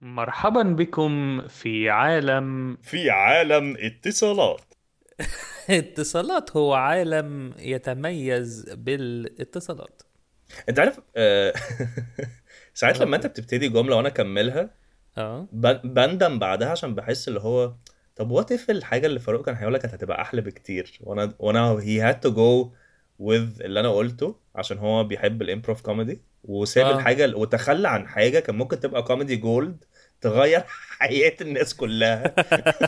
مرحبا 0.00 0.62
بكم 0.62 1.40
في 1.48 1.90
عالم 1.90 2.76
في 2.82 3.10
عالم 3.10 3.76
اتصالات. 3.78 4.60
اتصالات 5.70 6.56
هو 6.56 6.74
عالم 6.74 7.54
يتميز 7.58 8.70
بالاتصالات. 8.74 10.02
انت 10.68 10.78
عارف 10.78 11.00
آه، 11.16 11.52
ساعات 12.74 13.00
لما 13.00 13.16
انت 13.16 13.26
بتبتدي 13.26 13.68
جملة 13.68 13.96
وأنا 13.96 14.08
اكملها 14.08 14.70
آه. 15.18 15.48
بندم 15.84 16.38
بعدها 16.38 16.68
عشان 16.68 16.94
بحس 16.94 17.28
اللي 17.28 17.40
هو 17.40 17.74
طب 18.16 18.30
what 18.30 18.52
if 18.52 18.70
الحاجة 18.70 19.06
اللي 19.06 19.20
فاروق 19.20 19.46
كان 19.46 19.54
هيقولها 19.54 19.80
كانت 19.80 19.94
هتبقى 19.94 20.22
أحلى 20.22 20.40
بكتير؟ 20.40 20.98
وأنا 21.00 21.34
وأنا 21.38 21.70
he 21.70 22.00
had 22.00 22.20
to 22.20 22.30
go 22.30 22.72
with 23.22 23.60
اللي 23.64 23.80
أنا 23.80 23.90
قلته 23.94 24.36
عشان 24.54 24.78
هو 24.78 25.04
بيحب 25.04 25.42
ال 25.42 25.47
improv 25.47 25.80
comedy 25.80 26.22
وساب 26.48 26.86
آه. 26.86 26.96
الحاجة 26.98 27.36
وتخلى 27.36 27.88
عن 27.88 28.08
حاجة 28.08 28.38
كان 28.38 28.56
ممكن 28.56 28.80
تبقى 28.80 29.02
comedy 29.02 29.36
gold 29.36 29.84
تغير 30.20 30.62
حياة 30.98 31.36
الناس 31.40 31.74
كلها 31.74 32.34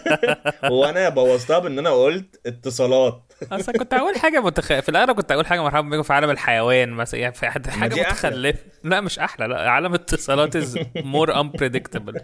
وأنا 0.72 1.08
بوظتها 1.08 1.58
بإن 1.58 1.78
أنا 1.78 1.90
قلت 1.90 2.40
اتصالات 2.46 3.32
أصلا 3.52 3.78
كنت 3.78 3.94
أقول 3.94 4.16
حاجة 4.16 4.40
متخ... 4.40 4.66
في 4.66 4.88
الأغلب 4.88 5.16
كنت 5.16 5.32
أقول 5.32 5.46
حاجة 5.46 5.62
مرحبا 5.62 5.88
بكم 5.88 6.02
في 6.02 6.12
عالم 6.12 6.30
الحيوان 6.30 6.90
مثلا 6.90 7.20
يعني 7.20 7.34
في 7.34 7.46
حاجة. 7.46 8.00
متخلفة 8.00 8.58
لا 8.84 9.00
مش 9.00 9.18
أحلى 9.18 9.46
لا 9.46 9.70
عالم 9.70 9.94
اتصالات 9.94 10.56
is 10.56 10.78
more 10.96 11.34
unpredictable 11.42 12.20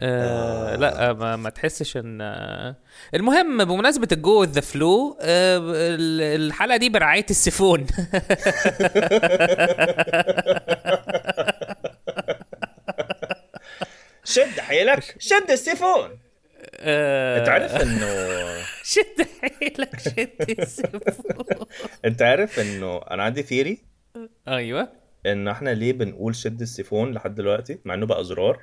آه 0.00 0.76
لا 0.76 1.12
ما, 1.12 1.36
ما 1.36 1.50
تحسش 1.50 1.96
إن 1.96 2.20
آه، 2.20 2.76
المهم 3.14 3.64
بمناسبة 3.64 4.08
ال 4.12 4.23
go 4.23 4.44
the 4.44 4.60
flow 4.60 5.18
الحلقة 5.22 6.76
دي 6.76 6.88
برعاية 6.88 7.26
السيفون. 7.30 7.86
شد 14.24 14.60
حيلك. 14.60 15.14
شد 15.18 15.50
السيفون. 15.50 16.18
آه، 16.80 17.38
انت 17.40 17.48
عارف 17.48 17.82
إنه 17.82 18.08
شد 18.94 19.26
حيلك 19.40 19.98
شد 20.00 20.58
السيفون. 20.60 21.00
انت 22.04 22.22
عارف 22.22 22.58
إنه 22.60 22.98
أنا 23.10 23.22
عندي 23.22 23.42
ثيري 23.42 23.82
أيوه. 24.48 24.88
إن 25.26 25.48
إحنا 25.48 25.70
ليه 25.70 25.92
بنقول 25.92 26.34
شد 26.34 26.60
السيفون 26.60 27.12
لحد 27.12 27.34
دلوقتي 27.34 27.78
مع 27.84 27.94
إنه 27.94 28.06
بقى 28.06 28.24
زرار؟ 28.24 28.60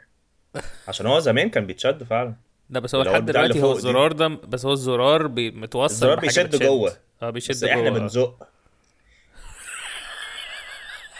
عشان 0.87 1.05
هو 1.05 1.19
زمان 1.19 1.49
كان 1.49 1.65
بيتشد 1.65 2.03
فعلا 2.03 2.33
لا 2.69 2.79
بس 2.79 2.95
هو 2.95 3.01
لحد 3.01 3.25
دلوقتي 3.25 3.61
هو. 3.61 3.71
الزرار 3.71 4.11
ده 4.11 4.27
بس 4.27 4.65
هو 4.65 4.73
الزرار 4.73 5.27
متوصل 5.37 5.93
الزرار 5.93 6.19
بيشد. 6.19 6.63
جوه. 6.63 6.97
آه 7.21 7.29
بيشد 7.29 7.49
بس 7.51 7.63
إحنا 7.63 7.89
جوه. 7.89 7.99
بنزق 7.99 8.47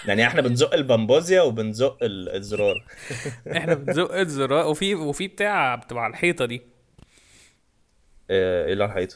يعني 0.06 0.28
إحنا 0.28 0.41
بنزق 0.41 0.73
البمبوزيا 0.73 1.41
وبنزق 1.41 1.97
ال- 2.03 2.30
الزرار 2.36 2.86
إحنا 3.58 3.73
بنزق 3.73 4.13
الزرار 4.16 4.67
وفي 4.67 4.95
وفي 4.95 5.28
بتاع 5.28 5.75
بتبقى 5.75 6.03
على 6.03 6.11
الحيطة 6.11 6.45
دي 6.45 6.61
آه، 8.30 8.66
إيه 8.66 8.73
اللي 8.73 8.83
على 8.83 8.91
الحيطة 8.94 9.16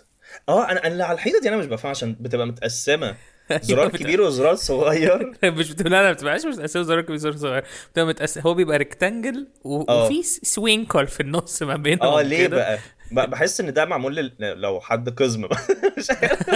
آه 0.50 0.72
أنا 0.72 0.80
أنا 0.80 0.88
اللي 0.88 1.04
على 1.04 1.14
الحيطة 1.16 1.40
دي 1.42 1.50
أنا 1.50 1.58
مش 1.58 1.66
بفهم 1.66 1.90
عشان 1.90 2.16
بتبقى 2.20 2.48
متقسمة 2.48 3.16
زرار 3.62 3.90
بتبقى- 3.90 3.98
كبير 3.98 4.22
وزرار 4.22 4.56
صغير 4.56 5.32
مش 5.44 5.72
بتبقى 5.72 5.90
لا 5.90 6.04
لا 6.04 6.12
بتبقاش 6.12 6.46
متقسمه 6.46 6.84
زرار 6.84 7.02
كبير 7.02 7.18
زرار 7.18 7.36
صغير 7.38 7.64
بتبقى 7.92 8.28
هو 8.46 8.54
بيبقى 8.54 8.78
rectangle 8.78 9.48
و... 9.64 9.82
آه. 9.90 10.06
وفي 10.06 10.24
squiggle 10.24 11.08
في 11.08 11.20
النص 11.20 11.64
ما 11.64 11.76
بينهم 11.76 12.08
آه 12.08 12.22
ليه. 12.22 12.48
بقى 12.48 12.80
بحس 13.12 13.62
إن 13.62 13.74
ده 13.74 13.86
معمول. 13.86 14.32
لو 14.40 14.80
حد 14.82 15.10
قزم 15.10 15.42
مش. 15.98 16.12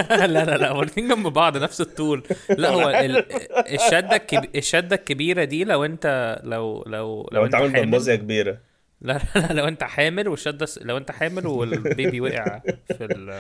لا 0.09 0.27
لا 0.27 0.57
لا 0.57 0.79
الاثنين 0.79 1.07
جنب 1.07 1.27
بعض 1.27 1.57
نفس 1.57 1.81
الطول 1.81 2.23
لا 2.49 2.69
هو 2.69 2.89
ال... 2.89 3.25
الشدة 3.73 4.15
الكب... 4.15 4.55
الشدة 4.55 4.95
الكبيرة 4.95 5.43
دي 5.43 5.63
لو 5.63 5.85
انت 5.85 6.39
لو 6.43 6.83
لو 6.87 7.29
لو 7.31 7.45
أنت 7.45 7.55
عامل 7.55 7.81
بمبوزيا 7.85 8.15
كبيرة 8.15 8.57
لا 9.01 9.19
لا 9.35 9.39
لا 9.39 9.53
لو 9.53 9.67
أنت 9.67 9.83
حامل 9.83 10.27
والشدة 10.27 10.67
لو 10.81 10.97
أنت 10.97 11.11
حامل 11.11 11.47
والبيبي 11.47 12.21
وقع 12.21 12.59
في 12.97 13.05
ال 13.05 13.33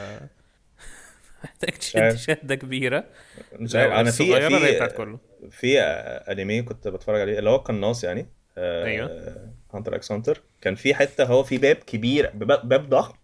محتاج 1.43 1.71
تشد. 1.71 2.15
شدة 2.15 2.55
كبيرة. 2.55 3.05
مش 3.53 3.75
عارف 3.75 3.93
أنا 3.93 4.11
في 4.11 4.49
في 4.49 4.93
كله. 4.97 5.19
في 5.51 5.79
أنمي 5.79 6.61
كنت 6.61 6.87
بتفرج 6.87 7.21
عليه 7.21 7.39
اللي 7.39 7.49
هو 7.49 7.57
قناص 7.57 8.03
يعني 8.03 8.27
أيوه. 8.57 9.35
Hunter 9.73 9.95
x 9.95 10.11
Hunter 10.11 10.41
كان 10.61 10.75
في 10.75 10.93
حتة 10.93 11.23
هو 11.23 11.43
في 11.43 11.57
باب 11.57 11.75
كبير 11.75 12.29
باب 12.33 12.69
باب 12.69 12.89
ضخم. 12.89 13.15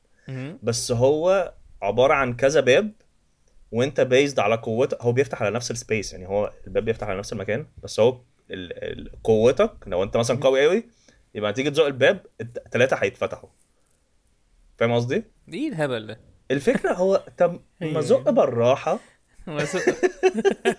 بس 0.64 0.92
هو 0.92 1.54
عبارة 1.82 2.14
عن 2.14 2.36
كذا 2.36 2.60
باب 2.60 2.92
وأنت 3.72 4.02
بيزد 4.02 4.40
على 4.40 4.56
قوتك 4.56 5.02
هو 5.02 5.12
بيفتح 5.12 5.42
على 5.42 5.56
نفس 5.56 5.72
ال 5.72 5.79
space 5.79 6.14
يعني 6.14 6.28
هو 6.28 6.54
الباب 6.68 6.86
بيفتح 6.86 7.08
على 7.08 7.20
نفس 7.20 7.34
المكان. 7.34 7.68
بس 7.84 8.00
هو 8.00 8.22
ال... 8.52 8.84
ال... 8.84 9.22
قوتك 9.24 9.72
لو 9.88 10.04
أنت 10.04 10.18
مثلا 10.18 10.38
قوي 10.38 10.66
قوي 10.66 10.84
يبقى 11.36 11.54
تيجي 11.54 11.72
تزق 11.72 11.86
الباب 11.86 12.26
الثلاثه 12.42 12.96
هيتفتحوا. 12.96 13.50
فاهم 14.78 14.92
قصدي؟ 14.92 15.24
إيه 15.54 15.70
الهبل 15.70 16.08
ده؟ 16.08 16.29
الفكرة 16.52 16.94
هو 16.94 17.24
طب 17.38 17.60
ما 17.82 18.00
ازق 18.00 18.30
بالراحة. 18.30 19.00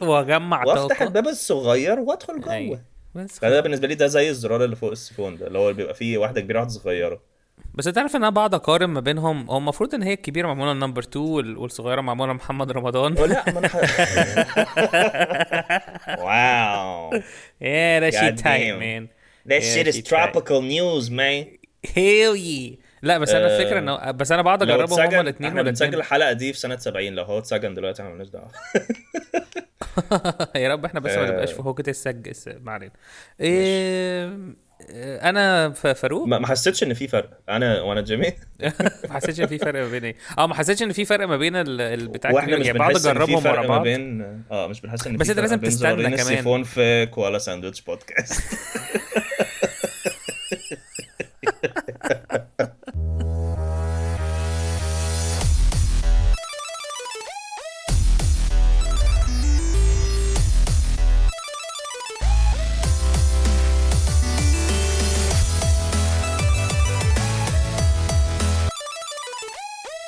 واجمع 0.01 0.65
وافتح 0.65 1.03
الباب 1.03 1.29
الصغير 1.29 1.99
وادخل 2.01 2.41
جوه. 2.41 2.53
أيوه. 2.55 2.83
بس 3.15 3.39
فده 3.39 3.61
بالنسبة 3.61 3.89
لي 3.89 3.95
ده 3.95 4.07
زي 4.07 4.31
الزرار 4.31 4.65
اللي 4.65 4.77
فوق 4.77 4.91
السيفون 4.91 5.37
ده 5.37 5.47
اللي 5.47 5.59
هو 5.59 5.73
بيبقى 5.73 5.95
فيه 5.95 6.19
واحدة 6.19 6.41
كبيرة 6.41 6.59
واحدة 6.59 6.71
صغيرة. 6.73 7.21
بس 7.75 7.87
انت 7.87 7.99
عارف 7.99 8.17
إن 8.17 8.23
أنا 8.23 8.31
بقعد 8.31 8.55
أقارن 8.55 8.87
ما 8.87 9.01
بينهم؟ 9.01 9.51
هو 9.51 9.59
المفروض 9.59 9.95
إن 9.95 10.03
هي 10.03 10.13
الكبيرة 10.13 10.47
معمولة 10.47 10.73
نمبر 10.73 11.03
2 11.03 11.25
وال- 11.25 11.57
والصغيرة 11.59 12.01
معمولة 12.01 12.33
محمد 12.33 12.73
رمضان. 12.73 13.15
لا 13.15 13.45
ما 13.53 13.59
أنا 13.59 13.69
واو. 16.25 17.21
يا 17.61 18.01
ده 18.01 18.11
شيء 18.11 18.37
damn. 18.37 18.79
مان 18.79 19.09
That 19.49 19.63
Yeah, 19.63 19.75
shit 19.75 19.87
is 19.89 19.97
she 19.97 20.03
tried. 20.03 20.33
tropical 20.33 20.61
news 20.63 21.11
man. 21.11 21.47
هيل 21.95 22.37
يي 22.37 22.79
لا 23.03 23.19
بس 23.19 23.31
أنا 23.31 23.47
آه، 23.47 23.59
الفكرة 23.61 23.79
انه 23.79 24.11
بس 24.11 24.33
أنا 24.33 24.43
بقعد 24.43 24.63
أجربهم 24.63 25.01
هما 25.01 25.21
الاثنين 25.21 25.49
إحنا 25.51 25.63
بنسجل 25.63 25.99
الحلقة 25.99 26.33
دي 26.33 26.53
في 26.53 26.59
سنة 26.59 26.77
70 26.77 27.07
لو 27.15 27.25
هو 27.25 27.39
اتسجن 27.39 27.75
دلوقتي 27.75 28.03
إحنا 28.03 28.11
مالناش 28.15 28.29
دعوه 28.29 28.49
يا 30.57 30.69
رب 30.73 30.85
إحنا 30.85 31.01
بس 31.01 31.13
ما 31.17 31.29
آه. 31.29 31.31
نبقاش 31.31 31.53
في 31.53 31.63
هوكة 31.63 31.91
السج 31.91 32.29
الس- 32.29 32.49
ما 32.63 32.73
علينا. 32.73 32.93
إيه 33.41 34.31
أنا 35.23 35.71
فاروق؟ 35.71 36.27
ما 36.27 36.47
حسيتش 36.47 36.83
إن 36.83 36.95
في 36.95 37.09
فرق. 37.09 37.31
أنا 37.49 37.81
وأنا 37.83 38.01
جيمي. 38.01 38.33
ما 39.09 39.13
حسيتش 39.15 39.41
إن 39.41 39.47
في 39.47 39.59
فرق 39.59 39.81
ما 39.83 39.89
بين 39.91 40.05
إيه. 40.05 40.17
آه 40.39 40.47
ما 40.47 40.55
حسيتش 40.55 40.83
إن 40.83 40.93
في 40.93 41.05
فرق 41.05 41.27
ما 41.29 41.37
بين 41.37 41.57
ال- 41.57 41.81
البتاع 41.81 42.31
وإحنا. 42.31 42.57
مش 42.59 42.67
يعني 42.67 42.81
إن 42.85 42.89
في 42.93 42.97
أجربهم 43.11 43.35
ورا 43.35 43.41
فرق 43.41 43.61
ما 43.61 43.67
بعض. 43.69 43.83
بين 43.83 44.23
آه 44.51 44.67
مش 44.67 44.81
بنحس 44.81 45.07
إن 45.07 45.17
بس 45.17 45.27
في 45.27 45.31
أنت 45.33 45.41
فرق 45.41 45.43
لازم 45.49 45.61
تستنى 45.61 45.95
كمان. 45.97 46.15
السيفون 46.15 46.63
في 46.63 47.07
كوالا 47.07 47.39
ساندويتش 47.39 47.81
بودكاست. 47.81 48.43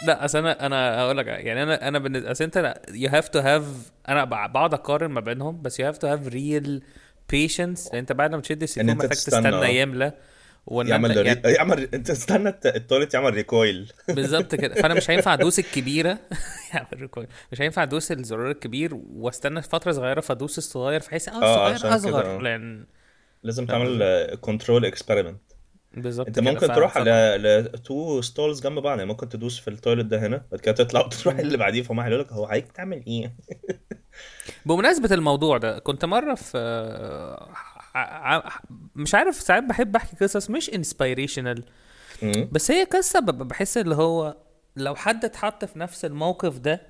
لا 0.07 0.25
أصل 0.25 0.39
أنا 0.39 0.67
أنا 0.67 1.03
أقول 1.03 1.19
لك 1.19 1.27
يعني 1.27 1.63
أنا 1.63 1.89
أنا 1.89 1.99
بالنسبة 1.99 2.31
أصل 2.31 2.45
أنت 2.45 2.75
you 2.95 3.09
have 3.11 3.29
to 3.29 3.39
have 3.39 3.65
أنا 4.09 4.25
بقعد 4.25 4.75
أقارن 4.75 5.11
ما 5.11 5.21
بينهم 5.21 5.63
بس 5.63 5.81
you 5.81 5.87
have 5.87 5.99
to 5.99 6.07
have 6.07 6.27
real 6.29 6.83
patience 7.31 7.87
لأن 7.89 7.99
أنت 7.99 8.13
بعد 8.13 8.35
ما 8.35 8.41
تشد 8.41 8.63
السيفون 8.63 8.91
محتاج 8.95 9.09
تستنى،. 9.11 9.81
يملى 9.81 10.13
وإن 10.67 10.89
يعمل 10.89 11.19
انت 11.19 11.45
يعني. 11.45 11.57
يعمل 11.57 11.89
أنت 11.95 12.11
استنى 12.11 12.49
الت- 12.49 12.67
التواليت 12.67 13.15
يعمل 13.15 13.35
recoil 13.35 13.93
بالظبط 14.09 14.55
كده 14.55 14.75
فأنا 14.75 14.95
مش 14.95 15.11
هينفع 15.11 15.35
أدوس 15.35 15.59
الكبيرة 15.59 16.19
يعمل 16.75 16.89
recoil. 17.01 17.27
مش 17.53 17.61
هينفع 17.61 17.83
أدوس 17.83 18.13
الزرار 18.13 18.51
الكبير 18.51 18.95
وأستنى 18.95 19.63
فترة 19.63 19.93
صغيرة 19.93 20.21
فأدوس 20.21 20.59
الصغير 20.59 21.01
فحيث 21.01 21.29
آه 21.29 21.33
الصغير 21.73 21.79
كده، 21.79 21.95
اصغر 21.97 22.37
آه. 22.37 22.39
لأن 22.43 22.87
لازم 23.43 23.67
تعمل 23.67 24.25
control 24.41 24.85
experiment 24.85 25.41
بالظبط 25.97 26.27
انت. 26.27 26.39
ممكن 26.41 26.67
تروح 26.67 26.97
على 26.99 27.37
ال 27.75 27.86
two 27.86 28.21
stalls 28.21 28.61
جنب 28.63 28.79
بعض 28.79 28.99
يعني 28.99 29.09
ممكن 29.11 29.29
تدوس 29.29 29.61
في 29.61 29.69
ال 29.69 29.74
toilet 29.74 30.07
ده 30.07 30.27
هنا 30.27 30.43
بعد 30.53 30.61
كده 30.61 30.75
تطلع 30.75 31.01
وتروح 31.01 31.39
اللي 31.39 31.57
بعديه 31.57 31.83
فهم 31.83 32.01
هيقول 32.01 32.21
لك 32.21 32.33
هو 32.33 32.45
عايز 32.45 32.65
تعمل 32.75 33.03
إيه 33.07 33.33
بمناسبة 34.67 35.15
الموضوع 35.15 35.59
ده 35.59 35.79
كنت 35.79 36.05
مرة 36.05 36.35
في 36.35 36.59
ع- 37.95 38.43
مش 38.97 39.15
عارف 39.15 39.35
ساعات 39.41 39.63
بحب 39.63 39.97
أحكي 39.97 40.17
قصص 40.25 40.51
مش 40.51 40.71
inspirational. 40.75 41.65
بس 42.53 42.71
هي 42.71 42.85
قصة 42.85 43.21
ب- 43.21 43.49
بحس 43.49 43.77
اللي 43.79 43.95
هو 43.95 44.37
لو 44.77 44.95
حد 44.95 45.25
اتحط 45.25 45.65
في 45.65 45.79
نفس 45.79 46.05
الموقف 46.05 46.59
ده 46.59 46.81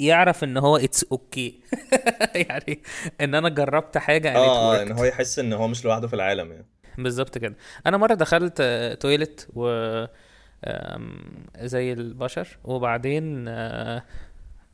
يعرف 0.00 0.44
إن 0.44 0.56
هو 0.56 0.76
it's 0.76 1.04
okay 1.12 1.60
يعني 2.48 2.82
إن 3.20 3.34
أنا 3.34 3.48
جربت 3.48 3.98
it 3.98 4.10
آه. 4.26 4.82
إن 4.82 4.92
هو 4.92 5.04
يحس 5.04 5.38
إن 5.38 5.52
هو 5.52 5.68
مش 5.68 5.84
لوحده 5.84 6.08
في 6.08 6.14
العالم 6.14 6.52
يعني 6.52 6.66
بالظبط 6.98 7.38
كده. 7.38 7.54
أنا 7.86 7.96
مرة 7.96 8.14
دخلت 8.14 8.62
تويلت 9.00 9.48
و 9.54 9.68
زي 11.60 11.92
البشر 11.92 12.58
وبعدين 12.64 13.48
آه، 13.48 14.02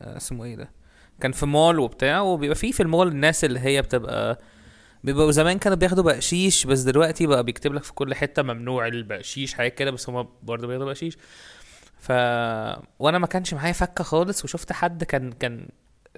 آه، 0.02 0.16
اسمه 0.16 0.44
إيه 0.44 0.56
ده 0.56 0.70
كان 1.20 1.32
في 1.32 1.46
مول 1.46 1.78
وبتاع 1.78 2.20
وبيبقى 2.20 2.54
فيه 2.56 2.72
في 2.72 2.82
المول 2.82 3.08
الناس 3.08 3.44
اللي 3.44 3.60
هي 3.60 3.82
بتبقى 3.82 4.38
بيبقوا 5.04 5.30
زمان 5.30 5.58
كانوا 5.58 5.76
بياخدوا 5.78 6.04
بقشيش 6.04 6.66
بس 6.66 6.80
دلوقتي 6.80 7.26
بقى 7.26 7.44
بيكتب 7.44 7.74
لك 7.74 7.82
في 7.84 7.92
كل 7.92 8.14
حتة 8.14 8.42
ممنوع 8.42 8.86
البقشيش 8.86 9.54
حاجة 9.54 9.68
كده 9.68 9.90
بس 9.90 10.08
هما 10.10 10.28
برضه 10.42 10.66
بياخدوا 10.66 10.86
بقشيش. 10.86 11.16
ف 11.98 12.12
وأنا 12.98 13.18
ما 13.18 13.26
كانش 13.26 13.54
معايا 13.54 13.72
فكة 13.72 14.04
خالص 14.04 14.44
وشفت 14.44 14.72
حد 14.72 15.04
كان 15.04 15.32
كان 15.32 15.68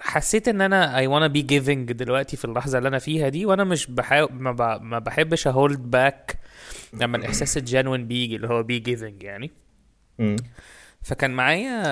حسيت 0.01 0.49
إن 0.49 0.61
أنا 0.61 0.97
I 0.97 1.09
wanna 1.09 1.33
be 1.33 1.43
giving 1.53 1.93
دلوقتي 1.93 2.37
في 2.37 2.45
اللحظة 2.45 2.79
اللي 2.79 2.89
أنا 2.89 2.99
فيها 2.99 3.29
دي 3.29 3.47
وأنا 3.47 3.65
مش 3.65 3.87
بحاول 3.91 4.33
ما, 4.33 4.53
ب... 4.53 4.83
ما 4.83 4.99
بحبش 4.99 5.47
أ 5.47 5.56
hold 5.56 5.91
back 5.91 6.39
لما 6.93 7.17
الإحساس 7.17 7.57
ال 7.57 7.63
genuine 7.63 8.07
بيجي 8.07 8.37
اللي 8.37 8.49
هو 8.49 8.63
be 8.63 8.83
giving 8.87 9.25
يعني 9.25 9.51
مم. 10.19 10.37
فكان 11.03 11.31
معايا 11.31 11.83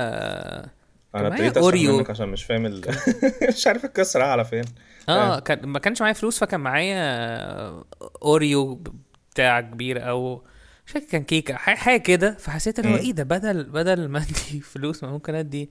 أنا 1.14 1.28
ابتديت 1.28 1.50
اسرح 1.50 1.62
already. 1.62 1.96
منك 1.96 2.10
عشان 2.10 2.28
مش 2.28 2.44
فاهم 2.44 2.66
ال... 2.66 2.80
مش 3.56 3.66
عارف 3.66 3.84
القصة 3.84 4.18
رايحة 4.18 4.32
على 4.32 4.44
فين 4.44 4.64
آه 5.08 5.40
كان 5.40 5.66
ما 5.68 5.78
كانش 5.78 6.00
معايا 6.00 6.14
فلوس 6.14 6.38
فكان 6.38 6.60
معايا 6.60 7.84
اوريو 8.22 8.82
بتاع 9.30 9.60
كبير 9.60 10.08
أو 10.08 10.44
مش 10.86 10.92
فاكر 10.92 11.06
كان 11.06 11.22
كيكة 11.24 11.54
حاجة 11.54 12.00
كده 12.00 12.36
فحسيت 12.38 12.78
اللي 12.78 12.92
هو. 12.92 12.96
إيه 12.96 13.12
ده 13.12 13.22
بدل 13.22 13.64
بدل 13.64 14.08
ما 14.08 14.18
أدي 14.18 14.60
فلوس 14.72 15.04
ما 15.04 15.10
ممكن 15.10 15.34
أدي 15.34 15.70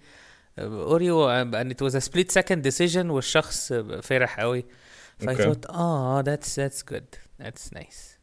أوريو 0.60 1.30
and 1.30 1.72
it 1.72 1.82
was 1.82 1.96
a 1.96 2.00
split 2.00 2.32
second 2.32 2.62
decision 2.62 3.10
والشخص 3.10 3.74
فرح 4.02 4.40
قوي. 4.40 4.66
Okay. 5.22 5.26
فقلت 5.26 5.66
آه 5.66 6.22
that's 6.22 6.60
that's 6.60 6.84
good 6.92 7.16
that's 7.42 7.74
nice 7.74 8.20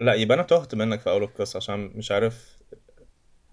لا 0.00 0.14
يبقى 0.14 0.34
أنا 0.34 0.42
تهت 0.42 0.74
منك 0.74 1.00
في 1.00 1.10
أول 1.10 1.22
القصة 1.22 1.56
عشان 1.56 1.92
مش 1.94 2.10
عارف 2.10 2.58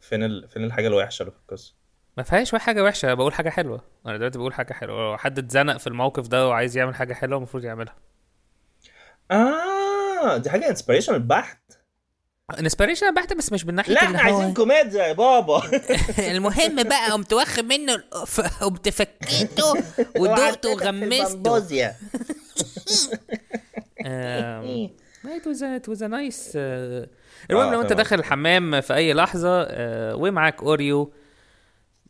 فين 0.02 0.24
ال... 0.24 0.50
فين 0.50 0.64
الحاجة 0.64 0.88
الوحشة 0.88 1.24
اللي 1.24 1.32
في 1.32 1.38
القصة. 1.38 1.76
ما 2.18 2.24
فيهاش 2.24 2.56
حاجة 2.56 2.84
وحشة 2.84 3.06
أنا 3.06 3.14
بقول 3.14 3.34
حاجة 3.34 3.50
حلوة. 3.50 3.82
أنا 4.06 4.18
دلوقتي 4.18 4.38
بقول 4.38 4.54
حاجة 4.54 4.74
حلوة. 4.74 5.12
لو 5.12 5.18
حد 5.18 5.40
اتزنق 5.40 5.78
في 5.78 5.88
الموقف 5.88 6.28
ده 6.28 6.48
وعايز 6.48 6.78
يعمل 6.78 6.96
حاجة 6.96 7.14
حلوة 7.14 7.38
المفروض 7.38 7.64
يعملها. 7.64 7.96
آه 9.32 10.38
دي 10.38 10.50
حاجة 10.50 10.70
inspirational 10.70 11.20
بحت. 11.20 11.83
inspiration 12.52 13.14
بحتة 13.14 13.36
بس 13.36 13.52
مش 13.54 13.66
من 13.66 13.76
ناحية 13.76 13.94
لا 13.94 14.04
إحنا 14.04 14.20
عايزين 14.22 14.54
كوميديا 14.54 15.04
يا 15.04 15.14
بابا. 15.14 15.62
المهم 16.32 16.84
بقى 16.84 17.12
قمت 17.12 17.34
واخد 17.34 17.66
منه 17.66 18.04
قمت 18.62 18.90
فكيته 18.90 19.74
ودقته 20.18 20.70
وغمسته. 20.70 21.92
آم، 24.06 24.90
it 25.26 25.46
was 25.46 25.62
a, 25.62 25.80
it 25.80 25.88
was 25.94 26.02
a 26.02 26.08
nice 26.10 26.56
المهم 26.56 27.68
آه، 27.68 27.72
لو 27.72 27.82
انت. 27.82 27.94
داخل 27.94 28.20
الحمام 28.20 28.82
في 28.82 28.94
أي 28.96 29.14
لحظة 29.14 29.68
ومعاك 30.16 30.64
اوريو 30.64 31.14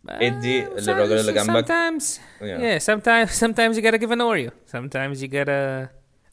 إدي 0.09 0.63
آه، 0.63 0.69
للراجل 0.80 1.19
اللي 1.19 1.33
جنبك. 1.33 1.65
sometimes 1.68 2.03
yeah 2.41 2.83
sometimes 2.94 3.30
sometimes 3.44 3.77
you 3.77 3.81
gotta 3.81 3.97
give 3.97 4.12
an 4.12 4.21
Oreo. 4.21 4.51
Sometimes 4.75 5.21
you 5.24 5.27
gotta 5.27 5.89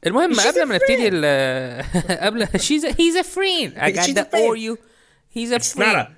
المهم 0.06 0.40
قبل 0.40 0.60
a 0.60 0.64
ما 0.64 0.74
نبتدي 0.74 1.08
ال 1.08 1.84
قبل 2.20 2.46
she's 2.46 2.84
a, 2.84 2.92
he's 2.92 3.16
a 3.16 3.24
friend 3.24 3.78
I 3.78 3.90
got 3.90 4.14
the 4.14 4.20
a 4.20 4.24
friend. 4.24 4.48
Oreo 4.48 4.76
he's 5.36 5.50
a 5.52 5.56
It's 5.56 5.72
friend 5.74 5.96
not 5.96 6.08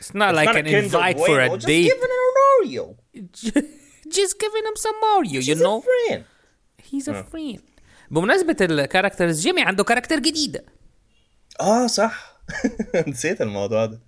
it's 0.00 0.12
not 0.20 0.34
like 0.38 0.48
Not 0.48 0.56
a 0.56 0.60
an 0.60 0.66
invite 0.66 1.18
for 1.28 1.36
a 1.40 1.48
Bueno, 1.48 1.56
just 1.56 1.66
date 1.66 1.88
give 1.90 2.00
it 2.06 2.12
an 2.18 2.24
Oreo 2.46 2.84
just 4.18 4.34
giving 4.42 4.64
him 4.68 4.76
some 4.86 4.98
Oreo 5.16 5.32
you 5.36 5.42
She's 5.42 5.60
a 5.60 5.64
know 5.66 5.78
friend 5.90 6.20
he's 6.90 7.08
a 7.08 7.14
friend 7.32 7.60
بمناسبة 8.10 8.56
الكاركترز 8.60 9.40
جيمي 9.40 9.62
عنده 9.62 9.84
كاركتر 9.84 10.18
جديدة 10.18 10.64
آه 11.60 11.86
صح 11.86 12.36
نسيت 13.06 13.40
الموضوع 13.40 13.86
ده 13.86 14.00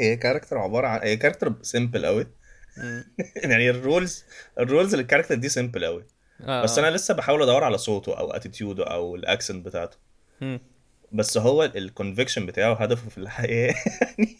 هي 0.00 0.16
كاركتر 0.16 0.58
عباره 0.58 0.86
عن 0.86 1.00
هي 1.02 1.16
كاركتر 1.16 1.54
سيمبل 1.62 2.06
قوي 2.06 2.26
يعني 3.44 3.70
ال 3.70 3.79
rules 3.79 4.24
ال 4.58 4.64
rules 4.64 4.94
لل 4.94 5.01
character 5.01 5.34
دي 5.34 5.48
simple 5.48 5.84
قوي 5.84 6.04
آه. 6.40 6.62
بس 6.62 6.78
أنا 6.78 6.90
لسه 6.90 7.14
بحاول 7.14 7.42
أدور 7.42 7.64
على 7.64 7.78
صوته 7.78 8.18
أو 8.18 8.30
اتيتيوده 8.30 8.84
أو 8.84 9.16
ال 9.16 9.23
accent 9.23 9.66
بتاعته. 9.66 9.96
بس 11.12 11.38
هو 11.38 11.64
ال 11.64 11.71
conviction 11.71 12.46
بتاعه 12.46 12.74
هدفه 12.74 13.08
في 13.10 13.18
الحياة 13.18 13.74
يعني. 14.18 14.36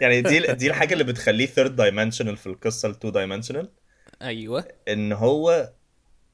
يعني 0.00 0.22
دي 0.22 0.52
دي 0.52 0.66
الحاجة 0.68 0.92
اللي 0.92 1.04
بتخليه 1.04 1.46
third 1.46 1.76
dimensional 1.76 2.36
في 2.36 2.46
القصة 2.46 2.88
ال 2.88 2.94
two 2.94 3.10
dimensional 3.10 3.70
أيوه. 4.22 4.64
إن 4.88 5.12
هو 5.12 5.70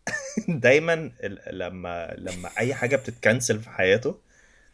دايما 0.48 1.10
لما 1.50 2.14
لما 2.18 2.50
أي 2.58 2.74
حاجة 2.74 2.96
بتت 2.96 3.18
cancel 3.18 3.60
في 3.60 3.70
حياته 3.70 4.20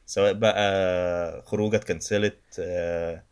سواء 0.06 0.32
بقى 0.32 1.42
خروجة 1.46 1.76
ات 1.76 1.84
cancel 1.84 2.31
ت 2.31 2.38
آه، 2.60 3.22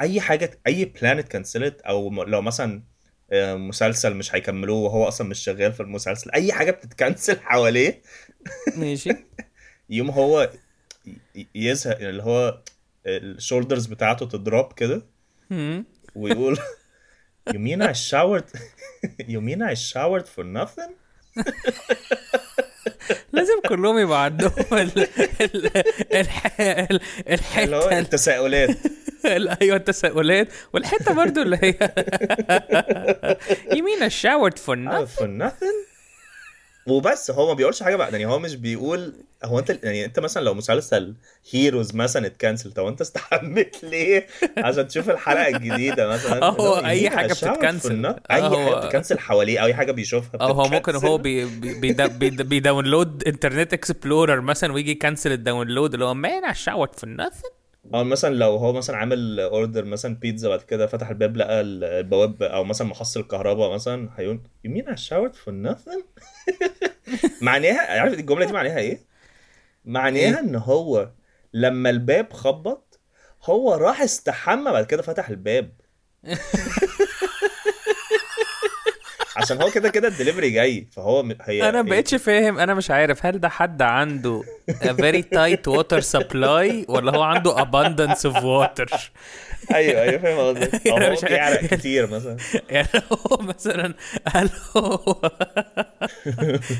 أي 0.00 0.20
حاجة 0.20 0.58
أي 0.66 0.84
plan 0.84 1.18
ات 1.18 1.26
cancel 1.26 1.72
ت 1.72 1.80
أو 1.80 2.24
لو 2.24 2.42
مثلا 2.42 2.82
آه، 3.32 3.54
مسلسل 3.54 4.14
مش 4.14 4.34
هيكملوه 4.34 4.78
وهو 4.78 5.08
أصلا 5.08 5.28
مش 5.28 5.38
شغال 5.38 5.72
في 5.72 5.80
المسلسل 5.80 6.30
أي 6.30 6.52
حاجة 6.52 6.70
بتت 6.70 6.93
cancel 6.93 7.40
حواليه 7.50 8.02
ماشي 8.76 9.10
يوم 9.90 10.10
هو 10.10 10.50
يزهق 11.54 11.98
اللي 11.98 12.22
هو 12.22 12.60
ال 13.06 13.14
shoulders 13.14 13.86
بتاعته 13.86 14.26
تضرب 14.26 14.72
كده. 14.72 15.02
ويقول 16.14 16.58
You 17.50 17.56
mean 17.58 17.82
I 17.82 17.92
showered 17.92 18.48
You 19.28 19.40
mean 19.40 19.60
I 19.62 19.74
showered 19.74 20.26
for 20.36 20.44
nothing? 20.44 20.92
لازم 23.34 23.60
كلهم 23.68 23.98
يبقى 23.98 24.24
عندهم 24.24 24.52
ال 24.72 25.06
ال 25.40 25.70
الح- 26.14 26.60
ال- 26.60 27.00
اللي 27.58 27.76
هو 27.76 27.88
الحته 27.88 27.98
التساؤلات. 27.98 28.70
ال- 29.24 29.62
أيوه 29.62 29.76
التساؤلات. 29.76 30.48
والحتة 30.72 31.14
برضو 31.14 31.42
اللي 31.42 31.58
هي 31.62 31.72
you 33.74 33.82
mean 33.82 34.02
I 34.02 34.08
showered 34.22 34.58
for 34.58 34.76
Oh, 34.76 34.90
nothing? 34.90 35.18
for 35.18 35.28
nothing? 35.44 35.76
وبس 36.86 37.30
هو 37.30 37.46
ما 37.46 37.52
بيقولش 37.52 37.82
حاجة 37.82 37.96
بقى. 37.96 38.12
يعني 38.12 38.26
هو 38.26 38.38
مش 38.38 38.54
بيقول 38.56 39.14
هو 39.44 39.58
انت 39.58 39.78
يعني 39.82 40.04
انت 40.04 40.20
مثلا 40.20 40.42
لو 40.44 40.54
مسلسل 40.54 41.14
هيروز 41.52 41.94
مثلا 41.94 42.26
اتكنسل 42.26 42.72
طب 42.72 42.86
انت 42.86 43.00
استحملت 43.00 43.84
ليه؟ 43.84 44.26
عشان 44.58 44.88
تشوف 44.88 45.10
الحلقة 45.10 45.48
الجديدة 45.48 46.08
مثلا. 46.08 46.42
آه، 46.42 46.50
هو 46.60 46.82
حاجة 47.10 47.32
showered 47.32 47.36
for 47.36 47.48
بتتكنسل. 47.50 48.06
آه، 48.06 48.20
أي 48.30 48.42
حاجة 48.42 48.74
بتتكنسل 48.78 49.18
حواليه 49.18 49.58
أو 49.58 49.66
أي 49.66 49.74
حاجة 49.74 49.92
بيشوفها 49.92 50.40
أو 50.40 50.52
هو 50.52 50.68
ممكن. 50.68 50.94
هو 50.94 51.18
بي 51.18 51.44
بي 51.44 51.92
بي 51.92 52.08
بي 52.08 52.30
بي 52.30 52.49
download 52.49 53.24
Internet 53.26 53.72
Explorer 53.72 54.40
مثلا 54.40 54.72
ويجي 54.72 54.90
ي 54.90 54.96
cancel 54.96 55.32
ال 55.32 55.39
download 55.39 55.92
اللي 55.94 56.04
هو 56.04 56.14
man 56.14 56.54
showered 56.54 57.00
for 57.00 57.08
nothing 57.22 57.63
أو 57.94 58.04
مثلا 58.04 58.34
لو 58.34 58.56
هو 58.56 58.72
مثلا 58.72 58.96
عامل 58.96 59.40
order 59.40 59.84
مثلا 59.84 60.14
بيتزا 60.14 60.48
بعد 60.48 60.62
كده 60.62 60.86
فتح 60.86 61.08
الباب 61.08 61.36
لقى 61.36 61.60
البواب 61.60 62.42
أو 62.42 62.64
مثلا 62.64 62.88
محصل 62.88 63.20
الكهرباء 63.20 63.74
مثلا 63.74 64.10
هيقول 64.16 64.40
you 64.66 64.70
mean 64.70 64.84
I 64.84 64.96
showered 64.96 65.34
for 65.34 65.50
nothing 65.50 66.02
معناها 67.42 68.00
عارف 68.00 68.14
الجملة 68.14 68.46
دي 68.46 68.52
معناها 68.52 68.78
إيه؟ 68.78 69.00
معناها 69.84 70.40
إن 70.40 70.56
هو 70.56 71.10
لما 71.52 71.90
الباب 71.90 72.32
خبط 72.32 73.00
هو 73.44 73.74
راح 73.74 74.02
استحمى 74.02 74.72
بعد 74.72 74.86
كده 74.86 75.02
فتح 75.02 75.28
الباب. 75.28 75.72
عشان 79.36 79.62
هو 79.62 79.70
كده 79.70 79.88
كده 79.88 80.08
الدليفري 80.08 80.50
جاي 80.50 80.88
فهو 80.92 81.34
هي 81.42 81.68
أنا 81.68 81.78
هي- 81.78 81.82
بقيتش 81.82 82.14
فاهم 82.14 82.58
أنا 82.58 82.74
مش 82.74 82.90
عارف 82.90 83.26
هل 83.26 83.40
ده 83.40 83.48
حد 83.48 83.82
عنده 83.82 84.42
a 84.70 84.88
very 84.88 85.22
tight 85.36 85.72
water 85.76 86.00
supply 86.18 86.88
ولا 86.90 87.16
هو 87.16 87.22
عنده 87.22 87.56
abundance 87.56 88.18
of 88.18 88.34
water 88.36 89.00
أيوه 89.74 90.02
أيوه 90.02 90.18
فاهم 90.18 90.38
قصدك. 90.38 90.86
أو 90.88 90.96
هو 90.96 91.12
مش 91.12 91.24
عارف. 91.24 91.24
بيعرق 91.24 91.60
كتير 91.64 92.06
مثلا. 92.10 92.36
يعني 92.70 92.88
هو 93.12 93.36
مثلا 93.40 93.94
هل 94.28 94.50
هو 94.76 95.16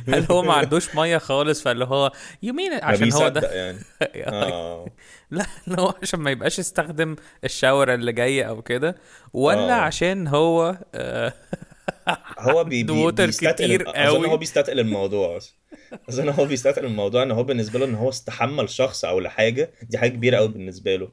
هل 0.09 0.27
هو 0.31 0.43
ما 0.43 0.53
عندوش 0.53 0.95
مية 0.95 1.19
خالص 1.19 1.63
فاللي 1.63 1.85
هو 1.85 2.13
يمين 2.43 2.71
ما 2.71 2.85
عشان 2.85 3.13
هو 3.13 3.29
ده. 3.29 3.51
يعني. 3.53 3.79
آه. 4.27 4.87
لا 5.31 5.47
اللي 5.69 5.83
هو 5.83 5.95
عشان 6.03 6.21
ما 6.21 6.31
يبقاش 6.31 6.59
استخدم 6.59 7.17
الشاور 7.45 7.95
اللي 7.95 8.13
جاي 8.13 8.49
أو 8.49 8.63
كده 8.63 8.97
ولا 9.33 9.79
آه. 9.79 9.81
عشان 9.81 10.27
هو 10.27 10.77
آه، 10.95 11.33
هو 12.38 12.64
بي 12.71 12.83
بي 12.83 13.12
بيستثقل 13.12 13.88
أظن. 13.88 14.25
هو 14.25 14.37
بيستثقل 14.37 14.81
الموضوع 14.81 15.38
أظن 16.09 16.29
هو 16.29 16.45
بيستثقل 16.45 16.85
الموضوع 16.85 17.23
إن 17.23 17.31
هو 17.31 17.43
بالنسبة 17.43 17.79
له 17.79 17.85
إن 17.85 17.95
هو 17.95 18.09
استحمى 18.09 18.62
لشخص 18.62 19.05
أو 19.05 19.21
لحاجة 19.21 19.71
دي 19.83 19.99
حاجة 19.99 20.11
كبيرة 20.11 20.37
قوي 20.37 20.49
بالنسبة 20.49 20.97
له. 20.97 21.09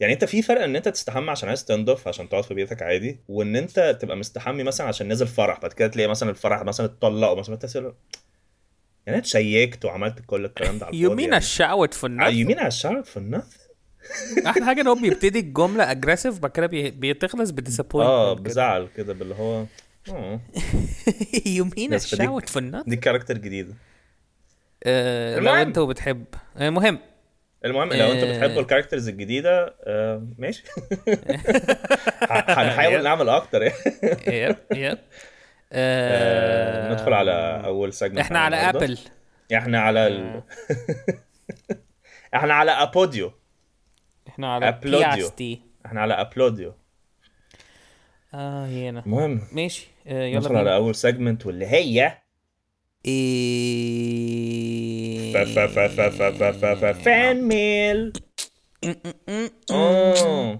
يعني 0.00 0.12
أنت 0.12 0.24
في 0.24 0.42
فرق 0.42 0.62
إن 0.62 0.76
أنت 0.76 0.88
تستحمى 0.88 1.30
عشان 1.30 1.48
عايز 1.48 1.64
تنضف 1.64 2.08
عشان 2.08 2.28
تقعد 2.28 2.44
في 2.44 2.54
بيتك 2.54 2.82
عادي 2.82 3.18
وإن 3.28 3.56
أنت 3.56 3.98
تبقى 4.00 4.16
مستحمي 4.16 4.62
مثلا 4.62 4.86
عشان 4.86 5.08
نازل 5.08 5.26
فرح 5.26 5.60
بعد 5.60 5.72
كده 5.72 5.88
تلاقي 5.88 6.08
مثلا 6.08 6.30
الفرح 6.30 6.62
مثلا 6.62 6.86
اتطلقوا 6.86 7.38
مثلا 7.38 7.54
أنت 7.54 7.62
تسأل 7.62 7.92
يعني 9.06 9.18
انت 9.18 9.26
شيّكت 9.26 9.84
وعملت 9.84 10.18
كل 10.26 10.44
الكلام 10.44 10.78
ده 10.78 10.86
على 10.86 10.96
الفاضي 10.96 11.16
mean 11.16 11.28
يعني. 11.28 11.40
I 11.40 11.44
showered 11.44 11.94
for 11.94 12.06
آه، 12.06 12.30
you 12.30 12.46
nothing 12.46 12.48
mean 12.50 13.57
أحلى 14.46 14.64
حاجة 14.64 14.80
إن 14.80 14.86
هو 14.86 14.94
بيبتدي 14.94 15.38
الجملة 15.38 15.90
aggressive 15.90 16.38
بعد 16.38 16.50
كده 16.50 16.66
بتخلص 17.12 17.50
آه 17.50 17.54
ب 17.54 17.60
disappointment 17.60 18.46
بزعل 18.46 18.88
كده 18.96 19.12
باللي 19.14 19.34
هو 19.34 19.64
آه. 20.10 20.40
فدي- 22.06 22.26
showered 22.40 22.48
for 22.48 22.60
nothing 22.74 22.88
دي 22.88 22.96
character 22.96 23.38
جديدة. 23.38 23.74
آه، 24.84 25.34
لو 25.34 25.38
المهم. 25.38 25.56
أنت 25.56 25.78
وبتحب. 25.78 26.24
المهم. 26.60 26.98
المهم 27.64 27.92
لو 27.92 28.12
أنتوا 28.12 28.28
آه. 28.28 28.36
بتحبوا 28.38 28.60
ال 28.62 28.66
characters 28.66 29.08
الجديدة 29.08 29.74
آه 29.84 30.26
ماشي. 30.38 30.64
هنحاول 32.48 33.02
نعمل 33.08 33.28
أكتر 33.28 33.62
يعني. 33.62 33.74
يب 34.26 34.56
يب. 34.74 34.98
آه، 35.72 36.92
ندخل 36.92 37.12
على 37.12 37.62
أول 37.64 37.92
سيجمنت 37.92 38.18
إحنا 38.18 38.38
على 38.38 38.56
ابل 38.56 38.98
إحنا 39.54 39.80
على 39.80 40.06
ال... 40.06 40.42
إحنا 42.34 42.54
على 42.54 42.70
ابوديو 42.70 43.32
إحنا 44.28 44.54
على 44.54 44.68
أبلوديو. 44.68 45.30
إحنا 45.86 46.00
على 46.00 46.14
أبلوديو. 46.14 46.74
آه 48.34 48.66
هنا. 48.66 49.02
المهم 49.06 49.40
ماشي. 49.52 49.88
آه 50.06 50.24
يلا 50.24 50.38
ندخل 50.38 50.56
على 50.56 50.74
أول 50.74 50.94
سيجمنت 50.94 51.46
واللي 51.46 51.66
هي 51.66 52.18
إيه. 53.06 54.18
فان 56.92 57.42
ميل 57.42 58.12
آه. 59.70 60.58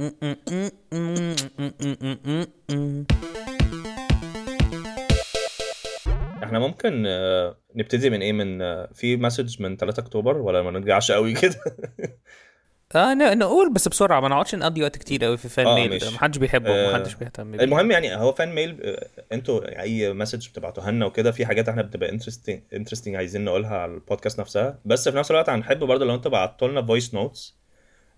إحنا 6.44 6.58
ممكن 6.58 7.04
آه، 7.06 7.56
نبتدي 7.74 8.10
من 8.10 8.22
إيه؟ 8.22 8.32
من 8.32 8.62
آه، 8.62 8.90
في 8.94 9.16
message 9.16 9.62
من 9.62 9.76
3 9.76 10.00
أكتوبر 10.00 10.36
ولا 10.36 10.62
ما 10.62 10.70
نرجعش 10.70 11.10
قوي 11.10 11.34
كده؟ 11.34 11.60
آه 12.96 13.14
ن- 13.14 13.38
نقول 13.38 13.72
بس 13.72 13.88
بسرعة 13.88 14.20
ما 14.20 14.28
نقعدش 14.28 14.54
نقضي 14.54 14.82
وقت 14.82 14.96
كتير 14.96 15.24
قوي 15.24 15.36
في 15.36 15.48
fan 15.48 15.66
آه، 15.66 15.74
mail 15.74 15.90
ماشي. 15.90 16.04
ده 16.06 16.10
محدش 16.12 16.38
بيحبه 16.38 16.70
آه، 16.70 16.88
ومحدش 16.88 17.14
بيهتم 17.14 17.50
بيه. 17.52 17.60
المهم 17.64 17.90
يعني 17.90 18.16
هو 18.16 18.32
fan 18.32 18.54
mail 18.54 18.80
آه، 18.84 19.06
أنتوا 19.32 19.80
أي 19.80 20.12
message 20.12 20.48
بتبعتوها 20.48 20.90
لنا 20.90 21.06
وكده 21.06 21.32
في 21.32 21.46
حاجات 21.46 21.68
إحنا 21.68 21.82
بتبقى 21.82 22.08
interesting 22.10 22.60
interesting 22.72 23.16
عايزين 23.16 23.44
نقولها 23.44 23.76
على 23.78 23.94
البودكاست 23.94 24.40
نفسها. 24.40 24.78
بس 24.84 25.08
في 25.08 25.16
نفس 25.16 25.30
الوقت 25.30 25.48
هنحب 25.50 25.78
برضه 25.78 26.04
لو 26.04 26.14
أنتوا 26.14 26.30
بعتوا 26.30 26.68
لنا 26.68 26.82
voice 26.86 27.14
notes 27.14 27.56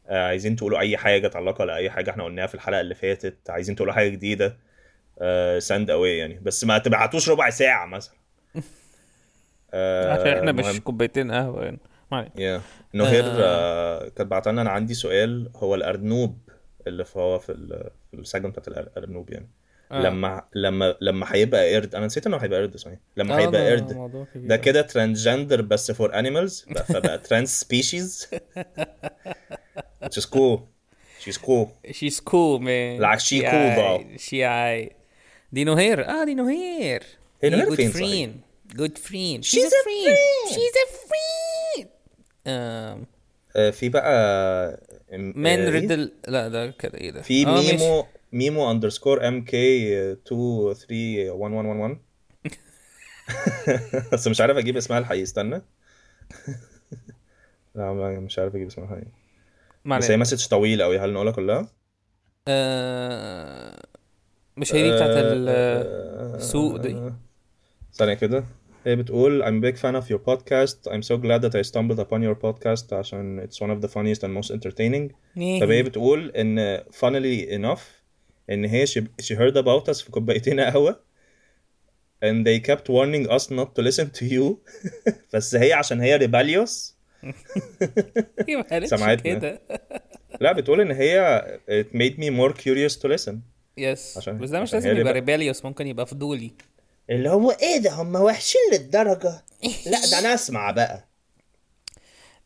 عايزين 0.09 0.57
تقولوا 0.57 0.79
أي 0.79 0.97
حاجة 0.97 1.29
تعلقوا 1.29 1.63
على 1.63 1.77
اي 1.77 1.91
حاجة 1.91 2.11
إحنا 2.11 2.25
قلناها 2.25 2.47
في 2.47 2.55
الحلقة 2.55 2.81
اللي 2.81 2.95
فاتت 2.95 3.51
عايزين 3.51 3.77
تقولوا 3.77 3.93
حاجة 3.95 4.09
جديدة 4.09 4.57
send 5.59 5.91
away 5.91 6.19
يعني. 6.19 6.41
بس 6.43 6.65
ما 6.65 6.79
تبعتوش 6.79 7.29
ربع 7.29 7.51
ساعة 7.51 7.87
مثلا. 7.87 8.15
آه، 9.75 10.13
عشان 10.13 10.27
إحنا. 10.49 10.53
مش 10.53 10.81
كوبايتين 10.81 11.33
قهوة 11.33 11.65
يعني. 11.65 11.79
ما. 12.13 12.29
يا 12.37 12.61
نهير 12.95 13.25
آه. 13.25 13.31
آه، 13.39 14.09
كانت 14.09 14.31
بعت 14.31 14.49
لنا 14.49 14.63
أنا 14.63 14.71
عندي 14.71 14.95
سؤال 14.95 15.51
هو 15.57 15.75
الأرنوب 15.75 16.39
اللي 16.87 17.05
في 17.05 17.19
هو 17.19 17.39
في 17.39 17.53
في 18.11 18.17
السجن 18.19 18.51
بتاعت 18.51 18.69
الأرنوب 18.69 19.31
يعني 19.31 19.49
آه. 19.93 20.03
لما 20.03 20.43
لما 20.55 20.95
لما 21.01 21.27
هيبقى 21.35 21.75
قرد 21.75 21.95
أنا 21.95 22.07
نسيت 22.07 22.27
إنه 22.27 22.37
هيبقى 22.37 22.61
قرد 22.61 22.77
صحيح 22.77 22.99
لما 23.17 23.35
آه، 23.35 23.39
هيبقى 23.39 23.71
قرد. 23.71 24.27
ده 24.35 24.57
كده 24.57 24.83
transgender 24.83 25.63
بس 25.63 25.91
for 25.91 26.15
animals 26.19 26.67
فبقى 26.89 27.19
trans 27.19 27.61
species 27.61 28.29
which 30.05 30.17
is 30.21 30.25
cool 30.27 30.59
she's 31.25 31.39
cool 31.39 31.67
She's 31.93 32.21
cool 32.31 32.59
man 32.69 33.01
Like 33.07 33.21
she 33.21 33.39
She 33.41 33.41
cool, 33.53 33.71
though. 33.79 34.01
She. 34.17 34.91
دي 35.53 35.65
نهير 35.65 36.09
آه 36.09 36.25
دي 36.25 36.35
نهير 36.35 37.03
هي 37.43 37.51
نهير 37.51 37.67
good 37.71 37.75
فين 37.75 37.91
صحيح؟ 37.93 38.31
friend 38.31 38.77
good 38.81 38.99
friend 38.99 39.45
She's 39.45 39.73
a 39.81 39.83
friend. 39.87 40.49
she's 40.55 40.77
a 40.85 40.89
friend 41.09 41.50
آه، 42.47 43.01
في 43.73 43.89
بقى 43.89 44.81
م- 45.13 45.41
من 45.41 45.47
آه،؟ 45.47 45.71
ريدل 45.71 46.13
لا 46.29 46.49
ده 46.49 46.71
كده 46.71 46.99
إيه 46.99 47.11
ده؟ 47.11 47.23
في 47.23 47.47
آه، 47.47 47.51
ماشي. 47.55 47.77
ميمو 47.77 48.07
ميمو 48.33 48.71
اندرسكور 48.71 49.29
ام 49.29 49.45
كي 49.45 49.95
2 50.13 50.75
3 50.75 51.31
1 51.31 51.53
1 51.55 51.67
1 51.67 51.81
1 51.81 51.99
بس 54.13 54.29
مش 54.29 54.41
عارف 54.41 54.57
أجيب 54.57 54.77
اسمها 54.77 54.99
الحقيقي. 54.99 55.23
استنى. 55.23 55.63
لا 57.75 57.93
مش 58.21 58.39
عارف 58.39 58.55
أجيب 58.55 58.67
اسمها 58.67 58.87
الحقيقي. 58.87 59.11
بس 59.85 60.11
هي. 60.11 60.17
مسج 60.17 60.47
طويل 60.49 60.83
قوي 60.83 60.99
هل 60.99 61.13
نقولها 61.13 61.33
كلها؟ 61.33 61.69
آه، 62.49 63.83
مش 64.57 64.75
هي 64.75 64.83
دي 64.83 64.95
بتاعت 64.95 65.11
السوق 65.17 66.77
دي؟ 66.77 67.13
ثانية 67.95 68.15
كده. 68.15 68.45
هي 68.87 68.97
بتقول 68.97 69.43
I'm 69.45 69.63
a 69.65 69.67
big 69.69 69.79
fan 69.81 69.95
of 70.03 70.07
your 70.11 70.19
podcast 70.19 70.93
I'm 70.93 71.03
so 71.03 71.17
glad 71.17 71.43
that 71.43 71.55
I 71.55 71.63
stumbled 71.71 71.99
upon 71.99 72.23
your 72.23 72.35
podcast 72.45 72.93
عشان 72.93 73.47
it's 73.49 73.57
one 73.57 73.71
of 73.71 73.85
the 73.87 73.89
funniest 73.93 74.23
and 74.23 74.33
most 74.43 74.51
entertaining 74.55 75.13
طب 75.61 75.71
هي 75.71 75.83
بتقول 75.83 76.31
ان 76.31 76.79
funnily 76.79 77.49
enough 77.51 77.81
ان 78.51 78.65
هي 78.65 78.87
she, 78.87 79.01
she 79.23 79.35
heard 79.37 79.55
about 79.57 79.89
us 79.95 80.05
في 80.05 80.11
كوبايتين 80.11 80.61
قهوة 80.61 81.01
and 82.25 82.45
they 82.47 82.61
kept 82.71 82.87
warning 82.89 83.31
us 83.31 83.45
not 83.51 83.69
to 83.79 83.83
listen 83.83 84.07
to 84.21 84.25
you 84.33 84.55
بس 85.35 85.55
هي 85.55 85.73
عشان 85.73 86.01
هي 86.01 86.19
rebellious 86.19 86.93
سمعتنا. 88.85 89.17
كده 89.17 89.61
لا 90.41 90.53
بتقول 90.53 90.81
ان 90.81 90.91
هي 90.91 91.43
it 91.69 91.97
made 91.97 92.17
me 92.17 92.31
more 92.31 92.55
curious 92.63 92.97
to 93.03 93.09
listen 93.19 93.35
يس 93.77 94.19
عشان- 94.19 94.39
بس 94.39 94.51
ده 94.51 94.61
مش 94.61 94.73
لازم 94.75 94.97
يبقى 94.97 95.13
ريبيليوس 95.13 95.65
ممكن 95.65 95.87
يبقى 95.87 96.07
فضولي 96.07 96.51
اللي 97.11 97.31
هو 97.31 97.51
إيه 97.51 97.79
ده 97.79 97.93
هم 97.93 98.15
وحشين 98.17 98.61
للدرجة 98.73 99.45
لا 99.87 100.01
ده 100.11 100.19
أنا 100.19 100.35
اسمع 100.35 100.71
بقى 100.71 101.11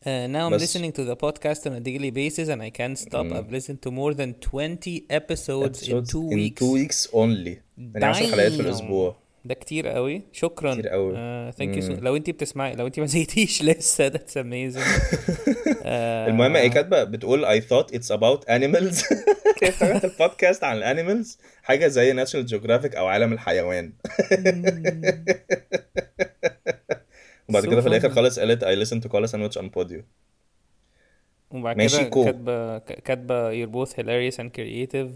Uh, 0.05 0.07
now 0.29 0.49
I'm 0.49 0.53
بس- 0.53 0.63
listening 0.77 0.93
to 0.93 1.03
the 1.11 1.17
podcast 1.17 1.61
on 1.67 1.73
a 1.73 1.81
daily 1.81 2.11
basis 2.11 2.49
and 2.49 2.61
I 2.63 2.69
can't 2.69 2.99
stop. 2.99 3.27
I've 3.33 3.51
listened 3.51 3.81
to 3.87 3.91
more 3.91 4.13
than 4.13 4.35
20 4.35 5.07
episodes, 5.11 5.89
in 5.89 5.97
Episodes 5.97 6.11
two 6.13 6.29
in 6.31 6.39
weeks. 6.39 6.61
two 6.61 6.73
weeks 6.73 7.09
only 7.15 7.57
يعني 7.79 8.15
10 8.15 8.31
حلقات 8.31 8.53
في 8.53 8.63
Damn. 8.63 9.15
ده 9.47 9.55
كتير 9.55 9.89
قوي. 9.89 10.23
شكرا. 10.33 10.73
كتير 10.75 10.89
قوي. 10.89 11.15
uh, 11.15 11.55
thank 11.55 11.77
you 11.77 11.83
so 11.87 11.91
لو 12.03 12.17
انت 12.17 12.31
بتسمعي 12.31 12.75
لو 12.75 12.87
انت 12.87 13.01
ما 13.01 13.07
زهقتيش 13.07 13.63
لسه 13.69 14.11
that's 14.11 14.35
amazing. 14.37 14.79
uh, 14.79 15.87
المهم 16.31 16.57
هي 16.57 16.69
كاتبة؟ 16.69 17.05
بتقول 17.05 17.47
I 17.47 17.61
thought 17.65 17.87
it's 17.95 18.09
about 18.17 18.41
animals. 18.49 19.13
هي 19.63 19.69
افتكرت 19.69 20.05
البودكاست 20.05 20.65
عن 20.65 20.77
ال 20.77 20.84
animals 20.84 21.39
حاجة 21.63 21.87
زي 21.87 22.13
ناشونال 22.13 22.47
جيوغرافيك 22.47 22.97
أو 22.97 23.07
عالم 23.07 23.33
الحيوان. 23.33 23.93
وبعد 27.49 27.67
كده 27.67 27.81
في 27.81 27.89
الآخر. 27.89 28.11
خالص 28.11 28.39
قالت 28.39 28.65
I 28.65 28.69
listen 28.87 29.01
to 29.05 29.09
Cola 29.13 29.27
Sandwich 29.29 29.57
on 29.63 29.65
Podeo. 29.79 30.03
وبعد 31.51 31.77
كده. 31.83 32.03
كاتبة 32.25 32.79
كاتبة 32.79 33.51
you're 33.65 33.71
both 33.71 33.93
hilarious 33.93 34.37
and 34.39 34.51
creative. 34.59 35.11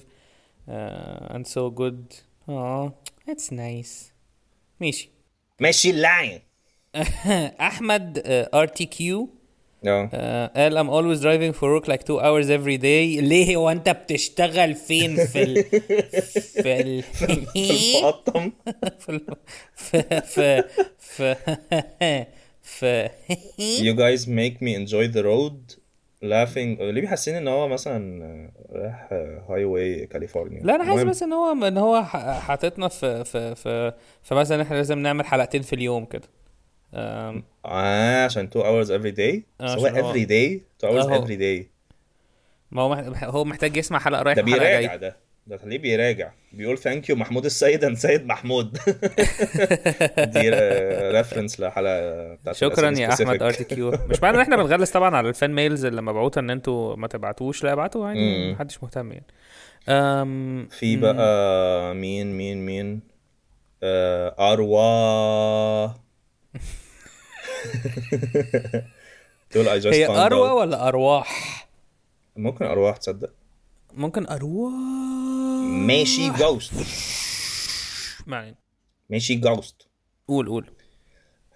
uh, 0.69 1.35
and 1.35 1.47
so 1.47 1.71
good. 1.81 2.01
Oh 2.49 2.93
that's 3.27 3.49
nice. 3.51 4.13
ماشي 4.81 5.11
ماشي 5.61 5.93
لاين 5.93 6.41
احمد 7.61 8.19
uh, 8.19 8.57
RTQ 8.57 9.03
آه 9.87 10.11
آه، 10.13 10.47
قال 10.57 10.79
I'm 10.79 10.91
always 10.91 11.23
driving 11.23 11.55
for 11.61 11.69
work 11.81 11.89
like 11.89 12.03
two 12.05 12.19
hours 12.21 12.49
every 12.51 12.79
day 12.79 13.21
ليه 13.23 13.57
هو 13.57 13.71
انت 13.71 13.89
بتشتغل 13.89 14.75
فين 14.75 15.27
في 15.27 15.43
ال 15.43 15.65
في 16.63 16.81
ال 16.81 17.05
المقطم 17.57 18.53
في 18.99 19.09
ال- 19.09 19.37
في 19.77 20.21
في 20.21 20.65
في 20.99 21.37
في 22.63 23.09
You 23.59 23.95
guys 23.97 24.27
make 24.27 24.61
me 24.61 24.75
enjoy 24.77 25.09
the 25.17 25.23
road 25.23 25.78
laughing. 26.25 26.81
ليه 26.83 27.01
بيحسين 27.01 27.35
إن 27.35 27.49
هو 27.49 27.69
مثلا 27.69 28.51
رايح 28.73 29.09
highway 29.51 30.07
كاليفورنيا 30.07 30.61
لا 30.63 30.75
أنا 30.75 30.85
حاسس 30.85 31.03
بس 31.03 31.23
إن 31.23 31.33
هو 31.33 31.67
إن 31.69 31.79
هو 31.79 32.03
حاططنا 32.05 32.89
في 32.89 33.25
في 33.25 33.55
في 33.55 33.93
فمثلا 34.23 34.63
إحنا 34.63 34.75
لازم 34.77 34.99
نعمل 34.99 35.27
حلقتين 35.27 35.63
في 35.63 35.73
اليوم 35.73 36.05
كده. 36.05 36.29
آم، 36.95 37.43
آه 37.67 38.25
عشان 38.25 38.45
2 38.53 38.65
hours 38.65 38.89
every 38.89 39.17
day 39.17 39.41
آه، 39.61 39.65
عشان 39.65 39.79
هو- 39.99 40.13
every 40.13 40.27
day? 40.27 40.61
2 40.85 41.03
hours 41.03 41.07
آه، 41.07 41.25
every 41.25 41.39
day. 41.41 41.67
ما 42.71 42.83
هو 42.83 42.93
هو 43.25 43.45
محتاج 43.45 43.77
يسمع 43.77 43.99
حلقة 43.99 44.23
رايح 44.23 44.37
ده 44.37 44.43
بيراجع 44.43 44.65
جاي 44.81 44.87
ده 44.87 44.97
ده. 44.97 45.17
خليه 45.57 45.79
بيراجع. 45.79 46.31
بيقول 46.53 46.79
thank 46.79 47.09
you 47.09 47.17
محمود 47.17 47.45
السيد 47.45 47.85
and 47.85 47.97
سيد 47.97 48.27
محمود. 48.27 48.73
دي 50.35 50.51
reference 51.11 51.61
لحلقة 51.61 52.35
بتاعت 52.35 52.57
شكرا 52.57 52.91
يا 52.91 53.13
أحمد. 53.13 53.43
RTQ 53.43 53.91
مش 53.91 54.23
معنى 54.23 54.37
إن 54.37 54.41
إحنا 54.41 54.57
بنغلس 54.57 54.91
طبعا 54.91 55.17
على 55.17 55.29
ال 55.29 55.35
fan 55.35 55.55
mails 55.55 55.85
اللي 55.85 56.03
مبعوته 56.03 56.39
إن 56.39 56.51
أنتوا 56.51 56.97
ما 56.97 57.07
تبعتوش. 57.07 57.65
لا 57.65 57.73
ابعتوا 57.73 58.13
مم. 58.13 58.53
محدش 58.53 58.83
مهتم 58.83 59.13
يعني. 59.13 59.27
أم 59.89 60.69
في 60.71 60.97
بقى 60.97 61.95
مين 61.95 62.33
مين 62.33 62.67
مين؟ 62.67 63.01
آه 63.83 64.53
أروى. 64.53 65.95
تقول 69.51 69.67
I 69.67 69.83
just 69.83 69.87
هي 69.87 70.07
أروى. 70.07 70.51
ولا 70.51 70.89
أرواح؟ 70.89 71.69
ممكن 72.37 72.65
أرواح 72.65 72.97
تصدق؟ 72.97 73.31
ممكن 73.95 74.27
ارواح 74.27 74.73
ماشي 75.87 76.31
just 76.31 76.73
ما 78.27 78.37
علينا. 78.37 78.57
ماشي 79.11 79.35
just 79.35 79.89
قول 80.29 80.49
قول 80.49 80.71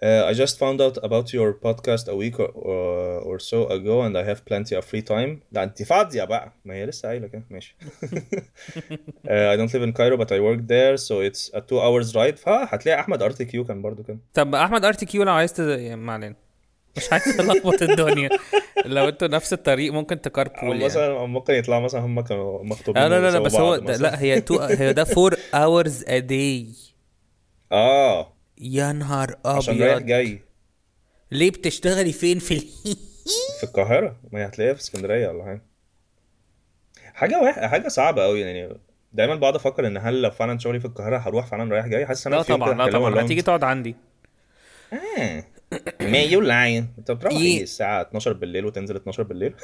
Uh, 0.03 0.25
I 0.31 0.33
just 0.43 0.55
found 0.63 0.79
out 0.85 0.97
about 1.09 1.27
your 1.37 1.49
podcast 1.67 2.05
a 2.13 2.15
week 2.21 2.37
or, 2.37 2.49
or, 2.71 3.19
or 3.29 3.37
so 3.51 3.59
ago 3.77 3.95
and 4.05 4.13
I 4.21 4.23
have 4.31 4.39
plenty 4.49 4.75
of 4.75 4.83
free 4.83 5.01
time. 5.01 5.39
ده 5.51 5.63
انت 5.63 5.83
فاضية 5.83 6.23
بقى 6.23 6.53
ما 6.65 6.73
هي 6.73 6.85
لسه 6.85 7.07
قايلة 7.09 7.27
كده 7.27 7.43
ماشي. 7.49 7.75
uh, 7.81 9.53
I 9.53 9.57
don't 9.57 9.71
live 9.73 9.83
in 9.87 9.93
Cairo 9.93 10.17
but 10.17 10.31
I 10.31 10.39
work 10.39 10.61
there 10.67 10.97
so 10.97 11.13
it's 11.29 11.49
a 11.53 11.61
two 11.61 11.79
hours 11.79 12.15
ride 12.15 12.37
فهتلاقي 12.37 12.99
أحمد 12.99 13.21
RTQ 13.23 13.63
كان 13.63 13.81
برضو 13.81 14.03
كده. 14.03 14.17
طب 14.33 14.55
أحمد 14.55 14.85
RTQ 14.85 15.23
لو 15.23 15.31
عايز. 15.31 15.61
يعني 15.61 15.95
ما 15.95 16.13
علينا 16.13 16.35
مش 16.97 17.13
عايز 17.13 17.39
ألخبط 17.39 17.81
الدنيا. 17.81 18.29
لو 18.85 19.07
أنتوا 19.09 19.27
نفس 19.27 19.53
الطريق 19.53 19.93
ممكن 19.93 20.21
ت 20.21 20.27
carpool 20.27 20.71
يعني. 20.71 20.85
مثلا 20.85 21.25
ممكن 21.25 21.53
يطلعوا 21.53 21.81
مثلا 21.81 22.01
هم 22.01 22.21
كانوا 22.21 22.63
مخطوبين 22.63 23.03
لا 23.03 23.09
لا 23.09 23.21
لا, 23.21 23.31
لا 23.31 23.39
بس 23.39 23.55
هو 23.55 23.75
ده. 23.77 23.97
لا 23.97 24.21
هي 24.21 24.41
two 24.41 24.59
هي 24.59 24.93
ده 24.93 25.05
4 25.17 25.37
hours 25.53 25.93
a 26.03 26.21
day. 26.29 26.75
آه. 27.71 28.33
يا 28.61 28.91
نهار 28.91 29.35
عشان 29.45 29.81
رايح 29.81 29.93
ابيض 29.95 30.05
جاي. 30.07 30.41
ليه 31.31 31.51
بتشتغلي 31.51 32.11
فين 32.13 32.39
في 32.39 32.53
ال... 32.53 32.61
في 33.59 33.63
القاهرة؟ 33.63 34.15
ما 34.31 34.39
هي 34.41 34.45
هتلاقيها 34.45 34.73
في 34.73 34.81
اسكندرية 34.81 35.27
ولا 35.27 35.43
حاجة. 35.43 35.61
حاجة 37.13 37.41
واحد 37.41 37.61
حاجة 37.61 37.87
صعبة 37.87 38.23
قوي 38.23 38.41
يعني. 38.41 38.77
دايما 39.13 39.35
بقعد 39.35 39.55
أفكر 39.55 39.87
إن 39.87 39.97
هل 39.97 40.21
لو 40.21 40.31
فعلا 40.31 40.59
شغلي 40.59 40.79
في 40.79 40.85
القاهرة 40.85 41.17
هروح 41.17 41.45
فعلا 41.45 41.73
رايح 41.73 41.87
جاي؟ 41.87 42.05
حاسس 42.05 42.27
إن 42.27 42.33
لا 42.33 42.39
أنا 42.39 42.45
يوم 42.49 42.57
طبعا 42.59 42.73
لا 42.73 42.91
طبعا. 42.91 43.25
هتيجي 43.25 43.41
تقعد 43.41 43.63
عندي. 43.63 43.95
آه، 45.17 45.43
ما 46.01 46.17
يو 46.17 46.41
لاين 46.41 46.93
انت 46.97 47.11
بتروح 47.11 47.33
يه. 47.33 47.39
إيه 47.39 47.63
الساعة 47.63 48.01
12 48.01 48.33
بالليل 48.33 48.65
وتنزل 48.65 48.95
12 48.95 49.23
بالليل. 49.23 49.53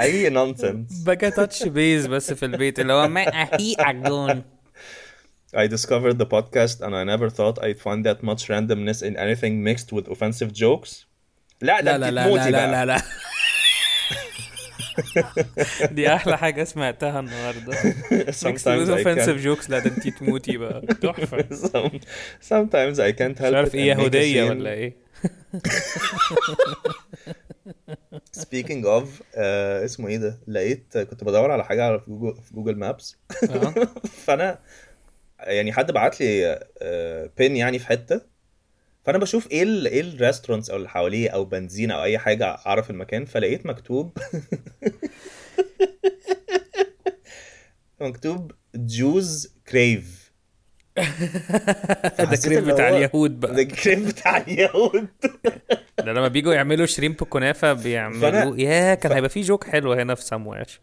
أي 0.00 0.28
نونسنس 0.28 1.02
بقى 1.02 1.30
تاتش 1.30 1.62
بيز 1.62 2.06
بس 2.06 2.32
في 2.32 2.46
البيت 2.46 2.80
اللي 2.80 2.92
هو 2.92 3.08
ما 3.08 3.20
اهي 3.42 3.74
اجون 3.78 4.42
I 5.56 5.66
discovered 5.66 6.16
the 6.22 6.26
podcast 6.36 6.76
and 6.80 6.94
I 6.94 7.02
never 7.12 7.28
thought 7.28 7.56
I'd 7.64 7.80
find 7.80 8.06
that 8.06 8.22
much 8.22 8.42
randomness 8.48 9.02
in 9.02 9.16
anything 9.16 9.54
mixed 9.68 9.90
with 9.92 10.06
offensive 10.08 10.52
jokes. 10.52 11.06
لا 11.60 11.80
لا 11.80 11.98
لا 11.98 12.10
لا 12.10 12.50
لا 12.50 12.50
لا 12.50 12.84
لا. 12.86 13.02
دي 15.96 16.14
أحلى 16.14 16.38
حاجة 16.38 16.64
سمعتها 16.64 17.20
النهارده. 17.20 17.72
Sometimes 18.42 19.04
can't 19.04 19.44
jokes 19.44 19.70
لا 19.70 19.78
ده 19.78 19.90
انتي 19.96 20.10
تموتي 20.10 20.56
بقى. 20.56 20.80
تحفة. 21.02 21.42
Some, 21.42 21.92
sometimes 22.48 22.98
I 22.98 23.12
can't 23.18 23.38
help 23.38 23.46
مش 23.46 23.54
عارف 23.54 23.74
إيه 23.74 23.84
يهوديه. 23.84 24.44
ولا 24.44 24.72
إيه؟ 24.72 24.96
Speaking 28.40 28.84
of 28.84 29.06
آه 29.34 29.84
اسمه 29.84 30.08
إيه 30.08 30.16
ده؟ 30.16 30.38
لقيت 30.48 30.98
كنت 30.98 31.24
بدور 31.24 31.50
على 31.50 31.64
حاجة 31.64 31.84
على 31.84 32.00
في 32.00 32.10
جوجل 32.10 32.42
في 32.42 32.54
Google 32.54 32.76
Maps. 32.76 33.16
آه. 33.50 33.74
فأنا 34.24 34.58
يعني 35.40 35.72
حد 35.72 35.92
بعت 35.92 36.20
لي 36.20 36.60
آه 36.82 37.30
بين 37.38 37.56
يعني 37.56 37.78
في 37.78 37.86
حتة. 37.86 38.20
فأنا 39.04 39.18
بشوف 39.18 39.50
إيه 39.50 39.62
ال 39.62 39.86
إيه 39.86 40.00
ال 40.00 40.06
restaurants 40.06 40.70
أو 40.70 40.76
اللي 40.76 40.88
حواليه 40.88 41.30
أو 41.30 41.44
بنزينه 41.44 41.94
أو 41.94 42.02
أي 42.02 42.18
حاجة 42.18 42.44
أعرف 42.66 42.90
المكان 42.90 43.24
فلقيت 43.24 43.66
مكتوب 43.66 44.18
مكتوب 48.00 48.52
Jews 48.74 49.54
crave 49.68 50.30
ده 52.18 52.36
كريم 52.44 52.64
بتاع 52.64 52.88
اليهود 52.88 53.40
ده 53.40 53.48
بقى 53.48 53.62
ال 53.62 53.70
crave 53.70 54.08
بتاع 54.08 54.36
اليهود. 54.36 55.06
ده 55.98 56.12
لما 56.12 56.28
بيجوا 56.28 56.54
يعملوا 56.54 56.86
shrimp 56.86 57.14
كنافة 57.16 57.72
بيعملوا 57.72 58.56
فأنا- 58.56 58.60
يا 58.60 58.94
كان 58.94 59.12
هيبقى 59.12 59.30
في 59.30 59.40
joke 59.40 59.64
حلو 59.64 59.92
هنا 59.92 60.14
في 60.14 60.22
سموير 60.22 60.80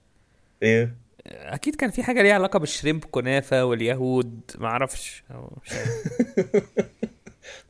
إيه؟ 0.63 0.95
أكيد 1.27 1.75
كان 1.75 1.91
في 1.91 2.03
حاجة 2.03 2.21
ليها 2.21 2.33
علاقة 2.33 2.59
بال 2.59 2.70
shrimp 2.70 3.03
كنافة 3.05 3.65
واليهود 3.65 4.41
ما 4.57 4.67
أعرفش 4.73 5.23
أو 5.31 5.57
مش 5.65 5.71
عارف. 5.71 5.89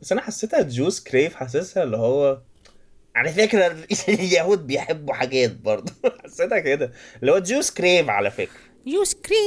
بس 0.02 0.12
أنا 0.12 0.22
حسيتها 0.22 0.62
Jews 0.62 1.00
crave 1.00 1.36
حاسسها 1.36 1.84
اللي 1.84 1.98
هو 1.98 2.42
على 3.16 3.30
فكرة 3.30 3.78
اليهود 4.10 4.68
بيحبوا 4.68 5.14
حاجات 5.14 5.52
برضه. 5.56 5.94
حسيتها 6.24 6.60
كده. 6.60 6.92
اللي 7.22 7.32
هو 7.32 7.40
Jews 7.40 7.70
crave 7.70 8.10
على 8.10 8.32
فكرة. 8.32 8.60
Jews 8.86 9.14
crave. 9.14 9.38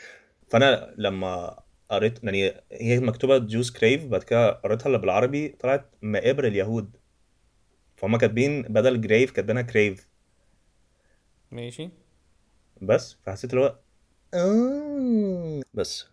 فأنا 0.50 0.94
لما 0.98 1.60
قريت 1.90 2.24
يعني 2.24 2.54
هي 2.72 3.00
مكتوبة 3.00 3.38
جوز 3.38 3.70
كريف 3.70 4.04
بعد 4.04 4.22
كده 4.22 4.50
قريتها 4.50 4.86
اللي 4.86 4.98
بالعربي 4.98 5.48
طلعت 5.48 5.94
مقابر 6.02 6.46
اليهود. 6.46 6.96
فهم 7.96 8.16
كاتبين 8.16 8.62
بدل 8.62 9.00
جريف 9.00 9.30
كاتبينها 9.30 9.62
كريف. 9.62 10.08
ماشي. 11.50 11.90
بس 12.82 13.16
فحسيت 13.26 13.54
اللي 13.54 13.64
هو 13.64 13.78
آه. 14.34 15.62
بس. 15.74 16.06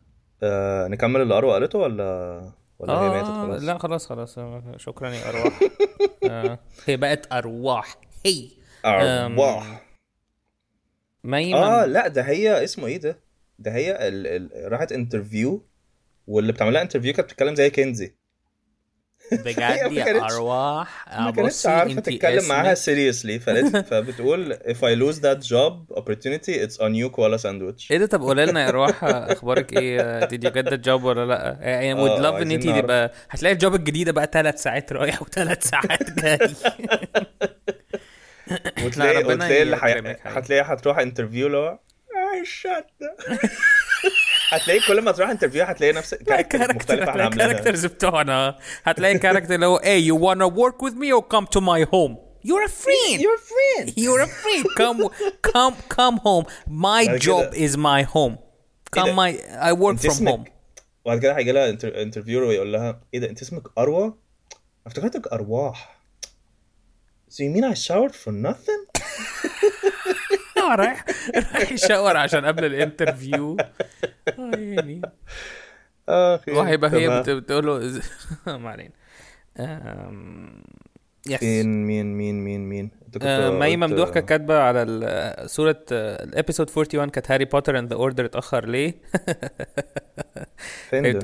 آه 0.44 0.88
نكمل 0.88 1.22
اللي 1.22 1.38
اروى 1.38 1.53
قالته 1.53 1.80
ولا 1.80 2.52
ولا 2.80 2.93
هي 2.93 3.10
ماتت 3.10 3.28
آه 3.30 3.41
خلاص؟ 3.45 3.63
لا 3.63 3.78
خلاص 3.78 4.08
خلاص. 4.08 4.39
شكرا 4.78 5.10
يا 5.10 5.30
أرواح. 5.30 5.60
آه 6.30 6.60
هي 6.86 6.97
بقت 6.97 7.34
أرواح. 7.34 7.95
هي. 8.26 8.50
أرواح. 8.86 9.88
ميمة 11.23 11.58
آه 11.58 11.86
لا 11.86 12.08
ده 12.08 12.21
هي 12.21 12.63
اسمه 12.63 12.88
إيه 12.88 12.97
ده؟ 12.97 13.19
ده 13.60 13.71
هي 13.71 14.08
ال... 14.08 14.28
ال... 14.28 14.71
راحت 14.71 14.91
interview 14.91 15.65
واللي 16.28 16.52
بتعمل 16.52 16.73
لها 16.73 16.82
interview 16.82 17.13
كانت 17.13 17.28
بتتكلم 17.28 17.56
زي 17.56 17.69
كنزي. 17.69 18.16
بجد 19.31 19.59
يا 19.91 20.03
كانتش- 20.05 20.33
أرواح. 20.33 21.05
ما 21.19 21.31
كانتش 21.31 21.53
بصي 21.53 21.69
عارفة 21.69 22.01
تتكلم 22.01 22.47
معاها 22.47 22.73
فقالت 23.39 23.77
فبتقول 23.89 24.53
if 24.53 24.77
I 24.77 24.95
lose 25.01 25.19
that 25.19 25.47
job 25.47 25.97
opportunity 25.99 26.53
it's 26.65 26.77
on 26.77 26.91
you 26.93 27.09
koala 27.17 27.37
sandwich. 27.37 27.91
إيه 27.91 27.97
ده؟ 27.97 28.05
طب 28.05 28.21
قولي 28.21 28.45
لنا 28.45 28.63
يا 28.63 28.69
أرواح 28.69 29.03
أخبارك 29.03 29.73
إيه؟ 29.77 30.19
Did 30.25 30.39
you 30.43 30.49
get 30.51 30.69
the 30.69 30.77
job 30.87 31.03
ولا 31.03 31.25
لأ؟ 31.25 31.57
يعني 31.61 31.95
would 31.95 32.09
آه، 32.11 32.21
love 32.21 32.41
إن 32.41 32.51
انت. 32.51 32.67
تبقى 32.81 33.11
هتلاقي 33.29 33.53
ال 33.53 33.59
job 33.59 33.75
الجديدة 33.75 34.11
بقى 34.11 34.29
ثلاث 34.33 34.61
ساعات 34.63 34.93
رايح 34.93 35.21
وثلاث 35.21 35.69
ساعات 35.69 36.19
جاي. 36.19 36.37
وتلاقي 38.85 39.23
وتلاقي. 39.23 40.17
هتلاقي 40.23 40.61
هتروح 40.61 40.97
interview 40.99 41.47
اللي 41.47 41.57
هو 41.57 41.79
اي 42.33 42.45
هتلاقي 44.49 44.79
كل 44.79 45.01
ما 45.01 45.12
تروح 45.12 45.29
interview 45.30 45.63
هتلاقي 45.63 45.93
نفس 45.93 46.13
character 46.13 46.71
هتلاقي 46.71 47.21
عاملينها 47.21 47.45
ال 47.45 47.49
characters 47.49 47.86
بتوعنا 47.86 48.57
هتلاقي 48.83 49.17
character 49.17 49.56
اللي 49.55 49.65
هو 49.65 49.79
hey 49.79 50.01
you 50.10 50.15
wanna 50.21 50.53
work 50.53 50.88
with 50.88 50.93
me 50.93 51.12
or 51.19 51.23
come 51.36 51.45
to 51.45 51.62
my 51.62 51.83
home 51.93 52.27
you're 52.47 52.63
a 52.63 52.73
friend 52.86 53.19
Your 53.27 53.38
friend 53.51 53.86
You're 54.03 54.21
a 54.27 54.31
friend. 54.41 54.65
Come, 54.81 54.99
come, 55.51 55.75
come 55.97 56.17
home. 56.27 56.45
My 56.67 57.03
بعد 57.07 57.19
job 57.19 57.53
is 57.65 57.73
my 57.75 58.01
home. 58.15 58.36
Come, 58.95 59.05
ده؟ 59.05 59.15
my. 59.15 59.31
I 59.69 59.73
work 59.73 59.97
from 59.99 60.27
home. 60.27 60.43
وبعد 61.05 61.19
كده 61.19 61.38
هيجي 61.38 61.51
لها 61.51 61.69
inter... 61.69 62.01
interviewer 62.01 62.43
ويقول 62.43 62.73
لها 62.73 63.01
إيه 63.13 63.19
ده 63.19 63.29
انت 63.29 63.41
اسمك 63.41 63.63
أروى 63.77 64.13
افتكرتك 64.88 65.27
أرواح 65.27 65.97
So 67.29 67.43
you 67.43 67.49
mean 67.55 67.63
I 67.63 67.73
showered 67.73 68.15
for 68.15 68.31
nothing? 68.31 68.81
رايح؟ 70.75 71.06
رايح 71.56 71.71
ي 71.71 71.78
shower 71.78 72.17
عشان 72.17 72.45
قبل 72.45 72.65
ال 72.65 72.74
interview. 72.74 73.58
آه، 74.39 74.51
يعني. 74.56 75.01
آخي 76.10 76.51
وهيبقى 76.51 76.91
هي 76.91 77.21
بتقول 77.21 77.65
له 77.65 78.01
ما 78.58 78.69
علينا. 78.69 78.91
yes 81.30 81.43
مين 81.43 81.86
مين 81.88 82.17
مين 82.17 82.43
مين 82.43 82.69
مين؟ 82.69 82.89
كنت 83.13 83.23
آه، 83.23 83.49
مي 83.49 83.77
ممدوح 83.77 84.10
كانت 84.10 84.30
كاتبة 84.30 84.60
على 84.60 85.43
صورة 85.45 85.86
ال 85.91 86.01
episode 86.01 86.69
41 86.69 87.10
كانت 87.10 87.32
Harry 87.32 87.45
Potter 87.45 87.80
and 87.80 87.89
the 87.89 87.95
Order 87.95 88.25
اتأخر 88.25 88.65
ليه؟ 88.65 88.93
فين 90.89 91.19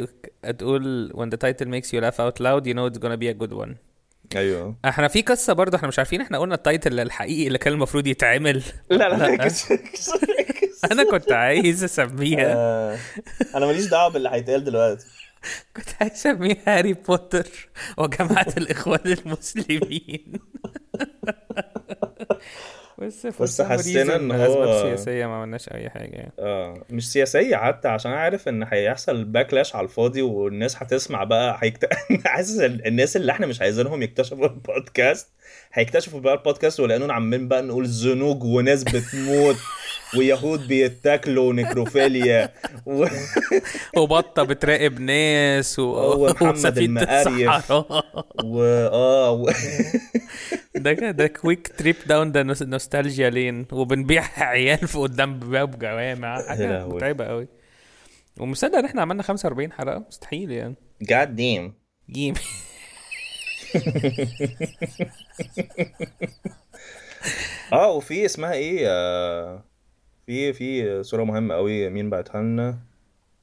تقول 0.58 1.12
when 1.15 1.29
the 1.36 1.38
title 1.38 1.67
makes 1.67 1.89
you 1.93 2.01
laugh 2.01 2.19
out 2.19 2.39
loud 2.43 2.65
you 2.67 2.73
know 2.73 2.86
it's 2.89 2.99
gonna 3.03 3.17
be 3.17 3.27
a 3.27 3.34
good 3.43 3.53
one. 3.53 3.92
أيوه. 4.36 4.76
إحنا 4.86 5.08
في 5.08 5.22
قصة 5.22 5.54
برضه 5.54 5.78
إحنا 5.78 5.88
مش 5.88 6.00
عارفين 6.00 6.22
إحنا 6.22 6.38
قلنا 6.38 6.56
ال 6.56 6.63
title 6.63 6.99
الحقيقي 7.00 7.48
اللي 7.48 7.58
كان 7.58 7.74
المفروض 7.74 8.08
يتعمل. 8.08 8.63
لا 8.89 9.10
لا 9.10 9.15
لا. 9.15 9.28
ركز 9.28 9.65
ركز 9.72 10.10
ركز. 10.39 10.82
أنا 10.91 11.04
كنت 11.12 11.32
عايز 11.32 11.84
أسميها. 11.84 12.54
آه، 12.56 12.98
أنا 13.56 13.65
ماليش 13.65 13.86
دعوة 13.86 14.10
باللي 14.13 14.30
هيتقال 14.30 14.63
دلوقتي. 14.63 15.06
كنت 15.76 15.89
عايز 16.02 16.12
أسميها 16.12 16.58
هاري 16.67 16.93
بوتر 16.93 17.69
وجماعة 17.98 18.54
الإخوان 18.58 19.00
المسلمين. 19.26 20.34
بس 22.99 23.27
some 23.62 23.62
حسينا 23.65 24.12
لأسباب 24.12 24.67
هو- 24.67 24.82
سياسيه 24.82 25.25
ما 25.25 25.36
عملناش 25.36 25.69
أي 25.69 25.89
حاجة 25.89 26.12
يعني 26.15 26.32
آه 26.39 26.84
مش 26.89 27.12
سياسية 27.12 27.56
حتى 27.56 27.88
عشان 27.88 28.12
عارف 28.12 28.47
إن 28.47 28.63
هيحصل 28.71 29.23
باكلاش 29.23 29.75
على 29.75 29.84
الفاضي 29.84 30.21
والناس 30.21 30.75
هتسمع 30.77 31.23
بقى 31.23 31.58
هيكت... 31.62 31.89
حاسس 32.25 32.60
إن 32.60 32.82
الناس 32.86 33.15
اللي 33.17 33.32
إحنا 33.32 33.47
مش 33.47 33.62
عايزينهم 33.62 34.01
يكتشفوا 34.01 34.45
البودكاست 34.45 35.27
هيكتشفوا 35.73 36.19
بقى 36.19 36.34
البودكاست 36.34 36.79
ولاننا 36.79 37.13
عمالين 37.13 37.47
بقى 37.47 37.62
نقول 37.62 37.86
زنوج 37.86 38.43
وناس 38.43 38.84
بتموت 38.84 39.56
ويهود 40.17 40.67
بيتاكلوا 40.67 41.49
ونكروفيليا 41.49 42.49
و... 42.86 43.06
وبطة 43.97 44.43
بتراقب 44.43 44.99
ناس 44.99 45.79
و... 45.79 45.84
ومحمد 46.25 46.53
وسفينة 46.53 47.01
المقريف. 47.01 47.49
الصحراء 47.49 48.06
و... 48.43 48.63
آه 48.93 49.32
و... 49.32 49.49
ده 50.75 50.91
ده 51.12 51.27
quick 51.27 51.67
trip 51.77 51.95
down 52.08 52.32
the 52.32 52.43
nostalgia 52.88 53.29
lane 53.29 53.65
وبنبيع 53.72 54.24
عيال 54.50 54.88
في 54.88 54.98
قدام 54.98 55.39
باب 55.39 55.80
جوامع 55.80 56.41
حاجة. 56.48 56.88
متعبة 56.88 57.26
قوي 57.26 57.48
ومصدق 58.39 58.78
إن 58.78 58.86
إحنا 58.86 59.02
عملنا 59.02 59.24
45 59.24 59.72
حلقة؟ 59.72 60.06
مستحيل 60.08 60.52
يعني. 60.52 60.76
God 61.04 61.28
damn. 61.38 61.72
جيم. 62.10 62.34
آه 67.74 67.91
وفي 67.91 68.26
اسمها 68.26 68.54
إيه؟ 68.54 68.86
آه، 68.88 69.63
في 70.26 70.54
في 70.54 71.04
صورة 71.04 71.24
مهمة 71.24 71.56
قوي 71.56 71.89
مين 71.89 72.10
بعتها 72.10 72.41
لنا؟ 72.41 72.80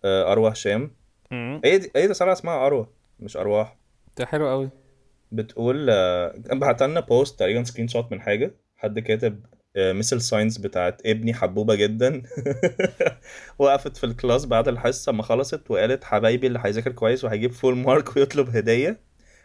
آه، 0.05 0.33
اروى 0.33 0.51
هشام. 0.53 0.91
دي 1.33 1.91
هي 1.97 2.07
دي 2.07 2.15
صراحة 2.15 2.33
اسمها 2.33 2.67
اروى 2.67 2.87
مش 3.21 3.37
ارواح 3.37 3.77
ده 4.19 4.27
حلو 4.27 4.49
قوي 4.49 4.71
بتقول 5.33 5.87
آه، 5.91 6.35
بعت 6.53 6.83
لنا 6.83 7.01
post 7.01 7.39
تقريبا 7.39 7.65
screenshot 7.65 8.13
من 8.13 8.21
حاجة. 8.21 8.55
حد 8.83 8.99
كاتب 8.99 9.41
miss 9.77 10.21
science 10.21 10.59
بتاعت 10.59 11.03
ابني 11.07 11.35
حبوبة 11.35 11.75
جدا. 11.75 12.23
وقفت 13.59 13.97
في 13.97 14.05
ال 14.05 14.12
class 14.12 14.45
بعد 14.47 14.69
الحصة 14.69 15.13
ما 15.13 15.23
خلصت 15.23 15.71
وقالت 15.71 16.05
حبايبي 16.05 16.47
اللي 16.47 16.61
هيذاكر 16.65 16.93
كويس 16.93 17.25
وهيجيب 17.25 17.53
full 17.53 17.77
mark 17.77 18.17
ويطلب 18.17 18.57
هدية 18.57 19.01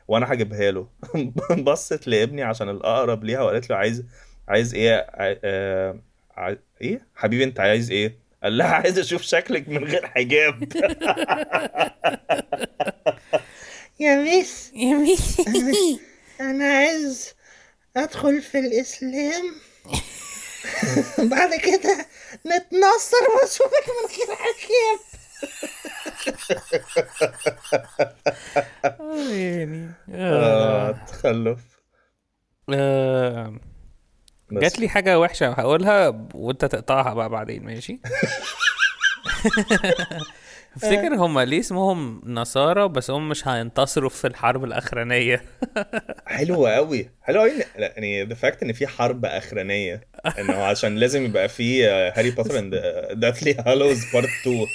وأنا 0.08 0.34
هجيبها 0.34 0.72
له. 0.72 0.88
بصت 1.64 2.08
لابني 2.08 2.44
عشان 2.44 2.70
الأقرب 2.70 3.24
ليها 3.24 3.42
وقالت 3.42 3.70
له 3.70 3.76
عايز 3.76 4.04
عايز 4.48 4.74
إيه 4.76 4.94
ع- 4.96 5.36
آه، 5.44 6.00
ع- 6.38 6.56
إيه؟ 6.82 7.08
حبيبي 7.16 7.44
أنت 7.44 7.60
عايز 7.60 7.92
إيه؟ 7.92 8.20
قال 8.44 8.58
لها 8.58 8.68
عايز 8.82 9.00
أشوف 9.00 9.22
شكلك 9.22 9.70
من 9.70 9.84
غير 9.84 10.06
حجاب. 10.08 10.64
يا 14.00 14.16
ميس. 14.16 14.72
أنا 16.42 16.66
عايز 16.66 17.35
أدخل 17.98 18.42
في 18.42 18.60
الإسلام. 18.60 19.56
بعد 21.32 21.56
كده 21.56 22.06
نتنصر 22.46 23.26
وأشوفك 23.36 23.86
من 23.90 24.06
غير 24.16 24.36
حجاب. 24.36 25.00
يعني 29.32 29.92
آه، 30.14 30.92
تخلف. 30.92 31.60
آه،. 32.74 33.60
جات 34.52 34.80
لي 34.80 34.90
حاجة 34.90 35.20
وحشة 35.20 35.48
هقولها 35.48 36.28
وأنت 36.34 36.66
تقطعها 36.66 37.14
بقى 37.14 37.30
بعدين 37.30 37.66
ماشي؟ 37.66 38.00
افتكر 40.76 41.16
هما 41.16 41.46
ليه 41.46 41.60
اسمهم 41.60 42.22
نصارى 42.26 42.88
بس 42.88 43.12
هم 43.12 43.30
مش 43.30 43.48
هينتصروا 43.48 44.10
في 44.10 44.28
الحرب 44.28 44.64
الأخرانية. 44.64 45.42
حلو 46.28 46.66
قوي 46.68 47.10
حلو 47.22 47.40
قوي 47.40 47.52
يعني 47.76 48.24
the 48.24 48.36
fact 48.36 48.64
إن 48.64 48.74
في 48.74 48.88
حرب 48.88 49.26
أخرانية. 49.26 50.02
انه 50.40 50.54
عشان 50.54 50.96
لازم 50.96 51.26
يبقى 51.26 51.50
في 51.50 51.86
Harry 51.88 52.32
Potter 52.32 52.60
and 52.60 52.76
Deathly 53.14 53.56
Hallows 53.68 54.00
Part 54.14 54.30
2 54.42 54.66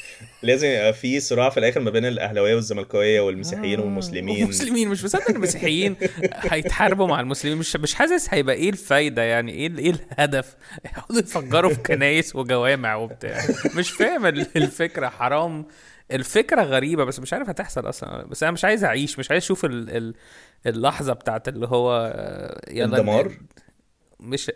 لازم 0.43 0.67
يبقى 0.69 0.93
في 0.93 1.21
صراع 1.21 1.51
في 1.51 1.61
الآخر 1.61 1.81
ما 1.81 1.91
بين 1.91 2.05
الأهلاوية 2.05 2.55
والزملكاوية 2.55 3.21
والمسيحيين 3.21 3.81
والمسلمين. 3.81 4.43
المسلمين 4.45 4.89
مش 4.89 5.05
مصدق 5.05 5.31
المسيحيين 5.31 5.97
هيتحاربوا 6.33 7.07
مع 7.07 7.21
المسلمين. 7.21 7.59
مش 7.59 7.77
مش 7.77 7.95
حاسس 7.95 8.27
هيبقى 8.35 8.55
إيه 8.55 8.71
الفايدة 8.71 9.23
يعني؟ 9.23 9.53
إيه 9.53 9.79
إيه 9.79 9.91
الهدف؟ 10.13 10.57
يقعدوا 10.85 11.19
يفجروا 11.21 11.71
في 11.75 11.81
كنايس 11.83 12.37
وجوامع 12.37 12.95
وبتاع. 12.95 13.39
مش 13.77 13.91
فاهم 13.91 14.27
ال- 14.27 14.47
الفكرة 14.57 15.09
حرام. 15.09 15.67
الفكرة 16.13 16.63
غريبة 16.63 17.05
بس 17.05 17.21
مش 17.21 17.33
عارف 17.33 17.49
هتحصل 17.49 17.89
أصلا. 17.89 18.27
بس 18.27 18.43
أنا 18.43 18.53
مش 18.53 18.65
عايز 18.65 18.85
أعيش 18.85 19.19
مش 19.19 19.31
عايز 19.31 19.43
أشوف 19.43 19.65
ال 19.65 19.97
ال 19.97 20.15
اللحظة 20.67 21.13
بتاعت 21.13 21.49
اللي 21.49 21.67
هو 21.67 22.13
آه، 22.15 22.61
يلا 22.71 22.97
الدمار؟ 22.99 23.33
مش 24.21 24.51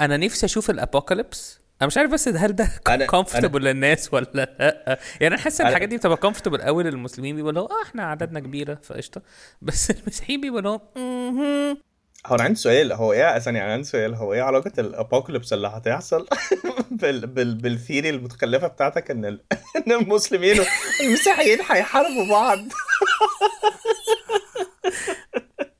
أنا 0.00 0.16
نفسي 0.16 0.46
أشوف 0.46 0.70
ال 0.70 0.78
apocalypse 0.78 1.60
أنا 1.80 1.86
مش 1.86 1.96
عارف 1.98 2.10
بس 2.10 2.28
هل 2.28 2.52
ده 2.56 2.68
comfortable 3.10 3.62
للناس 3.64 4.14
ولا 4.14 4.26
لأ. 4.34 4.98
يعني 5.20 5.34
أنا 5.34 5.42
حاسس 5.42 5.60
إن 5.60 5.66
الحاجات 5.66 5.88
دي 5.88 5.96
بتبقى 5.96 6.16
comfortable 6.16 6.62
قوي 6.62 6.82
للمسلمين 6.84 7.36
بيقولوا 7.36 7.70
آه 7.70 7.82
إحنا 7.82 8.02
عددنا 8.04 8.40
كبيرة 8.40 8.78
فقشطة. 8.82 9.22
بس 9.62 9.90
المسيحيين 9.90 10.40
بيقولوا 10.40 10.78
مهم. 10.96 11.78
هو 12.26 12.34
أنا 12.34 12.44
عندي 12.44 12.58
سؤال 12.58 12.92
هو 12.92 13.12
إيه 13.12 13.38
ثانية 13.38 13.64
أنا 13.64 13.72
عندي 13.72 13.84
سؤال. 13.88 14.14
هو 14.14 14.32
إيه 14.34 14.42
علاقة 14.42 14.72
ال 14.78 14.85
apocalypse 14.85 15.52
اللي 15.52 15.68
هتحصل 15.68 16.26
بال 16.90 17.26
بال 17.26 17.54
بالثيري 17.54 18.10
المتخلفة 18.10 18.66
بتاعتك 18.66 19.10
إن 19.10 19.24
ال... 19.24 19.40
إن 19.86 19.92
المسلمين 19.92 20.56
والمسيحيين 21.00 21.58
هيحاربوا 21.70 22.28
بعض؟ 22.30 22.58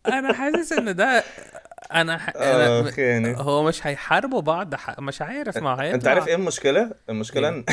أنا 0.06 0.32
حاسس 0.32 0.72
إن 0.72 0.96
ده 0.96 1.24
أنا, 1.94 2.18
ح... 2.18 2.32
آه، 2.36 2.80
أنا... 2.80 2.92
يعني. 2.98 3.34
هو 3.36 3.62
مش 3.62 3.86
هيحاربوا 3.86 4.40
بعض 4.40 4.74
ح... 4.74 5.00
مش 5.00 5.22
عارف 5.22 5.56
ما 5.56 5.70
هيطلع 5.70 5.94
أنت 5.94 6.06
عارف 6.08 6.28
إيه 6.28 6.34
المشكلة؟ 6.34 6.90
المشكلة 7.10 7.48
إن 7.48 7.64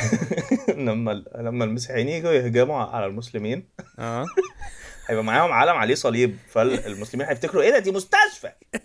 لما 0.89 1.23
لما 1.35 1.65
المسيحيين 1.65 2.09
يجوا 2.09 2.31
يهجموا 2.31 2.83
على 2.83 3.05
المسلمين 3.05 3.67
آه. 3.99 4.25
هيبقى 5.07 5.23
معاهم 5.23 5.51
علم 5.51 5.75
عليه 5.75 5.95
صليب 5.95 6.37
فالمسلمين 6.49 7.27
هيفتكروا 7.27 7.63
إيه 7.63 7.71
ده؟ 7.71 7.79
دي 7.79 7.91
مستشفى! 7.91 8.51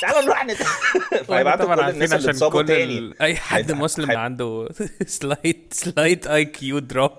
تعالوا 0.00 0.20
نروح 0.22 0.44
نت 0.44 0.56
فهيبعتوا 1.24 1.74
كل 1.74 1.80
الناس 1.80 1.94
اللي 2.12 2.14
عشان 2.14 2.28
اتصابوا 2.30 2.60
كل 2.62 2.66
تاني. 2.68 2.98
ال... 2.98 3.22
أي 3.22 3.36
حد 3.36 3.72
مسلم 3.72 4.10
هيت- 4.10 4.18
عنده 4.18 4.68
سلايت 5.06 5.72
سلايت 5.74 6.26
اي 6.26 6.44
كيو 6.44 6.78
دروب 6.78 7.12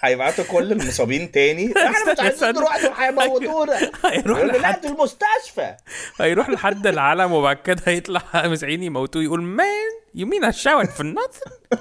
هيبعتوا 0.00 0.44
كل 0.44 0.72
المصابين 0.72 1.30
تاني. 1.32 1.72
إحنا 1.76 2.12
مش 2.12 2.20
عايزين. 2.20 2.48
نروح 2.48 2.82
دول 2.82 2.92
هيموتونا 2.92 3.90
هيروح 4.04 4.38
لا 4.40 4.52
لحد 4.52 4.84
المستشفى 4.84 5.76
هيروح 6.20 6.48
لحد 6.50 6.86
العالم 6.86 7.32
وبعد 7.32 7.56
كده 7.56 7.82
هيطلع 7.86 8.22
مسيحيين 8.34 8.82
يموتوه 8.82 9.22
يقول 9.22 9.42
مان 9.42 9.66
يو 10.14 10.26
مين 10.26 10.52
showered 10.52 10.88
for 10.98 11.04
nothing? 11.04 11.52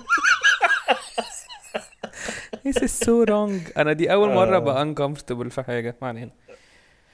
This 2.67 2.77
is 2.83 2.91
so 3.05 3.25
wrong. 3.29 3.77
أنا 3.77 3.93
دي 3.93 4.13
أول 4.13 4.29
مرة 4.29 4.55
آه. 4.55 4.59
بقى 4.59 4.85
uncomfortable 4.85 5.47
في 5.49 5.63
حاجة. 5.63 5.95
ما 6.01 6.07
علينا. 6.07 6.29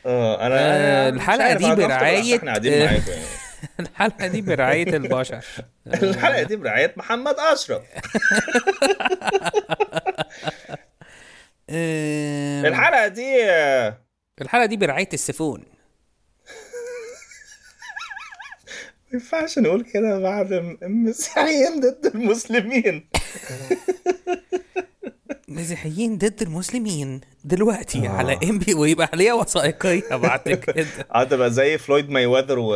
آه 0.06 0.48
أنا 0.48 0.56
آه، 0.60 1.10
الحلقة 1.10 1.44
عارف، 1.44 1.58
دي 1.58 1.76
برعاية- 1.88 2.38
إحنا 2.38 2.52
قاعدين 2.52 2.74
آه. 2.74 2.86
معاكم 2.86 3.12
يعني. 3.12 3.26
الحلقة 3.80 4.28
دي 4.28 4.42
برعاية 4.42 4.96
البشر. 4.96 5.46
الحلقة 5.88 6.44
دي 6.44 6.56
برعاية 6.56 6.94
محمد 6.98 7.36
أشرف. 7.40 7.82
الحلقة 11.70 13.08
دي 13.08 13.44
آه، 13.44 13.98
الحلقة 14.42 14.66
دي 14.66 14.78
برعاية 14.78 15.10
السفون 15.14 15.64
ما 19.06 19.14
ينفعش 19.14 19.60
نقول 19.60 19.84
كده 19.84 20.20
بعد 20.20 20.52
المسيحيين 20.84 21.80
ضد 21.80 22.12
المسلمين. 22.16 23.10
مسيحيين 25.48 26.18
ضد 26.18 26.42
المسلمين. 26.42 27.22
دلوقتي 27.44 28.08
على 28.08 28.40
إم 28.44 28.60
بي 28.60 28.74
ويبقى 28.74 29.10
عليها 29.14 29.34
وثائقية 29.34 30.16
بعد 30.16 30.40
كده. 30.66 30.86
هتبقى 31.12 31.52
زي 31.52 31.78
فلويد 31.78 32.10
ماي 32.10 32.26
وذر 32.26 32.60
و 32.60 32.70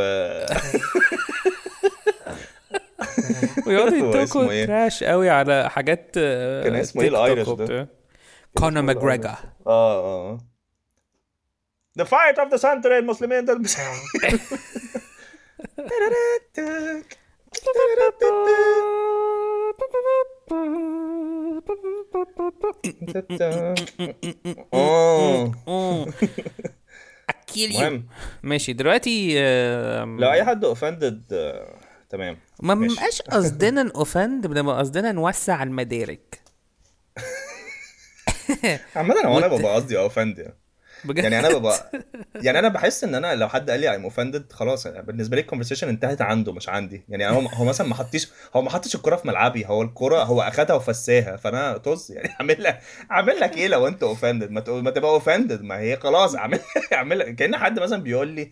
ويقعدوا 3.68 3.98
اسمه 3.98 4.22
يتوكوا 4.22 4.52
إيه؟ 4.52 4.66
تراش 4.66 5.04
قوي 5.04 5.30
على 5.30 5.70
حاجات 5.70 6.12
آه، 6.18 6.64
كان 6.64 6.76
اسمه 6.76 7.02
توك 7.04 7.12
الأيرش 7.12 7.50
ده؟ 7.50 7.99
كونر 8.58 8.82
ماجريجر 8.82 9.36
آه 9.68 10.00
آه 10.00 10.38
The 12.00 12.06
fight 12.06 12.38
of 12.38 12.50
the 12.54 12.62
century 12.62 12.92
المسلمين 12.92 13.46
اكيل 27.30 27.72
يو 27.72 28.02
ماشي. 28.44 28.74
دلوقتي 28.74 29.34
لو 30.04 30.32
أي 30.32 30.46
حد 30.46 30.66
offended 30.66 31.24
تمام. 32.10 32.38
ما. 32.64 32.74
بنبقاش 32.74 33.22
قصدنا 33.22 33.84
ن 33.84 33.93
offend 33.93 34.48
بنبقى 34.48 34.80
قصدنا 34.80 35.12
نوسع 35.12 35.64
المدارك. 35.64 36.42
عامة 38.96 39.16
هو 39.26 39.38
أنا 39.38 39.48
ببقى 39.48 39.76
قصدي 39.76 39.98
offend 39.98 40.40
يعني. 40.40 40.56
بجد؟ 41.06 41.24
يعني 41.24 41.40
أنا 41.40 41.58
ببقى 41.58 41.92
يعني 42.46 42.60
أنا 42.60 42.68
بحس 42.68 43.04
إن 43.04 43.16
أنا 43.16 43.36
لو 43.36 43.50
حد 43.50 43.70
قال 43.70 43.80
لي 43.80 43.98
I'm 44.00 44.12
offended 44.14 44.54
خلاص 44.54 44.88
أنا 44.88 45.02
بالنسبة 45.02 45.36
لي 45.36 45.42
ال 45.42 45.45
conversation 45.45 45.88
انتهت 45.88 46.22
عنده 46.22 46.54
مش 46.54 46.70
عندي. 46.70 47.04
يعني 47.10 47.30
هو 47.30 47.40
هو 47.40 47.66
مثلا 47.66 47.88
ما 47.88 47.96
حطيش 47.96 48.30
هو 48.56 48.62
ما 48.62 48.70
حطش 48.70 48.96
الكرة 48.96 49.16
في 49.16 49.28
ملعبي 49.28 49.66
هو 49.66 49.82
الكرة 49.82 50.24
هو 50.24 50.42
أخدها 50.42 50.76
وفساها 50.76 51.38
فأنا 51.38 51.78
طز. 51.78 52.12
يعني 52.16 52.30
أعمل 52.40 52.64
لك 52.64 52.82
أعمل 53.12 53.40
لك 53.40 53.58
إيه 53.58 53.68
لو 53.68 53.88
أنت 53.88 54.04
offended 54.04 54.52
ما 54.52 54.64
ما 54.68 54.92
تبقى 54.92 55.12
offended 55.12 55.62
ما 55.62 55.80
هي 55.80 55.98
خلاص 55.98 56.36
أعمل 56.36 56.60
أعمل 56.94 57.20
لك. 57.20 57.36
كأن 57.36 57.58
حد 57.58 57.80
مثلا 57.80 58.04
بيقول 58.04 58.28
لي 58.28 58.52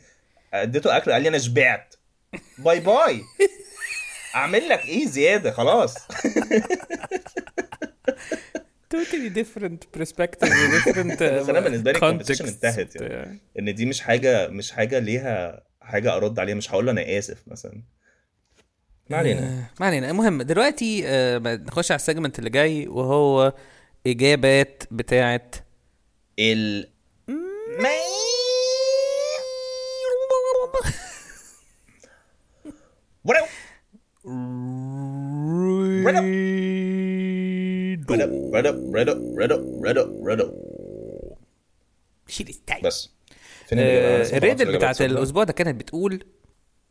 أديته 0.54 0.98
أكل 0.98 1.12
قال 1.12 1.22
لي 1.22 1.30
أنا 1.30 1.38
شبعت. 1.38 1.96
باي 2.58 2.80
باي. 2.80 3.22
أعمل 4.36 4.70
لك 4.70 4.86
إيه 4.86 5.06
زيادة 5.06 5.52
خلاص. 5.52 5.96
Totally 8.96 9.30
different 9.40 10.00
perspective 10.00 10.52
و 10.52 10.80
different 10.80 11.24
بس 11.24 11.50
أنا 11.50 11.60
بالنسبة 11.60 11.92
لي 11.92 12.00
context. 12.00 12.28
conversation 12.28 12.46
انتهت 12.48 12.96
يعني. 12.96 13.40
إن 13.60 13.76
دي 13.76 13.86
مش 13.86 14.02
حاجة 14.02 14.48
مش 14.48 14.72
حاجة 14.72 15.00
ليها 15.00 15.64
حاجة 15.82 16.16
أرد 16.16 16.40
عليها 16.40 16.56
مش 16.56 16.72
هقول 16.72 16.86
له 16.86 16.92
أنا 16.92 17.18
آسف 17.18 17.38
مثلا. 17.48 17.82
ما 19.10 19.18
علينا. 19.18 19.66
ما 19.80 19.86
علينا. 19.86 20.10
المهم 20.12 20.42
دلوقتي 20.42 21.04
آه، 21.08 21.38
نخش 21.38 21.92
على 21.92 22.00
ال 22.00 22.05
segment 22.05 22.40
اللي 22.40 22.50
جاي 22.50 22.88
وهو 22.88 23.54
إجابات 24.08 24.84
بتاعت 24.92 25.56
ال 26.40 26.90
ريد 38.12 38.66
ريد 38.96 39.10
ريد 39.40 39.52
ريد 39.84 39.98
ريد 40.26 40.52
شيل 42.28 42.54
ستايل 42.54 42.82
بس. 42.84 43.10
فين 43.68 43.80
لسه 43.80 44.32
ما 44.32 44.38
ال 44.38 44.43
riddle 44.43 44.78
بتاعت. 44.78 45.02
الأسبوع 45.02 45.44
ده 45.44 45.54
كانت 45.54 45.80
بتقول؟ 45.80 46.24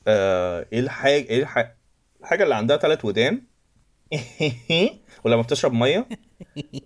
آه، 0.09 0.66
إيه 0.72 0.81
الحاجة 0.81 1.24
إيه 1.29 1.42
الحاجة 1.42 1.76
الحاجة 2.20 2.42
اللي 2.44 2.55
عندها 2.55 2.76
ثلاث 2.76 3.05
ودان؟ 3.05 3.42
ولما 5.24 5.42
بتشرب 5.42 5.72
مية 5.72 6.09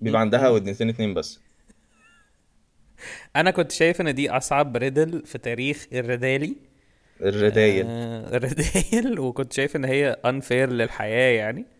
بيبقى 0.00 0.20
عندها 0.20 0.48
ودنتين 0.48 0.88
اتنين 0.88 1.14
بس. 1.14 1.40
أنا 3.36 3.50
كنت 3.50 3.72
شايف 3.72 4.00
إن 4.00 4.14
دي 4.14 4.30
أصعب 4.30 4.76
riddle 4.76 5.22
في 5.26 5.38
تاريخ 5.38 5.86
الردالي 5.92 6.56
الردايل 7.20 7.86
آه 7.88 8.36
الردايل 8.36 9.18
وكنت 9.24 9.52
شايف 9.52 9.76
إن 9.76 9.84
هي 9.84 10.10
unfair 10.24 10.70
للحياة 10.70 11.36
يعني. 11.36 11.60
آه، 11.60 11.79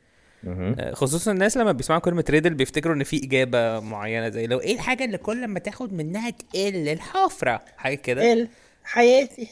خصوصا 0.93 1.33
الناس 1.33 1.57
لما 1.57 1.73
بيسمعوا 1.73 2.01
كلمة 2.01 2.25
riddle 2.31 2.55
بيفتكروا 2.55 2.95
إن 2.95 3.05
في 3.05 3.25
إجابة 3.25 3.81
معينة 3.81 4.29
زي 4.29 4.47
لو 4.47 4.61
إيه 4.61 4.75
الحاجة 4.75 5.05
اللي 5.05 5.19
كل 5.19 5.47
ما 5.49 5.59
تاخد 5.59 5.93
منها 5.93 6.31
تقل؟ 6.31 6.89
الحفرة 6.89 7.61
حاجة 7.77 7.95
كده. 7.95 8.33
ال 8.33 8.49
حياتي. 8.85 9.49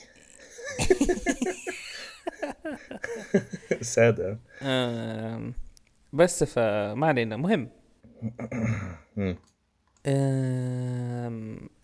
سادة 3.80 4.38
آم، 4.62 5.54
بس 6.12 6.44
فما 6.44 7.06
علينا 7.06 7.36
مهم. 7.36 7.68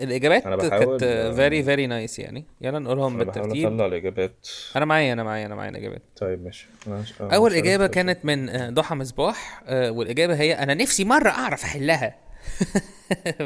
الإجابات 0.00 0.46
بحاول- 0.48 0.68
كانت 1.00 1.34
very 1.36 1.62
very 1.62 1.86
nice 1.86 2.18
يعني. 2.18 2.44
يلا 2.60 2.78
نقولهم 2.78 3.14
أنا 3.14 3.24
بالترتيب. 3.24 3.66
أطلع 3.66 3.86
الإجابات. 3.86 4.48
أنا 4.76 4.84
معايا 4.84 5.12
أنا 5.12 5.22
معايا 5.22 5.46
أنا 5.46 5.54
معايا 5.54 5.70
الإجابات. 5.70 6.02
طيب 6.16 6.44
ماشي. 6.44 6.68
آه، 6.88 7.04
أول 7.34 7.50
مش 7.52 7.56
إجابة. 7.58 7.86
كانت 7.86 8.24
من 8.24 8.48
آه، 8.48 8.70
ضحى 8.70 8.94
مصباح 8.94 9.62
آه، 9.66 9.90
والإجابة 9.90 10.34
هي 10.34 10.52
أنا 10.54 10.74
نفسي 10.74 11.04
مرة 11.04 11.28
أعرف 11.30 11.64
أحلها. 11.64 12.16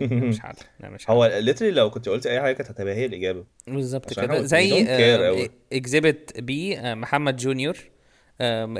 مش 0.00 0.40
عارف. 0.40 0.58
لا 0.80 0.90
مش 0.90 1.08
عارف. 1.08 1.10
هو 1.18 1.26
literally 1.26 1.70
لو 1.70 1.90
كنت 1.90 2.08
قلت 2.08 2.26
أي 2.26 2.40
حاجة 2.40 2.54
كانت 2.54 2.70
هتبقى 2.70 2.94
هي 2.94 3.06
الإجابة. 3.06 3.44
بالظبط 3.66 4.20
كده. 4.20 4.42
زي. 4.42 5.50
Exhibit 5.72 6.40
B 6.40 6.94
محمد 6.94 7.36
جونيور 7.36 7.76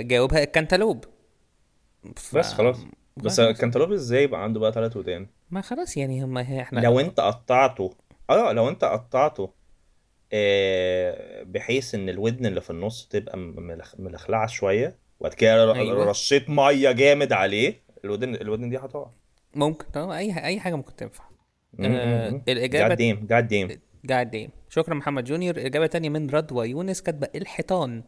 جاوبها 0.00 0.42
الكنتالوب 0.42 1.04
ف- 2.16 2.36
بس 2.36 2.52
خلاص. 2.52 2.76
بس 3.16 3.40
خلاص. 3.40 3.58
كانتالوب 3.60 3.92
إزاي 3.92 4.22
يبقى 4.22 4.42
عنده 4.42 4.60
بقى 4.60 4.72
ثلاث 4.72 4.96
ودان؟ 4.96 5.26
ما 5.50 5.60
خلاص 5.60 5.96
يعني 5.96 6.24
هم 6.24 6.38
إحنا 6.38 6.80
لو 6.80 7.00
انت 7.00 7.20
قطعته 7.20 7.90
آه 8.30 8.52
لو 8.52 8.68
انت 8.68 8.84
قطعته 8.84 9.50
آه 10.32 11.42
بحيث 11.42 11.94
إن 11.94 12.08
الودن 12.08 12.46
اللي 12.46 12.60
في 12.60 12.70
النص 12.70 13.08
تبقى 13.08 13.38
ملخ- 13.38 13.94
ملخلعة 14.00 14.46
شوية 14.46 14.96
وبعد 15.20 15.34
كده 15.34 15.74
أيوة. 15.74 16.04
رشيت 16.04 16.50
مية 16.50 16.92
جامد 16.92 17.32
عليه 17.32 17.80
الودن 18.04 18.34
الودن 18.34 18.68
دي 18.70 18.78
هتقع. 18.78 19.10
ممكن 19.54 19.98
أي 20.10 20.44
أي 20.44 20.60
حاجة 20.60 20.74
ممكن 20.74 20.96
تنفع. 20.96 21.24
آه، 21.80 22.30
جاد 22.30 22.42
الاجابه 22.48 22.94
ديم 22.94 23.26
جاد 23.26 23.48
ديم. 23.48 23.68
قاعد 24.10 24.30
دايم 24.30 24.50
شكرا 24.68 24.94
محمد 24.94 25.24
جونيور. 25.24 25.54
إجابة 25.58 25.86
تانية 25.86 26.08
من 26.08 26.30
رضوى 26.30 26.68
يونس 26.70 27.02
كاتبة 27.02 27.28
الحيطان 27.34 28.02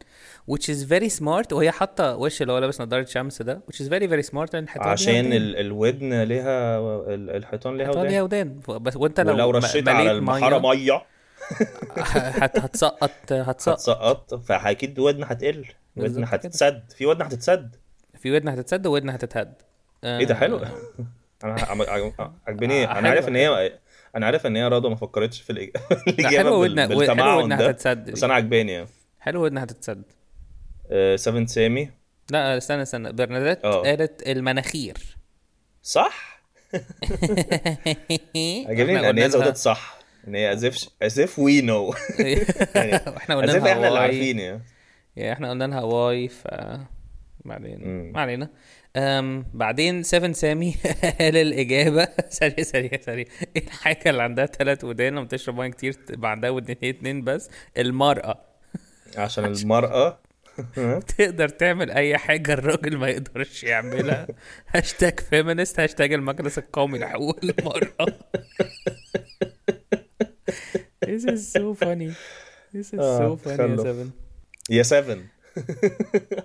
which 0.51 0.65
is 0.65 0.89
very 0.89 1.19
smart. 1.21 1.53
وهي 1.53 1.71
حاطة 1.71 2.17
وش 2.17 2.43
اللي 2.43 2.53
هو 2.53 2.59
لابس 2.59 2.81
نظارة 2.81 3.05
شمس 3.05 3.43
ده 3.43 3.61
which 3.71 3.77
is 3.77 3.89
very 3.89 4.07
very 4.11 4.31
smart. 4.31 4.55
الحيطان 4.55 4.89
عشان 4.89 5.15
ودان. 5.27 5.33
ال- 5.33 5.57
الودن 5.57 6.23
ليها 6.23 6.79
ال- 7.15 7.31
الحيطان 7.31 7.77
ليها 7.77 7.87
الحيطان 7.87 8.07
ليها 8.07 8.23
ودان. 8.23 8.61
ودان 8.69 8.83
بس 8.83 8.97
وانت 8.97 9.21
لو 9.21 9.33
ولو 9.35 9.51
رشيت 9.51 9.89
على 9.89 10.11
المحاره 10.11 10.59
مية، 10.59 10.69
مية. 10.77 11.03
هت- 12.43 12.59
هتسقط 12.59 13.33
هتسقط. 13.33 13.75
هتسقط 13.75 14.35
فأكيد 14.35 14.99
ودن 14.99 15.25
هتقل. 15.25 15.65
ودن. 15.97 16.25
هتتسد. 16.25 16.83
في 16.97 17.07
ودن 17.07 17.23
هتتسد. 17.25 17.77
في 18.19 18.31
ودن 18.33 18.49
هتتسد 18.49 18.87
وودن 18.87 19.11
هتتهد. 19.11 19.55
إيه 20.05 20.25
ده 20.25 20.35
حلو. 20.35 20.57
آه، 20.57 20.71
أنا 21.45 21.57
عم- 21.69 21.83
عم- 21.83 22.33
عجبني. 22.47 22.85
آه، 22.85 22.99
أنا 22.99 23.09
عارف 23.09 23.21
حلو. 23.27 23.29
إن 23.29 23.37
هي 23.37 23.73
أنا 24.17 24.27
عارف 24.27 24.47
ان 24.47 24.57
هي 24.57 24.69
رضوى 24.69 24.91
ما 24.91 24.97
فكرتش 24.97 25.41
في 25.41 25.53
الإج- 25.53 25.81
الإجابة 26.09 26.37
حلو 26.37 26.61
بال- 26.61 26.71
ودن 26.73 26.89
حلو 26.89 26.99
بالتمعن 26.99 27.37
ودن 27.39 27.57
ده 27.57 27.69
هتتسد. 27.69 28.11
بس. 28.11 28.25
أنا 28.25 28.35
عجباني 28.35 28.73
يعني. 28.73 28.89
حلو 29.21 29.45
ودن 29.45 29.59
هتتسد. 29.59 30.03
7 31.17 31.47
سامي. 31.47 31.91
لا 32.31 32.57
استنى 32.57 32.83
استنى. 32.83 33.13
برنادات 33.13 33.65
آه. 33.65 33.83
قالت 33.83 34.23
المناخير. 34.29 34.97
صح؟ 35.83 36.43
عجبني 38.69 39.11
ان 39.11 39.19
هي 39.19 39.31
زودت 39.31 39.57
صح. 39.57 39.99
إن 40.29 40.35
هي 40.35 40.57
as 41.05 41.13
if 41.13 41.31
we 41.31 41.63
know. 41.63 41.97
إحنا 43.17 43.37
قلنا 43.37 43.53
لها 43.53 43.73
إحنا 43.73 43.73
اللي 43.89 43.89
واي. 43.91 43.99
عارفين 43.99 44.39
يعني. 44.39 44.63
يعني 45.17 45.33
إحنا 45.33 45.51
قلنا 45.51 45.65
لها 45.65 45.83
واي 45.83 46.29
ف 46.29 46.47
بعدين 47.45 47.79
مم. 47.85 48.13
ما 48.15 48.21
علينا. 48.21 48.49
أم 48.97 49.47
بعدين 49.55 50.03
7 50.03 50.33
سامي 50.33 50.75
قال 51.21 51.37
الإجابة. 51.37 52.09
سريع 52.29 52.63
سريع 52.63 52.91
سريع 53.01 53.25
إيه 53.57 53.63
الحاجة 53.67 54.11
اللي 54.11 54.23
عندها 54.23 54.47
ثلاث 54.47 54.85
ودان 54.85 55.13
لما 55.13 55.23
بتشرب 55.23 55.57
مية 55.61 55.69
كتير؟ 55.69 55.93
تبقى 55.93 56.31
عندها 56.31 56.51
ودنين 56.51 56.79
اتنين 56.97 57.25
بس. 57.25 57.51
المرأة. 57.79 58.41
عشان 59.17 59.45
المرأة؟ 59.45 60.19
تقدر 61.19 61.49
تعمل 61.49 61.91
أي 61.91 62.19
حاجة 62.19 62.53
الراجل 62.53 62.97
ما 62.97 63.09
يقدرش 63.09 63.65
يعملها. 63.65 64.27
هاشتاج 64.69 65.21
فيمينست 65.21 65.81
هاشتاج 65.81 66.13
المجلس 66.13 66.59
القومي 66.59 66.99
لحقوق 66.99 67.39
المرأة. 67.45 68.07
This 71.07 71.25
is 71.25 71.53
so 71.53 71.75
funny. 71.85 72.11
This 72.75 72.89
is 72.95 72.99
آه، 73.01 73.37
so 73.37 73.41
funny 73.47 73.51
يا 73.51 73.57
تخلف. 73.57 73.81
7 73.81 74.11
يا 74.71 74.83
7 74.83 75.19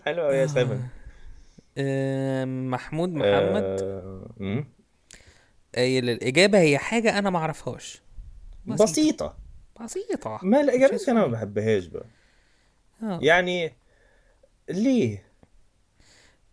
حلوة 0.06 0.36
يا 0.36 0.48
7 0.48 0.64
أم، 0.74 0.88
محمود 2.46 3.10
محمد. 3.10 3.78
آه،. 3.82 4.66
قايل 5.76 6.10
الإجابة 6.10 6.60
هي 6.60 6.78
حاجة 6.78 7.20
أنا 7.20 7.30
ما 7.30 7.40
أعرفهاش. 7.40 8.02
بسيطة. 8.66 9.38
بسيطة. 9.82 10.40
ما 10.44 10.62
الإجابات 10.62 11.10
أنا 11.10 11.20
ما 11.20 11.28
بحبهاش 11.28 11.86
بقى. 11.86 12.06
آه. 13.04 13.20
يعني 13.22 13.74
ليه؟ 14.70 15.24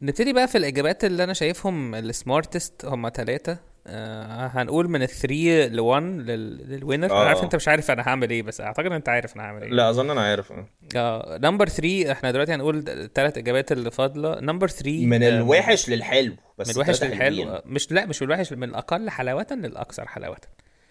نبتدي 0.03 0.33
بقى 0.33 0.49
في 0.49 0.59
الإجابات 0.59 1.05
اللي 1.05 1.25
أنا 1.25 1.33
شايفهم 1.33 1.95
السمارتست 1.95 2.85
هم 2.85 3.09
ثلاثة 3.15 3.59
آه 3.87 4.47
هنقول 4.47 4.89
من 4.91 5.03
ال 5.03 5.14
three 5.14 5.69
لل 5.69 5.89
one 5.89 6.21
لل 6.21 6.43
winner 6.43 7.11
آه. 7.11 7.21
أنا 7.23 7.29
عارف 7.29 7.43
أنت 7.43 7.57
مش 7.57 7.69
عارف 7.69 7.91
أنا 7.91 8.09
هعمل 8.09 8.31
إيه 8.31 8.43
بس 8.43 8.61
أعتقد 8.61 8.87
أنت 8.93 9.09
عارف 9.09 9.37
أنا 9.37 9.45
هعمل 9.45 9.63
إيه. 9.63 9.71
لا 9.71 9.91
أظن 9.91 10.11
أنا 10.11 10.21
عارف. 10.21 10.53
آه. 10.97 11.39
number 11.43 11.69
3 11.69 12.13
إحنا 12.13 12.31
دلوقتي 12.31 12.55
هنقول 12.55 12.85
الثلاث 12.89 13.39
إجابات 13.39 13.73
اللي 13.73 13.91
فاضلة 13.91 14.41
number 14.41 14.69
3 14.69 15.07
من 15.07 15.23
الوحش 15.23 15.89
للحلو 15.89 16.33
بس 16.59 16.69
من 16.69 16.75
الوحش 16.75 17.05
للحلو. 17.05 17.49
آه، 17.49 17.63
مش 17.67 17.93
لا 17.93 18.07
مش 18.07 18.23
من 18.23 18.29
الوحش 18.33 18.53
من 18.53 18.65
الأقل 18.69 19.11
حلاوة 19.11 19.47
للأكثر 19.51 20.07
حلاوة. 20.09 20.37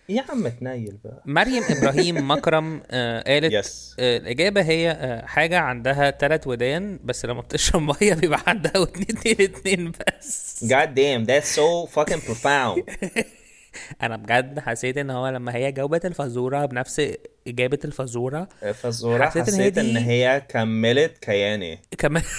يا 0.09 0.25
عم 0.29 0.47
تنيل 0.47 0.97
بقى. 1.03 1.21
مريم 1.25 1.63
إبراهيم 1.69 2.27
مكرم 2.31 2.81
آه 2.91 3.23
قالت 3.33 3.53
yes 3.53 3.95
آه، 3.99 4.17
الإجابة 4.17 4.61
هي 4.61 4.91
آه، 4.91 5.25
حاجة 5.25 5.59
عندها 5.59 6.11
ثلاث 6.11 6.47
ودان 6.47 6.99
بس 7.03 7.25
لما 7.25 7.41
بتشرب 7.41 7.81
مية 7.81 8.13
بيبقى 8.13 8.39
عندها 8.47 8.77
ودنين 8.77 9.07
اتنين 9.09 9.41
اتنين 9.41 9.91
بس. 9.91 10.65
God 10.65 10.87
damn 10.95 11.27
that's 11.29 11.55
so 11.55 11.89
fucking 11.95 12.21
profound. 12.29 12.83
أنا 14.01 14.17
بجد 14.17 14.59
حسيت 14.59 14.97
إن 14.97 15.09
هو 15.09 15.27
لما 15.29 15.55
هي 15.55 15.71
جاوبت 15.71 16.05
الفزورة 16.05 16.65
بنفس 16.65 17.01
إجابة 17.47 17.79
الفزورة 17.85 18.47
فالزورة 18.73 19.25
حسيت 19.25 19.47
إن 19.49 19.53
هي 19.53 19.61
حسيت 19.61 19.77
إن 19.77 19.93
دي- 19.93 19.99
هي 19.99 20.41
كملت 20.49 21.17
كياني. 21.17 21.79
كمان 21.97 22.23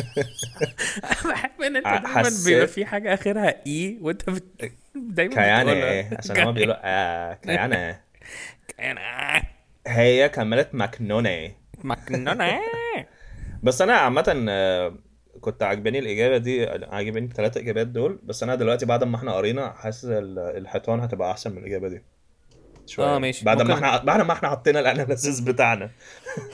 بحب 1.30 1.62
إن 1.62 1.76
أنت 1.76 1.86
ع- 1.86 1.96
دايما 1.98 2.22
بيبقى 2.46 2.66
في 2.66 2.84
حاجة 2.86 3.14
آخرها 3.14 3.66
إي 3.66 3.98
وأنت 4.00 4.30
بت... 4.30 4.44
دايما 4.94 5.34
بتقولها. 5.64 5.90
إيه؟ 5.90 6.10
عشان 6.18 6.36
هما 6.38 6.50
بيقولوا 6.50 6.76
آه 6.84 7.34
كياني 7.34 7.96
كياني 8.76 9.42
هي 9.86 10.28
كملت 10.28 10.68
مكنونة 10.74 11.52
مكنونة 11.84 12.60
بس 13.62 13.82
أنا 13.82 13.92
عامة 13.94 14.46
آه، 14.48 14.94
كنت 15.40 15.62
عاجباني 15.62 15.98
الإجابة 15.98 16.36
دي 16.38 16.66
عاجباني 16.66 17.26
الثلاث 17.26 17.56
إجابات 17.56 17.86
دول. 17.86 18.20
بس 18.22 18.42
أنا 18.42 18.54
دلوقتي 18.54 18.86
بعد 18.86 19.04
ما 19.04 19.16
إحنا 19.16 19.32
قرينا 19.32 19.72
حاسس 19.72 20.04
ال- 20.04 20.38
الحيطان 20.38 21.00
هتبقى 21.00 21.30
أحسن 21.30 21.52
من 21.52 21.58
الإجابة 21.58 21.88
دي. 21.88 22.02
شوية. 22.90 23.06
آه، 23.06 23.18
ماشي. 23.18 23.44
بعد 23.44 23.62
ما 23.62 23.74
إحنا 23.74 23.98
بعد 24.04 24.20
ما 24.20 24.32
إحنا 24.32 24.48
حطينا 24.50 24.80
الاناليسيس 24.80 25.40
بتاعنا. 25.40 25.90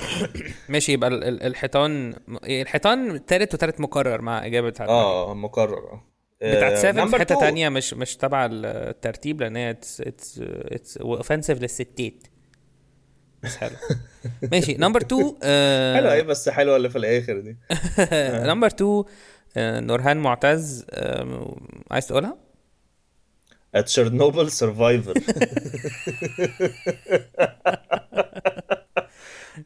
ماشي 0.69 0.93
يبقى 0.93 1.09
ال- 1.11 1.25
ال- 1.25 1.43
الحيطان 1.43 2.15
الحيطان 2.45 3.27
تالت 3.27 3.55
وتالت 3.55 3.81
مكرر 3.81 4.21
مع 4.21 4.47
بتاعت 4.61 4.89
آه 4.89 5.35
مقرر 5.35 6.01
بتاعت 6.43 6.77
7 6.77 7.07
في 7.07 7.17
حتة. 7.17 7.41
تانية 7.41 7.69
مش 7.69 7.95
مش 7.95 8.17
تبع 8.17 8.49
الترتيب 8.53 9.41
لأن 9.43 9.57
هي 9.57 9.71
اتس 9.71 10.01
اتس 10.01 10.41
اتس 10.49 10.97
اوفنسيف 10.99 11.61
للستات. 11.61 12.23
بس 13.43 13.57
حلو. 13.57 13.77
ماشي 14.53 14.75
number 14.75 15.01
2 15.01 15.23
حلوة 15.97 16.13
إيه 16.13 16.23
بس 16.23 16.49
حلوة 16.49 16.77
اللي 16.77 16.91
في 16.91 16.99
الآخر 16.99 17.41
دي. 17.41 17.57
number 18.53 18.67
2 18.67 19.05
نورهان 19.87 20.17
معتز 20.17 20.87
آه، 20.91 21.57
عايز 21.91 22.07
تقولها؟ 22.07 22.37
تشيرنوبل 23.81 24.51
survivor 24.51 25.15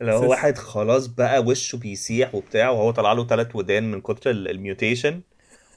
اللي 0.00 0.12
هو 0.12 0.30
واحد 0.30 0.58
خلاص 0.58 1.06
بقى 1.06 1.42
وشه 1.42 1.78
بيسيح 1.78 2.34
وبتاع 2.34 2.70
وهو 2.70 2.90
طلع 2.90 3.12
له 3.12 3.26
ثلاث 3.26 3.56
ودان 3.56 3.90
من 3.90 4.00
كتر 4.00 4.30
ال- 4.30 4.48
ال 4.50 4.58
mutation 4.58 5.20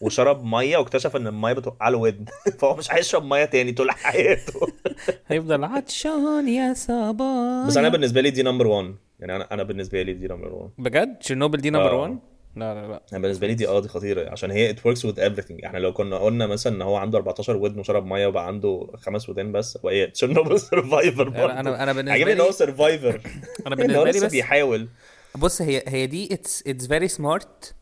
وشرب 0.01 0.43
مية 0.43 0.77
واكتشف 0.77 1.15
إن 1.15 1.27
المية 1.27 1.53
بتوقع 1.53 1.89
له 1.89 1.97
ودن. 1.97 2.25
فهو 2.59 2.75
مش 2.75 2.91
هيشرب 2.93 3.25
مية 3.25 3.45
تاني 3.45 3.71
طول 3.71 3.91
حياته. 3.91 4.59
هيفضل 5.27 5.63
عطشان 5.63 6.47
يا 6.47 6.73
صباح 6.73 7.67
بس 7.67 7.77
أنا 7.77 7.89
بالنسبة 7.89 8.21
لي 8.21 8.29
دي 8.29 8.43
number 8.43 8.67
1 8.67 8.95
يعني 9.19 9.35
أنا 9.35 9.47
أنا 9.53 9.63
بالنسبة 9.63 10.01
لي 10.01 10.13
دي 10.13 10.27
number 10.27 10.53
1 10.53 10.69
بجد؟ 10.77 11.15
تشيرنوبل 11.19 11.57
دي 11.61 11.69
number 11.69 11.91
آه. 11.91 12.01
1 12.01 12.17
لا 12.55 12.73
لا 12.73 12.87
لا. 12.87 13.01
أنا 13.13 13.19
بالنسبة 13.21 13.47
لي 13.47 13.53
دي 13.53 13.67
آه 13.67 13.79
دي 13.79 13.87
خطيرة. 13.87 14.29
عشان 14.29 14.51
هي 14.51 14.73
it 14.75 14.77
works 14.77 14.99
with 14.99 15.15
everything. 15.17 15.65
إحنا 15.65 15.77
لو 15.77 15.93
كنا 15.93 16.17
قلنا 16.17 16.47
مثلا 16.47 16.75
إن 16.75 16.81
هو 16.81 16.95
عنده 16.95 17.17
14 17.17 17.55
ودن 17.57 17.79
وشرب 17.79 18.05
مية 18.05 18.27
وبقى 18.27 18.47
عنده 18.47 18.87
خمس 18.97 19.29
ودان 19.29 19.51
بس 19.51 19.77
إيه؟ 19.85 20.05
تشيرنوبل 20.09 20.59
survivor 20.59 21.27
أنا 21.27 21.59
أنا 21.59 21.69
أنا 21.83 21.93
بالنسبة 21.93 22.13
عجبني 22.15 22.33
ان 22.33 22.39
هو 22.39 22.47
لي 22.47 22.53
survivor 22.53 23.21
أنا 23.67 23.75
بالنسبة 23.75 24.03
لي 24.11 24.19
بس 24.25 24.31
بيحاول. 24.31 24.87
بص 25.35 25.61
هي 25.61 25.83
هي 25.87 26.07
دي 26.07 26.33
it's 26.33 26.63
it's 26.67 26.87
very 26.87 27.07
smart 27.07 27.75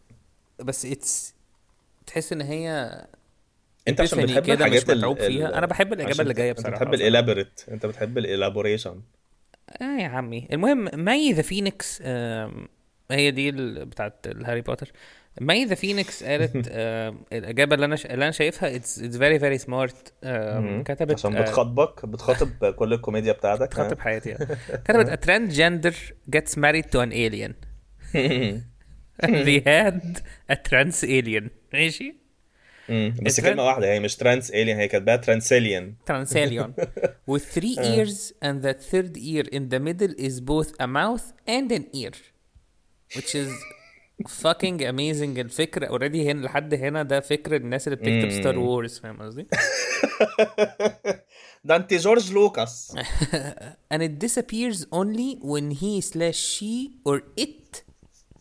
بس 0.60 0.86
it's 0.86 1.34
تحس 2.06 2.34
إن 2.34 2.42
هي 2.42 2.70
أنت 3.88 4.02
عشان 4.02 4.24
بتحب 4.26 4.44
كده 4.44 4.56
مش 4.56 4.62
الحاجات 4.62 4.90
ال- 4.90 4.98
متعوب 4.98 5.18
ال- 5.18 5.26
فيها. 5.28 5.58
أنا 5.58 5.66
بحب 5.66 6.02
عشان 6.02 6.22
اللي 6.22 6.34
جاية 6.34 6.50
انت 6.50 6.60
بصراحة. 6.60 6.76
بتحب 6.78 6.94
ال 6.94 7.01
elaborate 7.01 7.62
أنت 7.72 7.86
بتحب 7.86 8.18
ال 8.18 8.25
elaboration 8.25 9.02
آه 9.82 9.98
يا 10.00 10.08
عمي. 10.08 10.48
المهم 10.54 10.90
ماي 11.06 11.32
the 11.34 11.42
phoenix 11.42 12.02
هي 13.12 13.32
دي 13.32 13.52
بتاعت 13.86 14.28
الهاري 14.28 14.62
بوتر. 14.62 14.92
ماي 15.42 15.66
the 15.66 15.76
phoenix 15.76 16.24
قالت 16.24 16.68
آم، 16.72 17.18
الإجابة 17.34 17.76
اللي 17.76 17.86
أنا 17.86 17.96
ش... 17.96 18.06
اللي 18.06 18.24
أنا 18.24 18.32
شايفها 18.32 18.76
it's 18.76 19.00
it's 19.04 19.18
very 19.18 19.40
very 19.40 19.58
smart 19.58 20.14
كتبت 20.86 21.14
عشان 21.14 21.36
آه، 21.36 21.42
بتخاطبك 21.42 22.06
بتخاطب 22.06 22.66
كل 22.76 22.94
الكوميديا 22.94 23.34
بتاعتك 23.34 23.62
بتخاطب 23.68 24.00
حياتي 24.00 24.30
يعني. 24.30 24.46
كتبت 24.86 25.10
a 25.10 25.26
transgender 25.28 25.96
gets 26.38 26.52
married 26.56 26.86
to 26.86 27.00
an 27.00 27.12
alien. 27.14 27.54
They 29.48 29.60
had 29.60 30.22
a 30.52 30.56
trans 30.56 31.04
alien. 31.04 31.50
ماشي. 31.74 32.16
بس 33.22 33.42
كلمة 33.42 33.66
واحدة 33.66 33.92
هي 33.94 34.00
مش 34.00 34.16
trans 34.16 34.52
alien 34.52 34.78
هي 34.78 34.88
كاتباها 34.88 35.16
transalien. 35.16 36.84
With 37.32 37.44
three 37.60 37.78
ears 37.78 38.34
and 38.46 38.62
that 38.66 38.82
third 38.92 39.18
ear 39.18 39.44
in 39.52 39.70
the 39.70 39.80
middle 39.80 40.14
is 40.18 40.40
both 40.42 40.72
a 40.80 40.88
mouth 40.88 41.26
and 41.50 41.72
an 41.72 41.84
ear. 41.96 42.16
Which 43.16 43.36
is 43.36 43.50
fucking 44.28 44.80
amazing. 44.82 45.40
الفكرة 45.40 45.86
already 45.88 46.32
هنا 46.32 46.46
لحد 46.46 46.74
هنا 46.74 47.04
ده 47.04 47.20
فكر 47.20 47.56
الناس 47.56 47.88
اللي 47.88 47.96
بتكتب 47.96 48.42
ستار 48.42 48.60
وورز 48.60 49.00
فاهم 49.00 49.22
قصدي؟ 49.22 49.48
ده 51.64 51.76
انت 51.76 51.94
جورج 51.94 52.32
لوكاس. 52.34 52.96
And 53.94 54.02
it 54.02 54.20
disappears 54.20 54.86
only 54.92 55.38
when 55.42 55.72
he 55.72 56.02
slash 56.02 56.40
she 56.56 56.92
or 57.06 57.22
it 57.40 57.84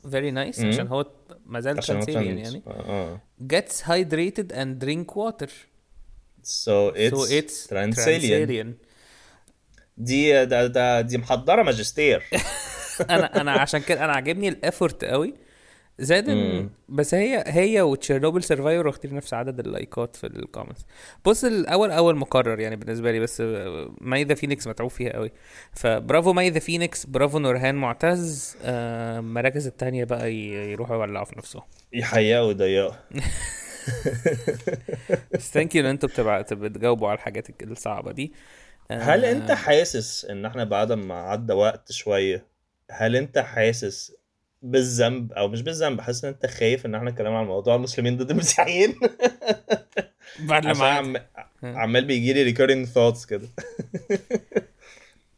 very 0.07 0.31
nice 0.31 0.65
عشان 0.65 0.87
هو 0.87 1.07
ما 1.47 1.61
زال 1.61 1.79
عشان 1.79 1.97
هو 1.97 2.03
transalien. 2.03 2.47
يعني 2.47 2.63
آه 2.67 3.21
gets 3.53 3.83
hydrated 3.83 4.53
and 4.53 4.85
drink 4.85 5.15
water. 5.17 5.51
So 6.43 6.93
it's, 6.95 7.17
so 7.17 7.31
it's 7.31 7.67
transalien. 7.69 8.87
دي 9.97 10.45
ده, 10.45 10.67
ده 10.67 11.01
دي 11.01 11.19
محضرة 11.19 11.63
ماجستير. 11.63 12.23
أنا 13.11 13.41
أنا 13.41 13.53
عشان 13.53 13.81
كده 13.81 14.05
أنا 14.05 14.13
عاجبني 14.13 14.49
ال 14.49 14.57
effort 14.57 15.05
قوي. 15.05 15.35
زائد 15.99 16.69
بس 16.89 17.15
هي 17.15 17.45
هي 17.47 17.83
وتشيرنوبل 17.83 18.43
survivor 18.45 18.87
واخدين 18.87 19.15
نفس 19.15 19.35
عدد 19.35 19.61
اللايكات 19.61 20.17
في 20.17 20.27
ال 20.27 20.33
comments 20.33 20.87
بص 21.25 21.45
الأول 21.45 21.91
أول 21.91 22.17
مقرر 22.17 22.61
يعني 22.61 22.77
بالنسبة 22.77 23.13
لي 23.13 23.21
بس 23.21 23.43
ماي 24.01 24.25
the 24.25 24.35
phoenix 24.35 24.67
متعوب 24.67 24.91
فيها 24.91 25.13
قوي. 25.13 25.33
فبرافو 25.73 26.33
ماي 26.33 26.51
the 26.51 26.59
phoenix 26.59 27.07
برافو 27.07 27.39
نورهان 27.39 27.75
معتز. 27.75 28.57
آه، 28.65 29.19
المراكز 29.19 29.67
التانية 29.67 30.05
بقى 30.05 30.33
ي- 30.33 30.71
يروحوا 30.73 30.97
يولعوا 30.97 31.25
في 31.25 31.39
نفسهم. 31.39 31.63
يحيقوا 31.93 32.47
ويضيقوا. 32.47 32.93
بس 35.33 35.51
thank 35.53 35.75
you 35.75 35.83
إن 35.83 35.87
أنتوا 35.87 36.09
بتجاوبوا 36.53 37.09
على 37.09 37.17
الحاجات 37.17 37.63
الصعبة 37.63 38.13
دي. 38.13 38.33
آه، 38.91 38.99
هل 39.03 39.25
أنت 39.25 39.53
حاسس 39.53 40.25
إن 40.25 40.45
إحنا 40.47 40.65
بعد 40.65 40.93
ما 40.93 41.15
عدى 41.15 41.53
وقت 41.53 41.93
شوية 41.93 42.50
هل 42.91 43.17
انت 43.17 43.39
حاسس 43.39 44.13
بالذنب 44.63 45.33
أو 45.33 45.49
مش 45.49 45.63
بالذنب 45.63 46.01
حاسس 46.01 46.25
ان 46.25 46.31
انت 46.31 46.47
خايف 46.47 46.87
ان 46.87 46.95
إحنا 46.95 47.11
نتكلم 47.11 47.33
عن 47.33 47.47
موضوع 47.47 47.75
المسلمين 47.75 48.17
ضد 48.17 48.31
المسيحيين؟ 48.31 48.95
بعد 50.49 50.67
لما 50.67 50.89
عم... 50.89 51.17
عمال 51.63 52.05
بيجي 52.05 52.33
لي 52.33 52.55
recurring 52.55 52.89
thoughts 52.89 53.27
كده. 53.27 53.49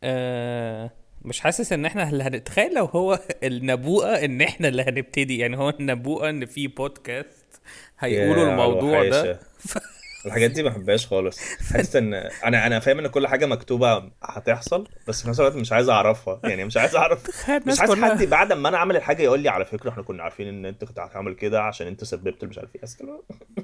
آه 0.04 0.90
مش 1.24 1.40
حاسس 1.40 1.72
ان 1.72 1.84
إحنا 1.84 2.10
اللي 2.10 2.24
هنتخيل 2.24 2.74
لو 2.74 2.84
هو 2.84 3.18
النبوءة 3.42 4.24
ان 4.24 4.40
إحنا 4.40 4.68
اللي 4.68 4.82
هنبتدي 4.82 5.38
يعني 5.38 5.56
هو 5.56 5.68
النبوءة 5.68 6.30
ان 6.30 6.46
في 6.46 6.66
بودكاست 6.66 7.60
هيقولوا 7.98 8.50
الموضوع 8.50 9.08
ده. 9.08 9.40
الحاجات 10.26 10.50
دي 10.50 10.62
ما 10.62 10.68
بحبهاش 10.70 11.06
خالص. 11.06 11.38
حاسس 11.72 11.96
إن 11.96 12.14
أنا 12.14 12.66
أنا 12.66 12.80
فاهم 12.80 12.98
إن 12.98 13.06
كل 13.06 13.26
حاجة 13.26 13.46
مكتوبة 13.46 14.10
هتحصل 14.22 14.88
بس 15.08 15.22
في 15.22 15.28
نفس 15.28 15.40
الوقت 15.40 15.54
مش 15.56 15.72
عايز 15.72 15.88
أعرفها. 15.88 16.40
يعني 16.44 16.64
مش 16.64 16.76
عايز 16.76 16.94
أعرف 16.96 17.22
مش 17.66 17.80
عايز 17.80 17.92
حد 17.92 18.24
بعد 18.24 18.52
ما 18.52 18.68
أنا 18.68 18.76
أعمل 18.76 18.96
الحاجة 18.96 19.22
يقول 19.22 19.40
لي 19.40 19.48
على 19.48 19.64
فكرة 19.64 19.90
إحنا 19.90 20.02
كنا 20.02 20.22
عارفين 20.22 20.48
إن 20.48 20.66
أنت 20.66 20.84
كنت 20.84 20.98
هتعمل 20.98 21.34
كده 21.34 21.62
عشان 21.62 21.86
أنت 21.86 22.04
سببت 22.04 22.44
مش 22.44 22.58
عارف 22.58 22.70
إيه. 22.76 22.82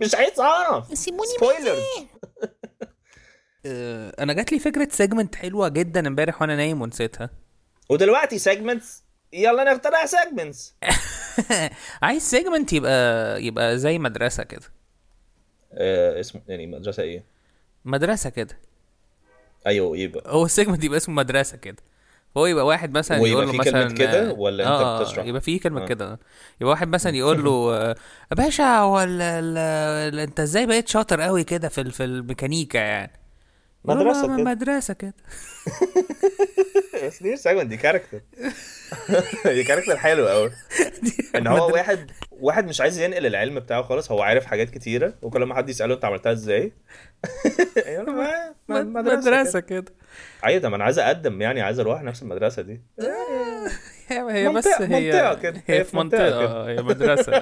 مش 0.03 0.15
عايز 0.15 0.41
أعرف. 0.41 0.99
سيبوني 0.99 1.29
spoiler 1.37 1.79
آه 3.67 4.13
أنا 4.19 4.33
جات 4.33 4.53
لي 4.53 4.59
فكرة 4.59 4.89
segment 4.93 5.35
حلوة 5.35 5.69
جدا 5.69 6.07
امبارح 6.09 6.43
وأنا 6.43 6.57
نايم 6.57 6.83
ونسيتها. 6.83 7.31
ودلوقتي 7.91 8.39
segments 8.39 9.05
يلا 9.33 9.73
نخترع 9.75 10.07
segments 10.07 10.77
عايز 12.03 12.23
segment 12.23 12.73
يبقى 12.73 13.43
يبقى 13.45 13.79
زي 13.79 13.99
مدرسة 13.99 14.43
كده. 14.43 14.78
آه 15.73 16.21
اسمه 16.21 16.41
يعني 16.49 16.67
مدرسة 16.67 17.03
إيه؟ 17.03 17.25
مدرسة 17.85 18.31
كده. 18.31 18.59
أيوه 19.67 19.97
يبقى. 19.99 20.33
هو 20.33 20.45
ال 20.45 20.50
segment 20.50 20.85
يبقى 20.85 20.97
اسمه 20.97 21.15
مدرسة 21.15 21.57
كده. 21.57 21.77
هو 22.37 22.47
يبقى 22.47 22.67
واحد 22.67 22.99
مثلا 22.99 23.19
يقول 23.19 23.47
له 23.47 23.53
مثلا 23.53 23.95
كده 23.95 24.33
ولا 24.33 24.67
آه 24.67 25.03
بتشرح؟ 25.03 25.25
يبقى 25.27 25.41
في 25.41 25.59
كلمة 25.59 25.83
آه. 25.83 25.87
كده. 25.87 26.19
يبقى 26.61 26.71
واحد 26.71 26.89
مثلا 26.89 27.17
يقول 27.17 27.45
له 27.45 27.51
آه، 27.75 27.95
يا 28.31 28.37
باشا 28.37 28.79
هو 28.79 28.99
أنت 28.99 30.41
إزاي 30.41 30.67
بقيت 30.67 30.89
شاطر 30.89 31.21
قوي 31.21 31.45
كده 31.45 31.69
في 31.69 31.81
ال- 31.81 31.93
في 31.93 32.05
الميكانيكا 32.05 32.79
يعني؟ 32.79 33.13
مدرسة 33.85 34.27
ما- 34.27 34.37
كده. 34.37 34.45
مدرسة 34.45 34.95
كده. 34.95 35.15
دي 37.23 37.37
segment 37.37 37.67
دي 37.71 37.77
character 37.77 38.21
دي 39.55 39.65
character 39.65 39.97
حلو 39.97 40.29
قوي 40.29 40.51
إن 41.37 41.47
هو 41.47 41.73
واحد 41.73 42.11
واحد 42.31 42.67
مش 42.69 42.81
عايز 42.81 42.99
ينقل 43.01 43.27
العلم 43.27 43.61
بتاعه 43.61 43.83
خالص 43.83 44.11
هو 44.13 44.23
عارف 44.23 44.47
حاجات 44.47 44.71
كتيرة 44.71 45.15
وكل 45.23 45.43
ما 45.45 45.55
حد 45.55 45.69
يسأله 45.69 45.95
أنت 45.95 46.05
عملتها 46.05 46.33
إزاي؟ 46.33 46.73
ما- 48.69 48.83
مدرسة 48.83 49.61
كده. 49.61 49.93
أيوه 50.45 50.61
ده 50.61 50.69
ما 50.69 50.77
أنا 50.77 50.85
عايز 50.85 50.99
أقدم 50.99 51.43
يعني 51.43 51.61
عايز 51.63 51.81
أروح 51.81 52.03
نفس 52.03 52.23
المدرسة 52.23 52.63
دي. 52.63 52.81
هي 54.09 54.49
بس 54.49 54.67
هي 54.67 55.11
منطقة 55.11 55.35
كده. 55.35 55.63
هي 55.67 55.85
في 55.85 55.97
منطقة 55.97 56.19
كده. 56.29 56.45
آه، 56.47 56.69
هي 56.69 56.83
مدرسة. 56.83 57.33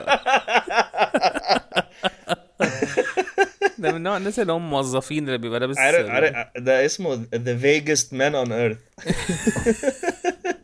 ده 3.79 3.93
من 3.93 4.03
نوع 4.03 4.17
الناس 4.17 4.39
اللي 4.39 4.53
هم 4.53 4.71
موظفين 4.71 5.27
اللي 5.27 5.39
بيبقى 5.39 5.61
لابس 5.61 5.79
عارف 5.79 6.07
عارف 6.09 6.35
ده 6.57 6.85
اسمه 6.87 7.17
the 7.35 7.63
vaguest 7.63 8.07
man 8.13 8.33
on 8.47 8.49
earth. 8.51 9.07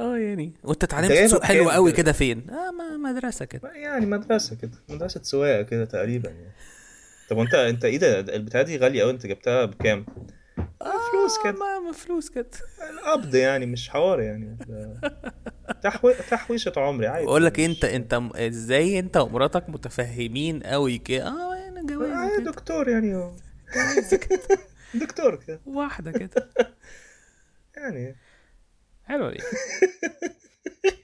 آه 0.00 0.16
يعني. 0.16 0.52
وانت 0.64 0.84
اتعلمت 0.84 1.12
تسوق 1.12 1.44
حلو 1.44 1.70
قوي 1.70 1.92
كده؟ 1.92 2.12
فين؟ 2.12 2.46
آه 2.50 2.70
ما 2.70 3.12
مدرسة 3.12 3.44
كده. 3.44 3.70
يعني 3.74 4.06
مدرسة 4.06 4.56
كده 4.56 4.70
مدرسة 4.88 5.22
سواقة 5.22 5.62
كده 5.62 5.84
تقريبا 5.84 6.30
يعني. 6.30 6.52
طب 7.30 7.36
وانت 7.36 7.54
انت 7.54 7.84
إيه 7.84 7.98
ده؟ 7.98 8.20
البتاعة 8.20 8.64
دي 8.64 8.76
غالية 8.78 9.02
قوي 9.02 9.10
انت 9.10 9.26
جبتها 9.26 9.64
بكام؟ 9.64 10.06
فلوس 10.80 11.38
كده. 11.44 11.52
ما 11.86 11.92
فلوس 11.92 12.28
كده. 12.30 12.46
القبض 12.90 13.34
يعني 13.34 13.66
مش 13.66 13.88
حوار 13.90 14.20
يعني. 14.20 14.56
تحوي... 15.82 16.14
تحويشة 16.30 16.72
عمري 16.76 17.06
عادي 17.06 17.24
بقول 17.26 17.44
لك 17.44 17.60
مش- 17.60 17.66
انت 17.66 17.84
انت 17.84 18.20
إزاي 18.34 18.98
انت 18.98 19.16
ومراتك 19.16 19.64
متفهمين 19.68 20.62
قوي 20.62 20.98
كده؟ 20.98 21.28
آه 21.28 21.59
أنا 21.88 22.34
آه، 22.36 22.38
دكتور 22.38 22.88
يعني. 22.88 23.14
دكتور 24.94 25.36
كده. 25.36 25.60
واحدة 25.66 26.12
كده. 26.12 26.50
يعني. 27.76 28.16
حلوة 29.04 29.30
دي. 29.30 29.38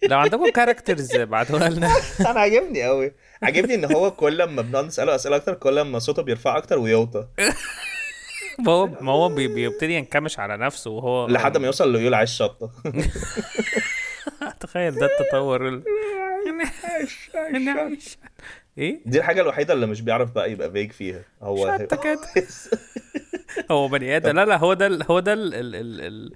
لو 0.08 0.18
عندكم 0.18 0.50
كاركترز 0.50 1.14
ابعتوها 1.16 1.68
لنا. 1.68 1.90
أنا 2.20 2.40
عاجبني 2.40 2.82
قوي 2.82 3.12
عاجبني 3.42 3.74
إن 3.74 3.84
هو 3.92 4.10
كل 4.10 4.42
ما 4.44 4.62
بنقعد 4.62 4.84
نسأله 4.84 5.14
أسئلة 5.14 5.36
أكتر 5.36 5.54
كل 5.54 5.80
ما 5.80 5.98
صوته 5.98 6.22
بيرفع 6.22 6.56
أكتر 6.56 6.78
ويوطى. 6.78 7.28
ما 8.58 8.72
هو 8.72 8.86
ما 8.86 9.12
هو 9.12 9.28
بي- 9.28 9.48
بيبتدي 9.48 9.92
ينكمش 9.94 10.38
على 10.38 10.56
نفسه 10.56 10.90
وهو 10.90 11.26
لحد 11.26 11.56
ما 11.56 11.66
يوصل 11.66 11.94
يقول 11.96 12.14
عايش 12.14 12.30
شطة. 12.36 12.70
تخيل 14.60 14.94
ده 14.94 15.06
التطور 15.06 15.68
ال... 15.68 15.82
إيه؟ 18.78 19.00
دي 19.06 19.18
الحاجة 19.18 19.40
الوحيدة 19.40 19.74
اللي 19.74 19.86
مش 19.86 20.00
بيعرف 20.00 20.32
بقى 20.32 20.52
يبقى 20.52 20.70
فيك 20.72 20.92
فيها. 20.92 21.22
هو. 21.42 21.66
هو 23.70 23.88
بني 23.88 24.16
آدم. 24.16 24.30
لا 24.36 24.44
لا 24.44 24.56
هو 24.56 24.74
ده 24.74 24.86
ال- 24.86 25.02
هو 25.10 25.20
ده 25.20 25.32
ال 25.32 25.54
ال 25.54 25.74
ال 25.74 26.00
ال 26.00 26.32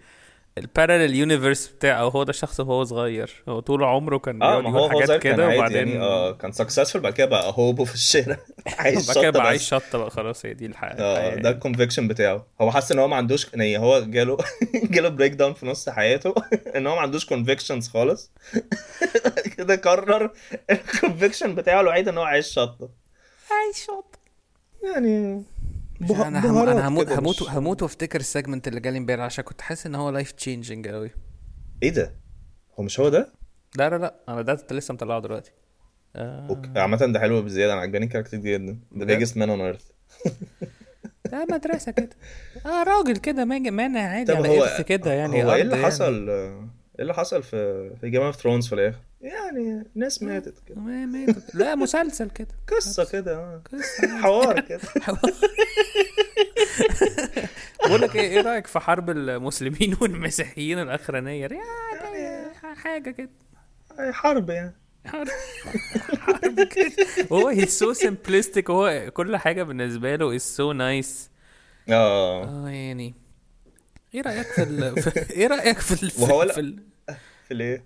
ال 0.58 0.64
parallel 0.64 1.14
universe 1.14 1.66
بتاعه 1.68 2.02
هو 2.02 2.22
ده 2.22 2.30
الشخص 2.30 2.60
وهو 2.60 2.84
صغير. 2.84 3.42
هو 3.48 3.60
طول 3.60 3.84
عمره 3.84 4.18
كان 4.18 4.42
آه 4.42 4.46
بيقعد 4.60 4.64
ما 4.64 4.70
يقول 4.78 4.92
هو 4.92 5.00
حاجات 5.00 5.22
كده 5.22 5.48
وبعدين 5.48 5.88
يعني 5.88 6.00
آه 6.00 6.32
كان 6.32 6.52
successful 6.52 6.96
بعد 6.96 7.12
كده 7.12 7.26
بقى 7.26 7.52
hobo 7.56 7.84
في 7.84 7.94
الشارع. 7.94 8.36
عايش 8.78 9.06
بعد 9.06 9.16
كده 9.16 9.22
شطه 9.24 9.30
بقى 9.30 9.46
عايش 9.46 9.68
شطة 9.68 9.98
بقى 9.98 10.10
خلاص 10.10 10.46
هي 10.46 10.54
دي 10.54 10.66
الحقيقة 10.66 11.04
آه 11.04 11.34
ده 11.34 11.50
ال 11.50 11.55
conviction 11.55 12.08
بتاعه. 12.08 12.46
هو 12.60 12.70
حس 12.70 12.92
إن 12.92 12.98
هو 12.98 13.08
ما 13.08 13.16
عندوش 13.16 13.46
يعني 13.54 13.78
هو 13.78 14.00
جاله 14.00 14.36
جاله 14.94 15.08
breakdown 15.08 15.54
في 15.54 15.66
نص 15.66 15.88
حياته. 15.88 16.34
إن 16.76 16.86
هو 16.86 16.94
ما 16.94 17.00
عندوش 17.00 17.24
convictions 17.26 17.88
خالص. 17.88 18.32
كده 19.56 19.76
قرر 19.76 20.30
ال 20.70 20.78
conviction 20.78 21.54
بتاعه 21.54 21.80
الوحيد 21.80 22.08
إن 22.08 22.18
هو 22.18 22.24
عايش 22.24 22.46
شطة. 22.46 22.88
عايش 23.50 23.84
شطة. 23.86 24.18
يعني 24.94 25.42
مش 26.00 26.08
به- 26.08 26.28
أنا 26.28 26.50
هم... 26.50 26.68
أنا 26.68 26.88
هموت 26.88 27.08
هموت 27.12 27.42
هموت 27.42 27.82
وأفتكر 27.82 28.20
ال 28.20 28.26
segment 28.26 28.68
اللي 28.68 28.80
جالي 28.80 28.98
امبارح 28.98 29.24
عشان 29.24 29.44
كنت 29.44 29.60
حاسس 29.60 29.86
إن 29.86 29.94
هو 29.94 30.10
life 30.10 30.32
changing 30.32 30.88
قوي 30.88 31.10
إيه 31.82 31.90
ده؟ 31.90 32.14
هو 32.78 32.82
مش 32.84 33.00
هو 33.00 33.08
ده؟ 33.08 33.32
لا 33.76 33.90
لا 33.90 33.96
لا 33.98 34.14
أنا 34.28 34.42
ده 34.42 34.66
لسه 34.70 34.94
مطلعه 34.94 35.20
دلوقتي. 35.20 35.52
آه. 36.16 36.48
okay. 36.48 36.70
عامة 36.76 36.96
ده 36.96 37.20
حلو 37.20 37.42
بزيادة 37.42 37.72
أنا 37.72 37.80
عجباني 37.80 38.04
ال 38.04 38.07
character 38.07 38.36
دي 38.36 38.52
جدا. 38.52 38.78
بجد؟ 38.92 39.24
biggest 39.24 39.30
man 39.32 39.48
on 39.48 39.76
earth. 39.76 39.92
ده 41.32 41.46
مدرسة 41.50 41.92
كده. 41.92 42.10
آه 42.66 42.82
راجل 42.82 43.16
كده 43.16 43.44
مانع 43.44 44.00
عادي 44.00 44.32
على 44.32 44.62
إرث 44.62 44.80
كده 44.80 45.12
يعني 45.12 45.44
هو 45.44 45.54
إيه 45.54 45.62
اللي 45.62 45.72
يعني. 45.74 45.86
حصل؟ 45.86 46.28
إيه 46.30 46.68
اللي 47.00 47.14
حصل 47.14 47.42
في 47.42 47.90
في 48.00 48.10
Game 48.10 48.22
of 48.22 48.36
Thrones 48.36 48.66
في 48.66 48.74
الآخر؟ 48.74 48.98
يعني 49.20 49.84
ناس 49.94 50.22
ماتت 50.22 50.54
كده. 50.66 50.80
ما- 50.80 51.06
ما- 51.06 51.34
لا 51.54 51.74
مسلسل 51.74 52.30
كده. 52.30 52.48
قصة 52.68 53.04
كده 53.12 53.36
آه. 53.36 53.62
قصة. 53.72 54.18
حوار 54.22 54.60
كده. 54.60 54.80
بقول 57.86 58.00
لك 58.00 58.16
إيه 58.16 58.28
إيه 58.30 58.40
رأيك 58.40 58.66
في 58.66 58.78
حرب 58.80 59.10
المسلمين 59.10 59.96
والمسيحيين 60.00 60.78
الأخرانية؟ 60.78 61.46
يعني 61.46 62.54
حاجة 62.76 63.10
كده. 63.10 63.30
حرب 64.12 64.50
يعني. 64.50 64.74
حرب. 65.06 65.28
حرب 66.20 66.60
كده. 66.62 66.92
هو 67.32 67.48
هي 67.48 67.66
so 67.66 67.92
simplistic 67.92 68.70
هو 68.70 69.10
كل 69.14 69.36
حاجة 69.36 69.62
بالنسبة 69.62 70.16
له 70.16 70.36
is 70.36 70.40
so 70.42 70.72
nice 70.72 71.30
آه. 71.88 72.44
آه 72.44 72.68
يعني 72.68 73.14
إيه 74.14 74.20
رأيك 74.22 74.46
في, 74.46 74.62
ال... 74.62 74.94
إيه 75.30 75.46
رأيك 75.46 75.78
في 75.78 76.02
ال... 76.02 76.10
في, 76.10 76.20
لا- 76.26 76.52
في 76.52 76.60
ال... 76.60 76.82
في 77.48 77.54
الايه 77.54 77.84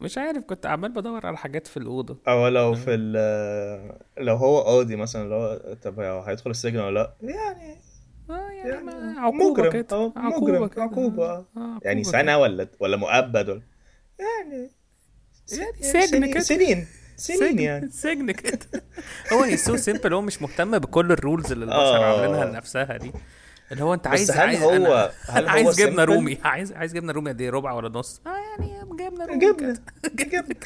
مش 0.00 0.18
عارف 0.18 0.44
كنت 0.44 0.66
عمال 0.66 0.92
بدور 0.92 1.26
على 1.26 1.36
حاجات 1.36 1.66
في 1.66 1.76
الأوضة. 1.76 2.18
أو 2.28 2.48
لو 2.48 2.74
في 2.74 2.94
ال 2.94 3.12
لو 4.18 4.36
هو 4.36 4.60
قاضي 4.60 4.96
مثلا 4.96 5.34
هو 5.34 5.60
طب 5.82 6.00
هيدخل 6.00 6.50
السجن 6.50 6.78
ولا 6.80 6.94
لأ؟ 6.94 7.30
يعني 7.30 7.76
آه 8.30 8.50
يعني, 8.50 8.90
يعني 8.92 9.18
عقوبة 9.20 9.70
كده 9.70 10.12
عقوبة 10.16 10.68
كده 10.68 10.82
عقوبة. 10.82 11.24
آه، 11.30 11.46
عقوبة 11.56 11.80
يعني. 11.84 12.04
سنة 12.04 12.38
ولا 12.38 12.68
ولا 12.80 12.96
مؤبد 12.96 13.48
ولا؟ 13.48 13.62
يعني 14.18 14.70
يعني 15.52 15.70
يعني 15.80 16.06
سجن 16.06 16.30
كده. 16.32 16.40
سنين 16.40 16.86
سنين 17.16 17.58
يعني. 17.58 17.90
سجن 18.02 18.30
كده. 18.30 18.58
هو 19.32 19.42
هي 19.42 19.56
so 19.56 19.76
simple 19.76 20.14
هو 20.14 20.20
مش 20.20 20.42
مهتم 20.42 20.78
بكل 20.78 21.12
ال 21.12 21.19
rules 21.19 21.52
اللي 21.52 21.64
البشر 21.64 21.76
آه. 21.78 22.04
عاملينها 22.20 22.44
لنفسها 22.44 22.96
دي. 22.96 23.12
اللي 23.72 23.84
هو 23.84 23.94
انت 23.94 24.08
بس 24.08 24.10
عايز 24.10 24.30
هل 24.30 24.38
عايز 24.40 24.62
هو- 24.62 24.70
أنا 24.72 25.10
هل 25.28 25.44
هو 25.48 25.50
عايز 25.50 25.80
جبنة؟ 25.80 26.04
رومي. 26.04 26.38
عايز 26.44 26.72
عايز 26.72 26.94
جبنة 26.94 27.12
رومي 27.12 27.30
قد 27.30 27.40
إيه؟ 27.40 27.50
ربع 27.50 27.72
ولا 27.72 27.88
نص؟ 27.88 28.20
آه 28.26 28.30
يعني 28.36 28.80
جبنة 28.96 29.24
رومي. 29.26 29.38
جبنة. 29.38 29.78
كده. 30.02 30.24
جبنة. 30.24 30.56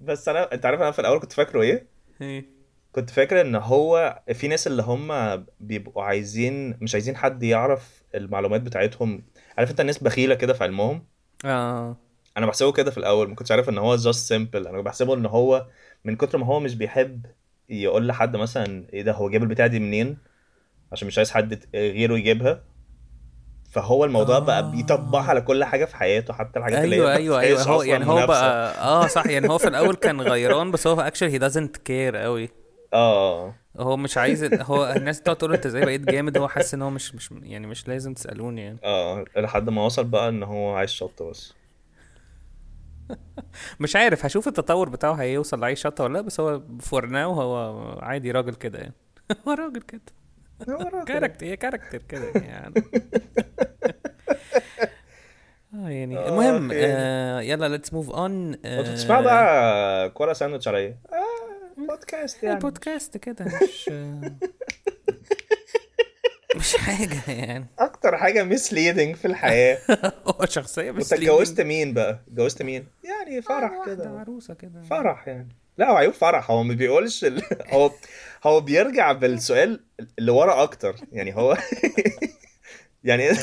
بس 0.00 0.28
أنا 0.28 0.52
أنت 0.52 0.66
عارف 0.66 0.80
أنا 0.80 0.90
في 0.90 0.98
الأول 0.98 1.20
كنت 1.20 1.32
فاكره 1.32 1.62
إيه؟ 1.62 1.86
إيه. 2.20 2.44
كنت 2.92 3.10
فاكر 3.10 3.40
إن 3.40 3.54
هو 3.54 4.20
في 4.34 4.48
ناس 4.48 4.66
اللي 4.66 4.82
هم 4.82 5.44
بيبقوا 5.60 6.02
عايزين 6.02 6.78
مش 6.80 6.94
عايزين 6.94 7.16
حد 7.16 7.42
يعرف 7.42 8.02
المعلومات 8.14 8.60
بتاعتهم. 8.60 9.22
عارف 9.58 9.70
أنت 9.70 9.80
الناس 9.80 9.98
بخيلة 9.98 10.34
كده 10.34 10.52
في 10.52 10.64
علمهم؟ 10.64 11.04
آه. 11.44 11.96
أنا 12.36 12.46
بحسبه 12.46 12.72
كده 12.72 12.90
في 12.90 12.98
الأول. 12.98 13.28
ما 13.28 13.34
كنتش 13.34 13.50
عارف 13.52 13.68
إن 13.68 13.78
هو 13.78 13.96
just 13.98 14.28
simple. 14.32 14.56
أنا 14.56 14.80
بحسبه 14.80 15.14
إن 15.14 15.26
هو 15.26 15.66
من 16.04 16.16
كتر 16.16 16.38
ما 16.38 16.46
هو 16.46 16.60
مش 16.60 16.74
بيحب 16.74 17.26
يقول 17.68 18.06
لحد 18.06 18.36
مثلا 18.36 18.86
إيه 18.92 19.02
ده 19.02 19.12
هو 19.12 19.30
جاب 19.30 19.42
البتاعة 19.42 19.68
دي 19.68 19.78
منين؟ 19.80 20.18
عشان 20.92 21.06
مش 21.08 21.18
عايز 21.18 21.30
حد 21.30 21.64
غيره 21.74 22.18
يجيبها. 22.18 22.64
فهو 23.70 24.04
الموضوع 24.04 24.38
بقى 24.38 24.70
بيطبقها 24.70 25.22
على 25.22 25.40
كل 25.40 25.64
حاجة 25.64 25.84
في 25.84 25.96
حياته 25.96 26.34
حتى 26.34 26.58
الحاجات 26.58 26.84
اللي 26.84 26.96
أيوه 26.96 27.12
هي 27.12 27.16
أيوه 27.16 27.40
أيوه 27.40 27.56
فيهاش 27.56 27.68
هو 27.68 27.82
يعني 27.82 28.06
هو 28.06 28.14
منافسة. 28.14 28.26
بقى 28.26 28.82
آه 28.84 29.06
صح. 29.06 29.26
يعني 29.26 29.48
هو 29.48 29.58
في 29.58 29.68
الأول 29.68 29.94
كان 29.94 30.20
غيران 30.20 30.70
بس 30.70 30.86
هو 30.86 31.00
actually 31.00 31.30
he 31.32 31.38
doesn't 31.38 31.76
care 31.76 32.16
قوي 32.16 32.48
آه. 32.92 33.54
هو 33.76 33.96
مش 33.96 34.18
عايز 34.18 34.44
هو 34.62 34.92
الناس 34.96 35.22
تقعد 35.22 35.36
تقول 35.36 35.54
أنت 35.54 35.66
إزاي 35.66 35.84
بقيت 35.84 36.00
جامد؟ 36.00 36.38
هو 36.38 36.48
حاسس 36.48 36.74
إن 36.74 36.82
هو 36.82 36.90
مش 36.90 37.14
مش 37.14 37.30
يعني 37.42 37.66
مش 37.66 37.88
لازم 37.88 38.14
تسألوني 38.14 38.62
يعني. 38.62 38.78
آه. 38.84 39.24
لحد 39.36 39.70
ما 39.70 39.84
وصل 39.84 40.04
بقى 40.04 40.28
إن 40.28 40.42
هو 40.42 40.74
عايز 40.74 40.90
شطة 40.90 41.30
بس. 41.30 41.54
مش 43.80 43.96
عارف 43.96 44.24
هشوف 44.24 44.48
التطور 44.48 44.88
بتاعه 44.88 45.12
هيوصل 45.12 45.60
لأي 45.60 45.76
شطة 45.76 46.04
ولا 46.04 46.12
لأ 46.12 46.20
بس 46.20 46.40
هو 46.40 46.62
for 46.80 47.06
now 47.06 47.32
هو 47.32 47.98
عادي 48.02 48.30
راجل 48.30 48.54
كده 48.54 48.78
يعني 48.78 48.94
هو 49.48 49.52
راجل 49.52 49.80
كده 49.82 50.00
هو 50.68 50.76
راجل. 50.82 51.04
character 51.04 51.46
هي 51.46 51.56
character 51.56 51.98
كده 52.08 52.32
يعني 52.34 52.74
آه 55.74 55.88
يعني 55.88 56.18
آه، 56.18 56.28
المهم. 56.28 56.70
آه 56.74 57.40
يلا 57.40 57.68
let's 57.68 57.92
move 57.92 58.10
on 58.10 58.52
بتسمع 58.52 59.20
بقى 59.20 60.10
كورة 60.10 60.32
ساندوتش 60.32 60.68
على 60.68 60.78
إيه؟ 60.78 60.98
بودكاست 61.78 62.42
يعني 62.42 62.58
بودكاست 62.58 63.16
كده 63.16 63.44
مش 63.44 63.90
مش 66.56 66.76
حاجة 66.76 67.30
يعني 67.30 67.66
أكتر 68.06 68.16
حاجة 68.16 68.44
مسليدنج 68.44 69.16
في 69.16 69.24
الحياة. 69.24 69.78
هو 70.40 70.46
شخصية 70.46 70.90
بس 70.90 71.12
انت 71.12 71.22
اتجوزت 71.22 71.60
مين 71.60 71.94
بقى؟ 71.94 72.20
اتجوزت 72.28 72.62
مين؟ 72.62 72.86
يعني 73.04 73.42
فرح 73.42 73.72
واحدة 73.72 73.94
كده. 73.94 74.10
عروسة 74.20 74.54
كده. 74.54 74.82
فرح 74.82 75.28
يعني. 75.28 75.48
لا 75.78 75.90
هو 75.90 75.96
عيوب 75.96 76.12
فرح. 76.14 76.50
هو 76.50 76.62
ما 76.62 76.74
بيقولش 76.74 77.24
ال... 77.24 77.42
هو 77.74 77.90
هو 78.44 78.60
بيرجع 78.60 79.12
بالسؤال 79.12 79.80
اللي 80.18 80.30
ورا 80.32 80.62
أكتر. 80.62 80.96
يعني 81.12 81.36
هو 81.36 81.56
يعني 83.04 83.30
آه 83.30 83.34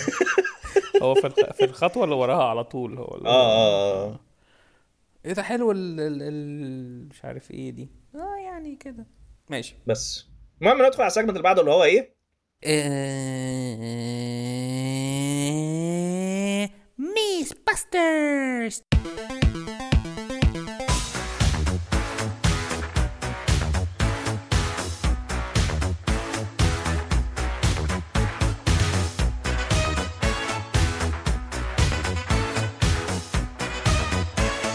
هو 1.02 1.16
في 1.16 1.28
الخ- 1.28 1.54
في 1.54 1.64
الخطوة 1.66 2.04
اللي 2.04 2.16
وراها 2.16 2.44
على 2.50 2.64
طول 2.64 2.98
هو 2.98 3.16
اللي 3.18 3.30
آه 3.30 4.06
آه 4.08 4.20
إيه 5.26 5.34
ده 5.34 5.44
حلو 5.44 5.72
ال 5.72 6.00
ال 6.00 7.08
مش 7.10 7.26
عارف 7.26 7.52
إيه 7.52 7.72
دي. 7.72 7.90
آه 8.16 8.36
يعني 8.46 8.76
كده. 8.76 9.06
ماشي. 9.50 9.76
بس. 9.88 10.26
المهم 10.62 10.86
ندخل 10.86 11.02
على 11.02 11.08
ال 11.08 11.11
segment 11.11 11.32
اللي 11.32 11.44
بعده 11.44 11.62
اللي 11.62 11.72
هو 11.72 11.84
إيه؟ 11.84 12.14
Miss 16.98 17.54
باسترز 17.68 18.82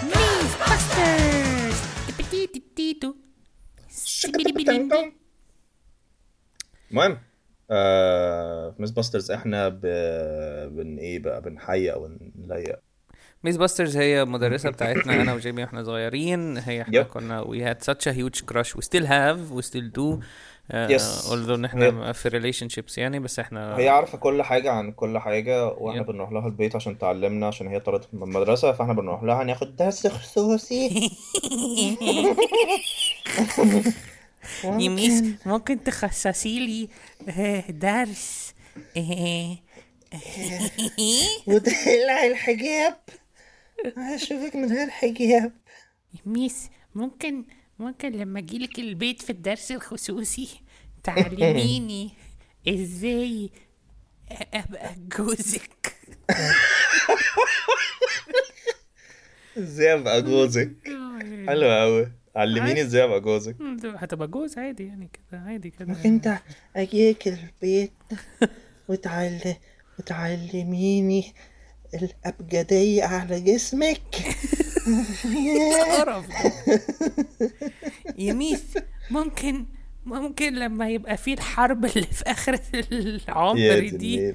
Miss 0.03 0.53
باسترز 0.61 1.79
تيتو 2.77 3.15
المهم 6.91 7.19
آه 7.71 8.71
في 8.71 8.83
Miss 8.83 8.91
باسترز 8.91 9.31
إحنا 9.31 9.69
ب... 9.69 9.81
بن 10.77 10.99
إيه 10.99 11.19
بقى؟ 11.19 11.41
بنحيي 11.43 11.93
أو 11.93 12.11
Miss 13.45 13.57
باسترز 13.57 13.97
هي 13.97 14.25
مدرسة 14.25 14.71
بتاعتنا 14.71 15.23
أنا 15.23 15.35
وجيمي 15.35 15.63
وإحنا 15.63 15.83
صغيرين. 15.85 16.57
هي 16.59 16.83
إحنا 16.83 17.03
Yep. 17.03 17.07
كنا 17.07 17.45
we 17.45 17.57
had 17.75 17.85
such 17.85 18.07
a 18.07 18.15
huge 18.15 18.43
crush. 18.53 18.75
We 18.77 18.83
still 18.83 19.07
have 19.07 19.39
we 19.59 19.63
still 19.63 19.89
do. 19.99 20.19
uh, 20.73 20.89
Yes. 20.95 21.29
although 21.31 21.51
إن 21.51 21.65
إحنا 21.65 22.13
في 22.13 22.31
relationships 22.31 22.99
يعني 22.99 23.19
بس 23.21 23.39
إحنا 23.39 23.77
هي 23.79 23.89
عارفة 23.89 24.19
كل 24.19 24.43
حاجة 24.43 24.71
عن 24.71 24.93
كل 24.93 25.19
حاجة 25.19 25.67
وإحنا 25.67 26.03
Yep. 26.03 26.07
بنروح 26.07 26.33
لها 26.33 26.47
البيت 26.47 26.77
عشان 26.77 26.99
تعلمنا 26.99 27.47
عشان 27.47 27.69
هي 27.69 27.81
طلعت 27.81 28.05
من 28.13 28.23
المدرسة 28.23 28.73
فاحنا 28.73 28.93
بنروح 28.93 29.23
لها 29.23 29.45
ناخد 29.45 29.77
درس 29.77 30.07
خصوصي. 30.07 31.11
يا 34.65 34.89
ميس 34.89 35.23
ممكن 35.47 35.85
تخصصي 35.85 36.67
لي 36.67 36.89
آه، 37.29 37.71
درس. 37.71 38.55
آه، 38.97 39.57
وتقلعي 41.49 42.31
الحجاب. 42.33 42.97
هشوفك 43.97 44.57
من 44.57 44.73
غير 44.73 44.91
حجاب. 44.91 45.53
ميس 46.27 46.71
ممكن 46.95 47.45
ممكن 47.79 48.13
لما 48.13 48.39
أجيلك 48.39 48.79
البيت 48.79 49.23
في 49.23 49.31
الدرس 49.31 49.73
الخصوصي 49.73 50.49
تعلميني 51.05 52.11
إزاي 52.69 53.51
أبقى 54.55 54.95
جوزك. 55.19 55.95
إزاي 59.59 59.95
أبقى 59.95 60.23
جوزك؟ 60.23 60.73
حلو 61.49 61.71
قوي 61.71 62.13
علميني 62.39 62.83
إزاي 62.83 63.05
أبقى 63.05 63.21
جوزك. 63.21 63.57
هتبقى 63.85 64.29
جوز 64.29 64.59
عادي 64.59 64.87
يعني 64.87 65.09
كده 65.13 65.41
عادي 65.41 65.71
كده 65.71 65.97
انت 66.05 66.39
اجيك 66.77 67.29
البيت 67.29 67.93
وتعلم 68.89 69.55
تعلميني 70.07 71.35
الأبجدية 71.95 73.05
على 73.05 73.41
جسمك. 73.41 74.17
قرف 75.99 76.27
يا 78.19 78.33
ميس 78.33 78.63
ممكن 79.11 79.67
ممكن 80.07 80.55
لما 80.55 80.89
يبقى 80.91 81.17
في 81.17 81.33
الحرب 81.33 81.85
اللي 81.85 82.07
في 82.07 82.25
آخر 82.27 82.59
العمر 82.93 83.89
دي. 83.89 84.33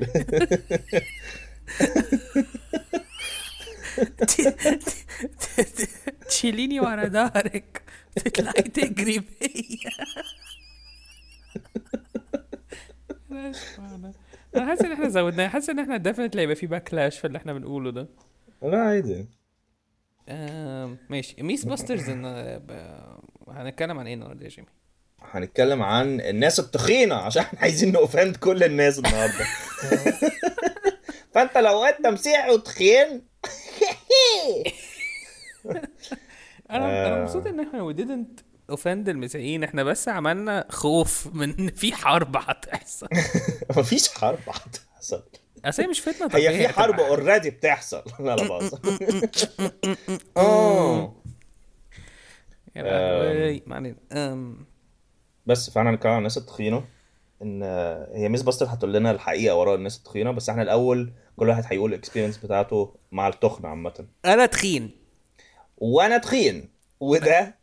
تشيلني 6.27 6.79
ورا 6.79 7.07
ظهرك 7.07 7.81
تطلعي 8.15 8.61
تجري 8.61 9.19
بيا. 9.19 9.91
أنا 14.55 14.65
حاسس 14.67 14.81
ان 14.85 14.91
إحنا 14.91 15.09
زودناه 15.09 15.47
حاسس 15.47 15.69
ان 15.69 15.79
إحنا 15.79 15.97
definitely 15.97 16.41
هيبقى 16.41 16.55
في 16.55 16.67
backlash 16.67 17.19
في 17.19 17.27
اللي 17.27 17.37
إحنا 17.37 17.53
بنقوله 17.53 17.91
ده. 17.91 18.07
لا 18.63 18.77
عادي. 18.81 19.25
ماشي. 21.09 21.35
Miss 21.43 21.65
باسترز 21.65 22.09
ب- 22.09 23.17
هنتكلم 23.49 23.99
عن 23.99 24.07
إيه 24.07 24.13
النهارده 24.13 24.43
يا 24.43 24.49
جيمي؟ 24.49 24.67
هنتكلم 25.21 25.81
عن 25.81 26.21
الناس 26.21 26.59
التخينة 26.59 27.15
عشان 27.15 27.41
إحنا 27.41 27.59
عايزين 27.59 27.91
ن 27.91 27.98
offend 27.98 28.35
كل 28.35 28.63
الناس 28.63 28.97
النهارده. 28.99 29.45
فأنت 31.33 31.57
لو 31.57 31.83
أنت 31.85 32.07
مسيحي 32.07 32.49
وتخين 32.51 33.21
أنا 36.71 37.07
أنا 37.07 37.19
آه. 37.19 37.21
مبسوط 37.21 37.47
إن 37.47 37.59
إحنا 37.59 37.93
we 37.93 37.95
didn't 37.95 38.43
offend 38.75 39.09
المسيحيين 39.09 39.63
إحنا 39.63 39.83
بس 39.83 40.09
عملنا 40.09 40.65
خوف 40.69 41.27
من 41.33 41.59
إن 41.59 41.71
في 41.71 41.93
حرب 41.93 42.37
هتحصل. 42.37 43.07
مفيش 43.77 44.09
حرب 44.09 44.39
هتحصل. 44.47 45.23
أصل 45.65 45.83
هي 45.83 45.87
مش 45.89 45.99
فتنة 45.99 46.29
هي 46.33 46.57
في 46.57 46.67
حرب 46.73 46.99
already 46.99 47.49
بتحصل. 47.49 48.03
لا 48.19 48.35
لا 48.35 48.47
بهزر. 48.47 48.79
آه. 50.37 51.15
بس 55.45 55.69
فاحنا 55.69 55.89
هنتكلم 55.89 56.11
عن 56.11 56.17
الناس 56.17 56.37
التخينة 56.37 56.85
إن 57.41 57.63
هي 58.15 58.29
Miss 58.29 58.41
باستر 58.41 58.65
هتقول 58.65 58.93
لنا 58.93 59.11
الحقيقة 59.11 59.55
وراء 59.55 59.75
الناس 59.75 59.97
التخينة 59.97 60.31
بس 60.31 60.49
إحنا 60.49 60.61
الأول 60.61 61.13
كل 61.37 61.49
واحد 61.49 61.63
هيقول 61.67 61.93
ال 61.93 61.97
experience 61.97 62.37
بتاعته 62.37 62.95
مع 63.11 63.27
التخن 63.27 63.65
عامة. 63.65 64.05
أنا 64.25 64.45
تخين. 64.45 64.91
وأنا 65.77 66.17
تخين. 66.17 66.69
وده 66.99 67.55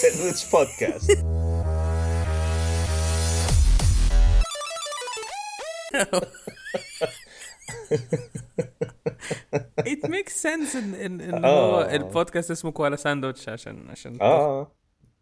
ساندويتش 0.00 0.50
بودكاست 0.50 1.10
it 9.92 10.02
makes 10.08 10.32
sense 10.42 10.76
ان 10.76 10.94
ان, 10.94 11.20
إن 11.20 11.44
آه. 11.44 11.48
هو 11.48 11.90
البودكاست 11.90 12.50
اسمه 12.50 12.70
كوالا 12.70 12.96
ساندوتش 12.96 13.48
عشان 13.48 13.90
عشان 13.90 14.18
آه 14.20 14.60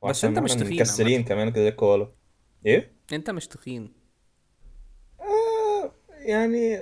آه. 0.02 0.08
بس 0.08 0.24
أنت 0.24 0.38
مش 0.38 0.52
تخين 0.54 0.76
مكسرين 0.76 1.24
كمان 1.24 1.52
كده 1.52 1.70
كوالا 1.70 2.12
إيه؟ 2.66 2.96
أنت 3.12 3.30
مش 3.30 3.46
تخين. 3.46 3.92
آه 5.20 5.92
يعني 6.18 6.78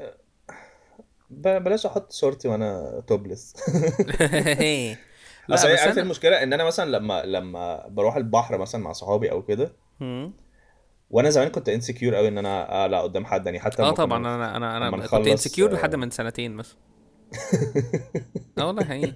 بلاش 1.31 1.87
أحط 1.87 2.12
صورتي 2.12 2.49
وأنا 2.49 3.03
topless 3.07 3.55
لا 5.49 5.55
بس 5.55 5.64
عارف 5.64 5.83
أنا 5.93 6.03
المشكلة؟ 6.03 6.43
إن 6.43 6.53
أنا 6.53 6.64
مثلا 6.64 6.91
لما 6.91 7.22
لما 7.25 7.87
بروح 7.89 8.16
البحر 8.16 8.59
مثلا 8.59 8.81
مع 8.81 8.93
صحابي 8.93 9.31
أو 9.31 9.43
كده. 9.43 9.72
وأنا 11.11 11.31
زمان 11.31 11.49
كنت 11.49 11.68
insecure 11.68 12.14
قوي 12.14 12.29
إن 12.29 12.39
أنا 12.39 12.75
اقلع 12.74 13.01
قدام 13.01 13.25
حد 13.27 13.47
يعني 13.47 13.61
حتى 13.61 13.83
آه 13.83 13.91
طبعا. 13.91 14.18
أنا 14.18 14.57
أنا 14.57 14.77
أنا 14.77 15.07
كنت 15.07 15.27
insecure 15.26 15.70
آه، 15.70 15.75
لحد 15.75 15.95
من 15.95 16.11
سنتين 16.11 16.57
بس. 16.57 16.77
آه 18.59 18.66
والله 18.66 18.85
حقيقي. 18.85 19.14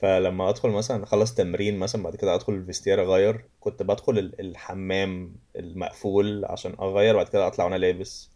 فلما 0.00 0.48
أدخل 0.48 0.68
مثلا 0.68 1.04
اخلص 1.04 1.34
تمرين 1.34 1.78
مثلا 1.78 2.02
بعد 2.02 2.16
كده 2.16 2.34
أدخل 2.34 2.52
ال 2.52 2.57
vestiaire 2.57 3.02
أغير 3.02 3.44
كنت 3.60 3.82
بدخل 3.82 4.18
ال- 4.18 4.40
الحمام 4.40 5.36
المقفول 5.56 6.44
عشان 6.44 6.74
أغير 6.80 7.16
بعد 7.16 7.28
كده 7.28 7.46
أطلع 7.46 7.64
وأنا 7.64 7.76
لابس. 7.76 8.30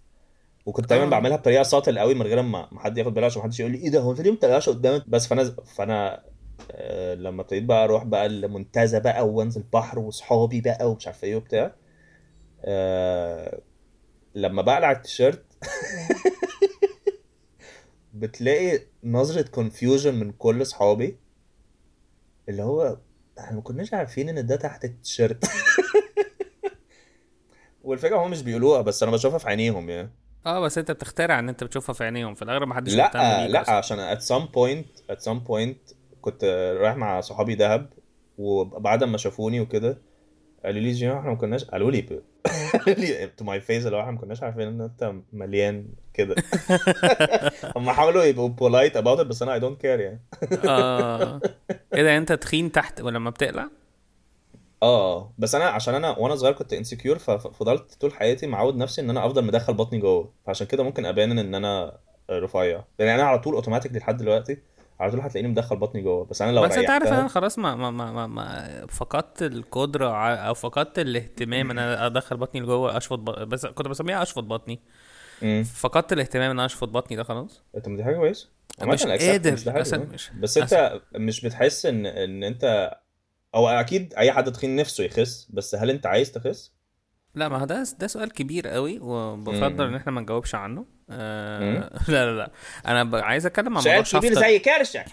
وكنت 0.67 0.91
دايما 0.91 1.07
آه. 1.07 1.09
بعملها 1.09 1.37
بطريقة 1.37 1.63
ساطل 1.63 1.99
قوي 1.99 2.15
من 2.15 2.23
غير 2.23 2.43
ما 2.43 2.69
حد 2.79 2.99
ياخد 2.99 3.15
باله 3.15 3.27
عشان 3.27 3.39
ما 3.39 3.45
حدش 3.45 3.61
يقول 3.61 3.73
لي 3.73 3.79
إيه 3.79 3.91
ده؟ 3.91 4.01
هو 4.01 4.11
أنت 4.11 4.21
ليه 4.21 4.31
ما 4.31 4.37
بتقلعش 4.37 4.69
قدامك؟ 4.69 5.09
بس 5.09 5.27
فأنا 5.27 5.45
فأنا 5.45 6.23
آه، 6.71 7.15
لما 7.15 7.43
ابتديت 7.43 7.65
بقى 7.65 7.85
أروح 7.85 8.05
بقى 8.05 8.27
المنتزه 8.27 8.99
بقى 8.99 9.29
وأنزل 9.29 9.63
بحر 9.73 9.99
وصحابي 9.99 10.61
بقى 10.61 10.91
ومش 10.91 11.07
عارف 11.07 11.25
إيه 11.25 11.37
وبتاع 11.37 11.75
آه، 12.65 13.61
لما 14.35 14.63
بقلع 14.63 14.93
التيشيرت 14.93 15.45
بتلاقي 18.15 18.81
نظرة 19.05 19.49
كونفيوجن 19.49 20.15
من 20.15 20.33
كل 20.33 20.67
صحابي 20.67 21.17
اللي 22.49 22.63
هو 22.63 22.99
إحنا 23.39 23.57
ما 23.57 23.63
كناش 23.63 23.95
عارفين 23.95 24.29
إن 24.29 24.47
ده 24.47 24.57
تحت 24.57 24.85
التيشيرت 24.85 25.45
والفكرة 27.85 28.17
هم 28.17 28.31
مش 28.31 28.43
بيقولوها 28.43 28.81
بس 28.81 29.03
أنا 29.03 29.13
بشوفها 29.13 29.39
في 29.39 29.49
عينيهم 29.49 29.91
يعني. 29.91 30.11
آه 30.47 30.61
بس 30.61 30.79
أنت 30.79 30.91
بتخترع 30.91 31.39
إن 31.39 31.49
أنت 31.49 31.65
بتشوفها 31.65 31.93
في 31.93 32.05
عينيهم 32.05 32.35
في 32.35 32.43
الأغلب 32.43 32.69
محدش 32.69 32.95
مهتم 32.95 33.19
لا 33.19 33.49
لا 33.49 33.61
أصلاً. 33.63 33.75
عشان 33.75 34.17
at 34.17 34.21
some 34.21 34.47
point 34.49 35.03
at 35.15 35.19
some 35.25 35.49
point 35.51 35.95
كنت 36.21 36.45
رايح 36.81 36.97
مع 36.97 37.21
صحابي 37.21 37.55
دهب 37.55 37.91
وبعد 38.39 39.05
ما 39.05 39.19
شافوني 39.19 39.61
وكده 39.61 39.99
قالوا 40.65 40.81
لي 40.81 40.93
جيم 40.93 41.11
إحنا 41.13 41.31
ما 41.31 41.37
كناش 41.37 41.65
قالوا 41.65 41.91
لي. 41.91 42.01
قالوا 42.87 43.01
لي 43.01 43.27
to 43.27 43.45
my 43.45 43.61
face 43.61 43.87
اللي 43.87 43.97
هو 43.97 44.01
إحنا 44.01 44.13
ما 44.13 44.19
كناش 44.19 44.43
عارفين 44.43 44.69
إن 44.69 44.81
أنت 44.81 45.15
مليان 45.33 45.87
كده 46.15 46.35
هم 47.77 47.91
حاولوا 47.91 48.23
يبقوا 48.25 48.51
polite 48.51 48.93
about 48.93 49.19
it 49.19 49.23
بس 49.23 49.43
أنا 49.43 49.59
I 49.59 49.63
don't 49.63 49.83
care 49.83 49.85
يعني 49.85 50.21
آه 50.65 51.41
إيه 51.95 52.03
ده 52.03 52.17
أنت 52.17 52.33
تخين 52.33 52.73
تحت 52.73 53.01
ولما 53.01 53.31
بتقلع 53.31 53.69
آه 54.83 55.33
بس 55.39 55.55
أنا 55.55 55.65
عشان 55.65 55.95
أنا 55.95 56.19
وأنا 56.19 56.37
صغير 56.37 56.53
كنت 56.53 56.73
insecure 56.73 57.19
ففضلت 57.19 57.95
طول 58.01 58.13
حياتي 58.13 58.47
معود 58.47 58.77
نفسي 58.77 59.01
إن 59.01 59.11
أنا 59.11 59.27
أفضل 59.27 59.45
مدخل 59.45 59.75
بطني 59.75 59.99
جوه. 59.99 60.33
فعشان 60.47 60.67
كده 60.67 60.83
ممكن 60.83 61.07
ابان 61.07 61.39
إن 61.39 61.55
أنا 61.55 61.99
رفيع. 62.31 62.85
يعني 62.99 63.15
أنا 63.15 63.23
على 63.23 63.39
طول 63.39 63.55
اوتوماتيك 63.55 63.93
لحد 63.93 64.17
دلوقتي 64.17 64.59
على 65.01 65.11
طول 65.11 65.21
هتلاقيني 65.21 65.49
مدخل 65.49 65.77
بطني 65.77 66.03
جوه. 66.03 66.25
بس 66.25 66.43
أنا 66.43 66.53
لو 66.53 66.63
بس 66.63 66.77
أنت 66.79 66.91
عارف 66.91 67.07
أنا 67.09 67.29
خلاص 67.29 67.59
ما 67.59 67.75
ما 67.77 67.91
ما, 67.91 68.27
ما, 68.27 68.87
فقدت 68.87 69.43
القدرة 69.43 70.11
أو 70.35 70.55
فقدت 70.55 70.99
الاهتمام 70.99 71.71
إن 71.71 71.79
أنا 71.79 72.07
أدخل 72.07 72.37
بطني 72.37 72.61
لجوه 72.61 72.97
أشفط 72.97 73.19
ب... 73.19 73.25
بس 73.49 73.67
كنت 73.67 73.89
بسميها 73.89 74.23
أشفط 74.23 74.43
بطني. 74.43 74.81
فقدت 75.65 76.13
الاهتمام 76.13 76.51
إن 76.51 76.59
أنا 76.59 76.67
أشفط 76.67 76.89
بطني 76.89 77.17
ده 77.17 77.23
خلاص. 77.25 77.63
طب 77.85 77.89
ما 77.91 77.97
دي 77.97 78.05
حاجة 78.05 78.17
كويسة. 78.17 78.49
مش 78.83 79.07
قادر،. 79.29 79.53
مش- 80.13 80.31
بس 80.41 80.59
أنت 80.59 81.01
مش 81.15 81.41
بتحس 81.47 81.87
إن 81.87 82.07
إن 82.07 82.45
أنت 82.45 82.95
أو 83.55 83.69
أكيد 83.69 84.15
أي 84.15 84.33
حد 84.33 84.53
تخين 84.53 84.77
نفسه 84.77 85.05
يخس 85.05 85.47
بس 85.51 85.75
هل 85.75 85.91
أنت 85.91 86.07
عايز 86.07 86.33
تخس؟ 86.33 86.73
لا 87.35 87.49
ما 87.49 87.59
هو 87.59 87.65
ده 87.65 87.85
ده 87.99 88.07
سؤال 88.07 88.33
كبير 88.33 88.69
قوي 88.69 88.99
وبفضل. 89.01 89.85
إن 89.85 89.95
إحنا 89.95 90.13
ما 90.13 90.21
نجاوبش 90.21 90.55
عنه. 90.55 90.87
آه 91.11 91.91
لا 92.09 92.27
لا 92.27 92.37
لا 92.37 92.51
أنا. 92.87 93.25
عايز 93.25 93.47
أتكلم 93.47 93.67
عن 93.69 93.73
موضوع 93.75 93.93
كبير 93.93 94.05
شفط 94.05 94.25
زي 94.25 94.59
كرشة 94.59 95.05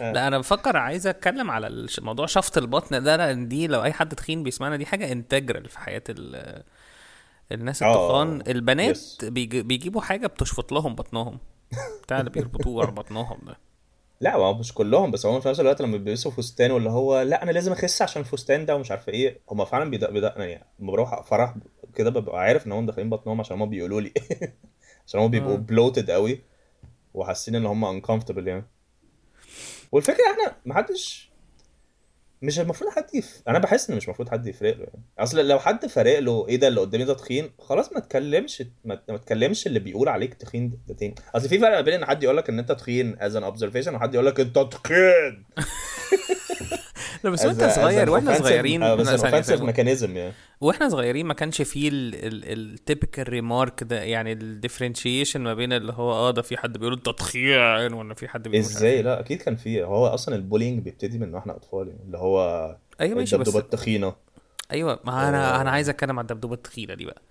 لا 0.00 0.28
أنا 0.28 0.38
بفكر 0.38 0.76
عايز 0.76 1.06
أتكلم 1.06 1.50
على 1.50 1.86
موضوع 2.00 2.26
شفط 2.26 2.58
البطن 2.58 3.02
ده 3.02 3.16
لأن 3.16 3.48
دي 3.48 3.66
لو 3.66 3.82
أي 3.82 3.92
حد 3.92 4.14
تخين 4.14 4.42
بيسمعنا 4.42 4.76
دي 4.76 4.86
حاجة 4.86 5.12
انتجرال 5.12 5.68
في 5.68 5.78
حياة 5.78 6.02
ال 6.08 6.62
الناس 7.52 7.82
آه، 7.82 7.86
التخان 7.90 8.42
البنات. 8.50 9.24
بيجيبوا 9.24 10.00
حاجة 10.02 10.26
بتشفط 10.26 10.72
لهم 10.72 10.94
بطنهم 10.94 11.38
بتاع 12.02 12.20
اللي 12.20 12.30
بيربطوه 12.30 12.72
ورا 12.72 12.90
بطنهم 12.90 13.38
ده 13.46 13.58
لا 14.20 14.36
هو 14.36 14.54
مش 14.54 14.74
كلهم 14.74 15.10
بس 15.10 15.26
هم 15.26 15.40
في 15.40 15.48
نفس 15.48 15.60
الوقت 15.60 15.82
لما 15.82 15.96
بيلبسوا 15.96 16.30
فستان 16.30 16.70
واللي 16.70 16.90
هو 16.90 17.22
لا 17.22 17.42
أنا 17.42 17.50
لازم 17.50 17.72
أخس 17.72 18.02
عشان 18.02 18.22
الفستان 18.22 18.66
ده 18.66 18.76
ومش 18.76 18.90
عارف 18.90 19.08
إيه. 19.08 19.40
هم 19.50 19.64
فعلا 19.64 19.90
بيدق 19.90 20.10
بيدق 20.10 20.34
يعني 20.38 20.64
لما 20.80 20.92
بروح 20.92 21.22
فرح 21.22 21.54
كده 21.94 22.10
ببقى 22.10 22.40
عارف 22.40 22.66
إن 22.66 22.72
هم 22.72 22.86
داخلين 22.86 23.10
بطنهم 23.10 23.40
عشان 23.40 23.60
هم 23.60 23.70
بيقولوا 23.70 24.00
لي. 24.00 24.12
عشان 25.06 25.20
هم 25.20 25.30
بيبقوا 25.30 25.54
آه. 25.54 25.56
بلوتد 25.56 26.10
قوي 26.10 26.40
وحاسين 27.14 27.54
إن 27.54 27.66
هم 27.66 28.00
uncomfortable 28.00 28.46
يعني. 28.46 28.64
والفكرة 29.92 30.24
إحنا 30.30 30.56
محدش 30.66 31.27
مش 32.42 32.60
المفروض 32.60 32.90
حد 32.90 33.14
يف... 33.14 33.42
أنا 33.48 33.58
بحس 33.58 33.90
إن 33.90 33.96
مش 33.96 34.04
المفروض 34.04 34.28
حد 34.28 34.46
يفرق 34.46 34.76
له 34.76 34.84
يعني. 34.84 35.02
أصل 35.18 35.48
لو 35.48 35.58
حد 35.58 35.86
فارق 35.86 36.18
له 36.18 36.48
إيه 36.48 36.56
ده 36.56 36.68
اللي 36.68 36.80
قدامي 36.80 37.04
ده 37.04 37.14
تخين 37.14 37.50
خلاص 37.58 37.92
ما 37.92 38.00
تكلمش 38.00 38.62
ما, 38.84 38.94
تكلمش 38.94 39.66
اللي 39.66 39.78
بيقول 39.78 40.08
عليك 40.08 40.34
تخين 40.34 40.78
ده 40.88 40.94
تاني. 40.94 41.14
أصل 41.34 41.48
في 41.48 41.58
فرق 41.58 41.70
ما 41.70 41.80
بين 41.80 41.94
إن 41.94 42.04
حد 42.04 42.22
يقول 42.22 42.36
لك 42.36 42.48
إن 42.48 42.58
أنت 42.58 42.72
تخين 42.72 43.16
as 43.16 43.32
an 43.32 43.44
observation 43.54 43.88
وحد 43.88 44.14
يقول 44.14 44.26
لك 44.26 44.40
أنت 44.40 44.58
تخين. 44.58 45.44
لا 47.24 47.30
بس 47.30 47.44
وإنت 47.44 47.64
صغير 47.64 48.10
وإحنا 48.10 48.38
صغيرين 48.38 48.82
آه، 48.82 48.94
بس 48.94 49.06
ثانية. 49.06 49.72
mechanism 49.72 50.10
يعني 50.10 50.32
وإحنا 50.60 50.88
صغيرين 50.88 51.26
ما 51.26 51.34
كانش 51.34 51.62
فيه 51.62 51.90
ال 51.92 52.09
typical 52.09 53.28
remark 53.28 53.82
ده 53.82 54.02
يعني 54.02 54.32
ال 54.32 54.39
differentiation 54.39 55.40
ما 55.40 55.54
بين 55.54 55.72
اللي 55.72 55.92
هو 55.92 56.12
آه 56.12 56.30
ده 56.30 56.42
في 56.42 56.56
حد 56.56 56.78
بيقول 56.78 57.02
تخين 57.02 57.92
ولا 57.92 58.14
في 58.14 58.28
حد 58.28 58.42
بيقول 58.42 58.58
إزاي 58.58 58.92
إيه. 58.92 59.02
لا 59.02 59.20
أكيد 59.20 59.42
كان 59.42 59.56
في 59.56 59.84
هو 59.84 60.06
أصلا 60.06 60.34
ال 60.34 60.39
bullying 60.39 60.78
بيبتدي 60.78 61.18
من 61.18 61.34
وإحنا 61.34 61.56
أطفال 61.56 61.88
يعني 61.88 62.00
اللي 62.06 62.18
هو 62.18 62.76
أيوه 63.00 63.16
ماشي 63.18 63.36
بس 63.36 63.56
التخينة 63.56 64.14
أيوه 64.72 65.00
ما 65.04 65.28
أنا 65.28 65.58
آه. 65.58 65.60
أنا 65.60 65.70
عايز 65.70 65.88
أتكلم 65.88 66.18
عن 66.18 66.24
الدبدوبه 66.24 66.54
التخينة 66.54 66.94
دي 66.94 67.04
بقى 67.04 67.22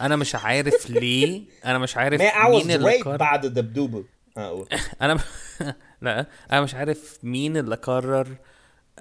أنا 0.00 0.16
مش 0.16 0.34
عارف 0.34 0.90
ليه 0.90 1.42
أنا 1.64 1.78
مش 1.78 1.96
عارف 1.96 2.20
100 2.20 2.30
hours 2.30 2.66
مين 2.66 2.70
اللي 2.70 3.00
قرر 3.00 3.16
بعد 3.16 3.44
الدبدوبه 3.44 4.04
هقول 4.36 4.68
أنا. 5.02 5.18
لا 6.02 6.26
أنا 6.52 6.60
مش 6.60 6.74
عارف 6.74 7.18
مين 7.22 7.56
اللي 7.56 7.74
قرر 7.74 8.28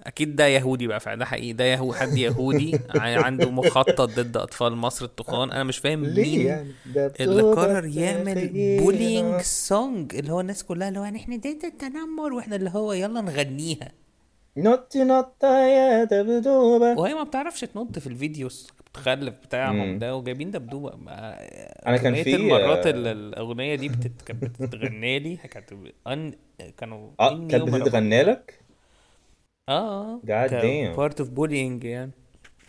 أكيد 0.04 0.36
ده 0.36 0.48
يهودي 0.48 0.88
بقى 0.88 1.00
فعلا 1.00 1.20
ده 1.20 1.26
حقيقي 1.26 1.54
ده 1.54 1.64
يهو 1.64 1.94
حد 1.94 2.18
يهودي 2.18 2.80
عنده 2.96 3.52
مخطط 3.52 4.02
ضد 4.20 4.38
أطفال 4.38 4.76
مصر 4.76 5.06
التخان 5.06 5.52
أنا 5.52 5.64
مش 5.64 5.78
فاهم 5.78 6.06
ليه 6.06 6.38
مين 6.38 6.48
يعني؟ 6.48 6.72
اللي 6.96 7.08
دبدوبة 7.42 7.62
قرر 7.62 7.86
يعمل. 7.86 8.50
bullying 8.84 9.42
song 9.42 10.16
اللي 10.16 10.32
هو 10.32 10.40
الناس 10.42 10.64
كلها 10.64 10.88
اللي 10.90 11.00
هو 11.00 11.04
إحنا 11.04 11.36
ضد 11.38 11.60
التنمر 11.64 12.34
وإحنا 12.34 12.56
اللي 12.56 12.70
هو 12.76 12.94
يلا 12.94 13.22
نغنيها. 13.22 13.92
نط 14.58 14.94
نط 14.98 15.44
يا 15.44 16.04
دبدوبة. 16.04 17.00
وهي 17.00 17.14
ما 17.14 17.24
بتعرفش 17.24 17.62
تنط 17.62 18.00
في 18.00 18.08
الفيديو 18.08 18.50
المتخلف 18.98 19.34
بتاعهم 19.46 20.00
ده 20.00 20.16
وجايبين 20.16 20.52
دبدوبة. 20.52 20.94
أنا 21.88 21.98
كان 21.98 22.24
في- 22.24 22.36
المرات 22.36 22.88
اللي 22.88 23.12
الأغنية 23.12 23.76
دي 23.76 23.90
بتت... 23.90 24.22
كانت 24.26 24.44
بتتغنى 24.44 25.20
لي 25.20 25.36
كانت 25.38 25.74
أن... 26.08 26.34
كانوا 26.78 27.10
آه 27.20 27.48
كانت 27.48 27.70
بتتغنى 27.70 28.24
لك؟ 28.24 28.57
آه 29.70 30.20
God 30.26 30.50
damn. 30.52 30.98
part 30.98 31.20
of 31.20 31.30
bullying 31.30 31.84
يعني. 31.84 32.12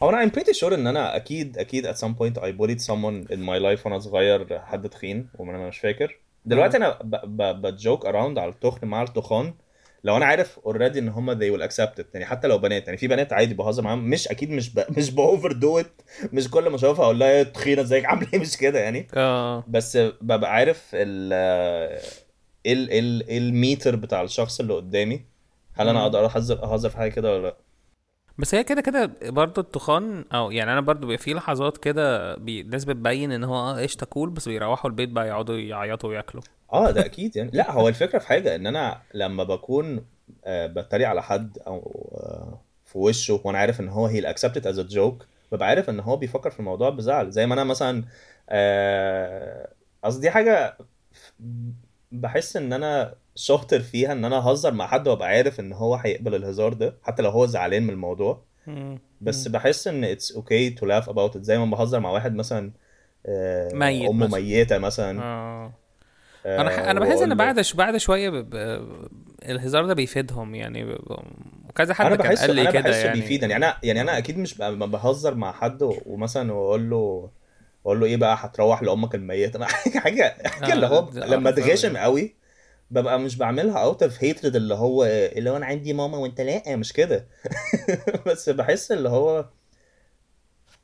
هو 0.03 0.11
أنا 0.11 0.26
I'm 0.26 0.32
pretty 0.32 0.53
sure 0.61 0.72
إن 0.72 0.86
أنا 0.86 1.16
أكيد 1.16 1.59
أكيد 1.59 1.86
at 1.86 1.96
some 1.96 2.14
point 2.20 2.38
I 2.40 2.53
bullied 2.61 2.80
someone 2.86 3.32
in 3.32 3.38
my 3.38 3.59
life 3.62 3.86
وأنا 3.86 3.99
صغير 3.99 4.59
حد 4.61 4.88
تخين 4.88 5.28
وأنا 5.38 5.68
مش 5.68 5.78
فاكر. 5.78 6.18
دلوقتي 6.44 6.76
أنا 6.76 6.99
ب- 7.03 7.36
ب- 7.42 7.66
ب 7.66 7.74
joke 7.74 8.06
around 8.06 8.38
على 8.38 8.51
التخن 8.51 8.86
مع 8.86 9.03
التخان. 9.03 9.55
لو 10.05 10.16
أنا 10.16 10.24
عارف 10.26 10.59
already 10.66 10.98
إن 10.99 11.09
هم 11.09 11.34
they 11.40 11.53
will 11.59 11.70
accept 11.70 12.01
it. 12.01 12.05
يعني 12.14 12.26
حتى 12.26 12.49
لو 12.49 12.59
بنات 12.59 12.84
يعني 12.86 12.96
في 12.99 13.09
بنات 13.09 13.32
عادي 13.32 13.55
بهزر 13.55 13.82
معاهم. 13.82 14.11
مش 14.11 14.28
أكيد 14.28 14.51
مش 14.51 14.74
ب... 14.74 14.84
مش 14.99 15.11
ب 15.11 15.52
overdo 15.52 15.78
it 15.78 16.02
مش 16.32 16.51
كل 16.51 16.68
ما 16.68 16.76
أشوفها 16.76 17.05
أقول 17.05 17.18
لها 17.18 17.42
تخينة 17.42 17.82
إزيك؟ 17.82 18.05
عامله 18.05 18.28
إيه؟ 18.34 18.38
مش 18.40 18.57
كده 18.57 18.78
يعني. 18.80 19.09
آه 19.16 19.64
بس 19.68 19.96
ببقى 19.96 20.53
عارف 20.55 20.90
ال 20.94 21.32
ال 22.66 22.92
ال- 22.92 23.36
الميتر 23.36 23.96
بتاع 23.96 24.22
الشخص 24.22 24.61
اللي 24.61 24.74
قدامي. 24.74 25.22
هل 25.78 25.88
أنا 25.88 26.02
أقدر 26.02 26.24
اهزر 26.26 26.62
اهزر 26.64 26.90
في 26.90 26.96
حاجة 26.96 27.10
كده 27.10 27.32
ولا 27.36 27.42
لأ؟ 27.46 27.56
بس 28.38 28.54
هي 28.54 28.64
كده 28.64 28.80
كده 28.80 29.06
برضه 29.22 29.62
التخان 29.62 30.24
أو 30.34 30.50
يعني 30.50 30.72
أنا 30.72 30.80
برضه 30.80 31.00
بيبقى 31.06 31.18
في 31.18 31.34
لحظات 31.34 31.78
كده 31.78 32.34
بي... 32.36 32.60
الناس 32.60 32.84
بتبين 32.84 33.32
إن 33.32 33.44
هو 33.44 33.54
آه 33.56 33.82
قشطة 33.82 34.06
cool 34.06 34.30
بس 34.30 34.48
بيروحوا 34.48 34.90
البيت 34.90 35.08
بقى 35.08 35.28
يقعدوا 35.28 35.56
يعيطوا 35.58 36.08
وياكلوا. 36.10 36.42
آه 36.72 36.90
ده 36.90 37.00
أكيد 37.04 37.36
يعني. 37.36 37.50
لأ 37.54 37.72
هو 37.72 37.88
الفكرة 37.88 38.18
في 38.18 38.26
حاجة 38.28 38.54
إن 38.54 38.66
أنا 38.66 39.02
لما 39.14 39.44
بكون 39.44 40.06
آه، 40.44 40.66
بتريق 40.66 41.08
على 41.08 41.22
حد 41.22 41.58
أو 41.58 41.78
آه، 42.14 42.60
في 42.84 42.98
وشه 42.98 43.40
وأنا 43.44 43.58
عارف 43.58 43.80
إن 43.80 43.88
هو 43.88 44.06
هي 44.06 44.34
accepted 44.34 44.62
as 44.62 44.76
a 44.78 44.94
joke 44.94 45.24
ببقى 45.52 45.68
عارف 45.68 45.90
إن 45.90 46.00
هو 46.00 46.16
بيفكر 46.16 46.50
في 46.50 46.60
الموضوع 46.60 46.90
بزعل. 46.90 47.30
زي 47.30 47.46
ما 47.46 47.54
أنا 47.54 47.64
مثلا 47.64 48.04
آه، 48.48 49.72
قصدي 50.04 50.20
دي 50.22 50.30
حاجة 50.30 50.78
بحس 52.12 52.56
إن 52.56 52.72
أنا 52.72 53.14
شاطر 53.34 53.80
فيها 53.80 54.12
إن 54.12 54.24
أنا 54.24 54.38
أهزر 54.38 54.72
مع 54.74 54.86
حد 54.86 55.09
وأبقى 55.09 55.28
عارف 55.28 55.61
إن 55.61 55.72
هو 55.72 55.94
هيقبل 55.94 56.34
الهزار 56.34 56.72
ده 56.72 56.94
حتى 57.02 57.22
لو 57.22 57.30
هو 57.30 57.46
زعلان 57.46 57.82
من 57.82 57.90
الموضوع. 57.90 58.42
بس 59.20 59.48
بحس 59.48 59.88
إن 59.88 60.14
it's 60.16 60.32
okay 60.36 60.78
to 60.80 60.82
laugh 60.82 61.09
about 61.09 61.34
it. 61.34 61.38
زي 61.38 61.59
ما 61.59 61.64
بهزر 61.64 62.00
مع 62.00 62.11
واحد 62.11 62.34
مثلا 62.34 62.70
آه، 63.26 63.74
ميت 63.74 64.11
أمه 64.11 64.26
مثلا. 64.26 64.40
ميتة 64.40 64.78
مثلا. 64.78 65.22
آه. 65.22 65.72
آه، 66.46 66.61
أنا 66.61 66.70
ح... 66.70 66.78
أنا 66.78 67.00
بحس 67.00 67.22
إن 67.22 67.34
بعد 67.34 67.61
ش... 67.61 67.74
بعد 67.74 67.96
شوية 67.96 68.30
ب... 68.30 68.34
ب... 68.34 68.54
الهزار 69.48 69.86
ده 69.86 69.94
بيفيدهم 69.94 70.54
يعني 70.54 70.84
ب... 70.84 70.98
وكذا 71.68 71.94
حد 71.94 72.06
أنا 72.06 72.16
كان 72.16 72.26
بحس 72.26 72.40
قال 72.40 72.54
لي 72.54 72.62
أنا 72.62 72.70
كده 72.70 72.80
بحسه 72.82 73.06
يعني. 73.06 73.20
بيفيد 73.20 73.42
يعني 73.42 73.56
أنا 73.56 73.76
يعني 73.82 74.00
أنا 74.00 74.18
أكيد 74.18 74.38
مش 74.38 74.59
بهزر 74.59 75.34
مع 75.34 75.52
حد 75.52 75.82
و- 75.82 76.02
ومثلا 76.06 76.52
وأقول 76.52 76.90
له 76.90 77.30
واقول 77.84 78.00
له 78.00 78.06
إيه 78.06 78.16
بقى؟ 78.16 78.36
هتروح 78.40 78.82
لأمك 78.82 79.14
الميتة. 79.14 79.64
حاجة 79.66 80.36
حاجة 80.46 80.70
آه، 80.70 80.72
اللي 80.72 80.86
هو 80.86 81.00
ده 81.10 81.26
لما 81.26 81.48
اتغاشم 81.50 81.96
أوي. 81.96 82.20
قوي 82.20 82.34
ببقى 82.90 83.18
مش 83.20 83.36
بعملها 83.36 83.78
out 83.78 84.02
of 84.02 84.24
hatred 84.24 84.56
اللي 84.56 84.74
هو 84.74 85.04
اللي 85.04 85.50
هو 85.50 85.56
أنا 85.56 85.66
عندي 85.66 85.92
ماما 85.92 86.18
وأنت 86.18 86.40
لأ 86.40 86.76
مش 86.76 86.92
كده. 86.92 87.26
بس 88.26 88.50
بحس 88.50 88.92
اللي 88.92 89.08
هو 89.08 89.44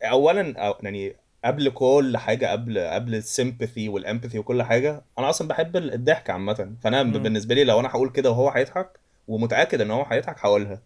اولا 0.03 0.59
أو 0.59 0.75
يعني 0.83 1.17
قبل 1.45 1.69
كل 1.71 2.17
حاجة 2.17 2.47
قبل 2.53 2.79
قبل 2.79 3.15
ال 3.15 3.23
sympathy 3.23 3.89
وال 3.89 4.00
empathy 4.00 4.39
وكل 4.39 4.63
حاجة 4.63 5.05
أنا 5.19 5.31
أصلا 5.31 5.49
بحب 5.49 5.77
الضحك 5.77 6.31
عامة. 6.31 6.75
فأنا 6.83 7.03
بالنسبة 7.03 7.55
لي 7.55 7.65
لو 7.65 7.81
أنا 7.81 7.89
هقول 7.89 8.11
كده 8.11 8.31
وهو 8.31 8.49
هيضحك 8.49 8.99
ومتأكد 9.29 9.81
إن 9.81 9.91
هو 9.91 10.03
هيضحك 10.03 10.39
هقولها. 10.39 10.73
آه، 10.73 10.83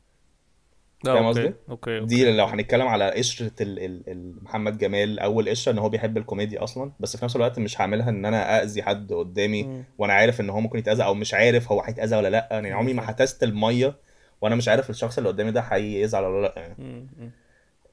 فاهم 1.04 1.26
قصدي؟ 1.26 1.52
أوكي 1.70 2.00
دي 2.00 2.32
لو 2.36 2.44
هنتكلم 2.44 2.86
على 2.88 3.10
قشرة 3.10 3.52
ال 3.60 3.78
ال 3.78 4.02
ال 4.08 4.34
محمد 4.44 4.78
جمال 4.78 5.18
أول 5.18 5.48
قشرة 5.48 5.72
إن 5.72 5.78
هو 5.78 5.88
بيحب 5.88 6.16
الكوميديا 6.18 6.64
أصلا 6.64 6.92
بس 7.00 7.16
في 7.16 7.24
نفس 7.24 7.36
الوقت 7.36 7.58
مش 7.58 7.80
هعملها 7.80 8.10
إن 8.10 8.24
أنا 8.24 8.62
اذي 8.62 8.82
حد 8.82 9.12
قدامي 9.12 9.84
وأنا 9.98 10.12
عارف 10.12 10.40
إن 10.40 10.50
هو 10.50 10.60
ممكن 10.60 10.78
يتأذى 10.78 11.04
أو 11.04 11.14
مش 11.14 11.34
عارف 11.34 11.72
هو 11.72 11.80
هيتأذى 11.82 12.16
ولا 12.16 12.28
لأ 12.28 12.48
يعني 12.50 12.72
عمري 12.72 12.94
ما 12.94 13.10
ه 13.10 13.17
test 13.17 13.42
المية 13.42 13.96
وأنا 14.40 14.54
مش 14.54 14.68
عارف 14.68 14.90
الشخص 14.90 15.18
اللي 15.18 15.28
قدامي 15.28 15.50
ده 15.50 15.60
هيزعل 15.60 16.24
ولا 16.24 16.42
لأ 16.46 16.54
يعني 16.56 16.74
مم، 16.78 17.06
مم. 17.18 17.30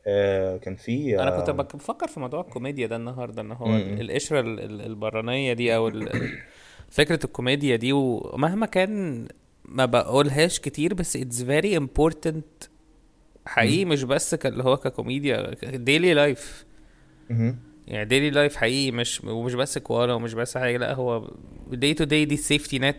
آه 0.08 0.58
كان 0.58 0.76
في 0.76 1.22
أنا 1.22 1.32
كنت 1.32 1.50
آه 1.50 1.54
بك- 1.54 1.76
بفكر 1.76 2.08
في 2.08 2.20
موضوع 2.20 2.42
الكوميديا 2.42 2.88
ده 2.88 2.96
النهارده 2.96 3.42
إن 3.42 3.52
هو 3.52 3.66
مم. 3.68 3.76
ال- 3.76 4.02
القشرة 4.02 4.40
ال- 4.40 4.60
ال- 4.60 4.82
البرانية 4.82 5.54
دي 5.54 5.76
أو 5.76 5.92
فكرة 6.90 7.20
الكوميديا 7.26 7.76
دي 7.76 7.94
ومهما 7.94 8.66
كان 8.66 9.28
ما 9.66 9.86
بقولهاش 9.86 10.60
كتير 10.60 10.94
بس 10.94 11.16
it's 11.16 11.44
very 11.44 11.78
important 11.78 12.64
حقيقي 13.46 13.86
مش 13.86 14.04
بس 14.04 14.34
اللي 14.34 14.64
هو 14.64 14.78
ككوميديا 14.78 15.56
daily 15.64 16.14
life. 16.14 16.66
يعني 17.88 18.06
daily 18.06 18.30
life 18.30 18.56
حقيقي 18.56 18.92
مش 18.92 19.24
ومش 19.24 19.54
بس 19.54 19.78
كولا 19.78 20.14
ومش 20.14 20.34
بس 20.34 20.58
حاجة 20.58 20.78
لا 20.78 20.94
هو 20.94 21.32
day 21.72 21.94
to 21.94 22.04
day 22.04 22.26
دي 22.26 22.38
safety 22.38 22.80
net 22.80 22.98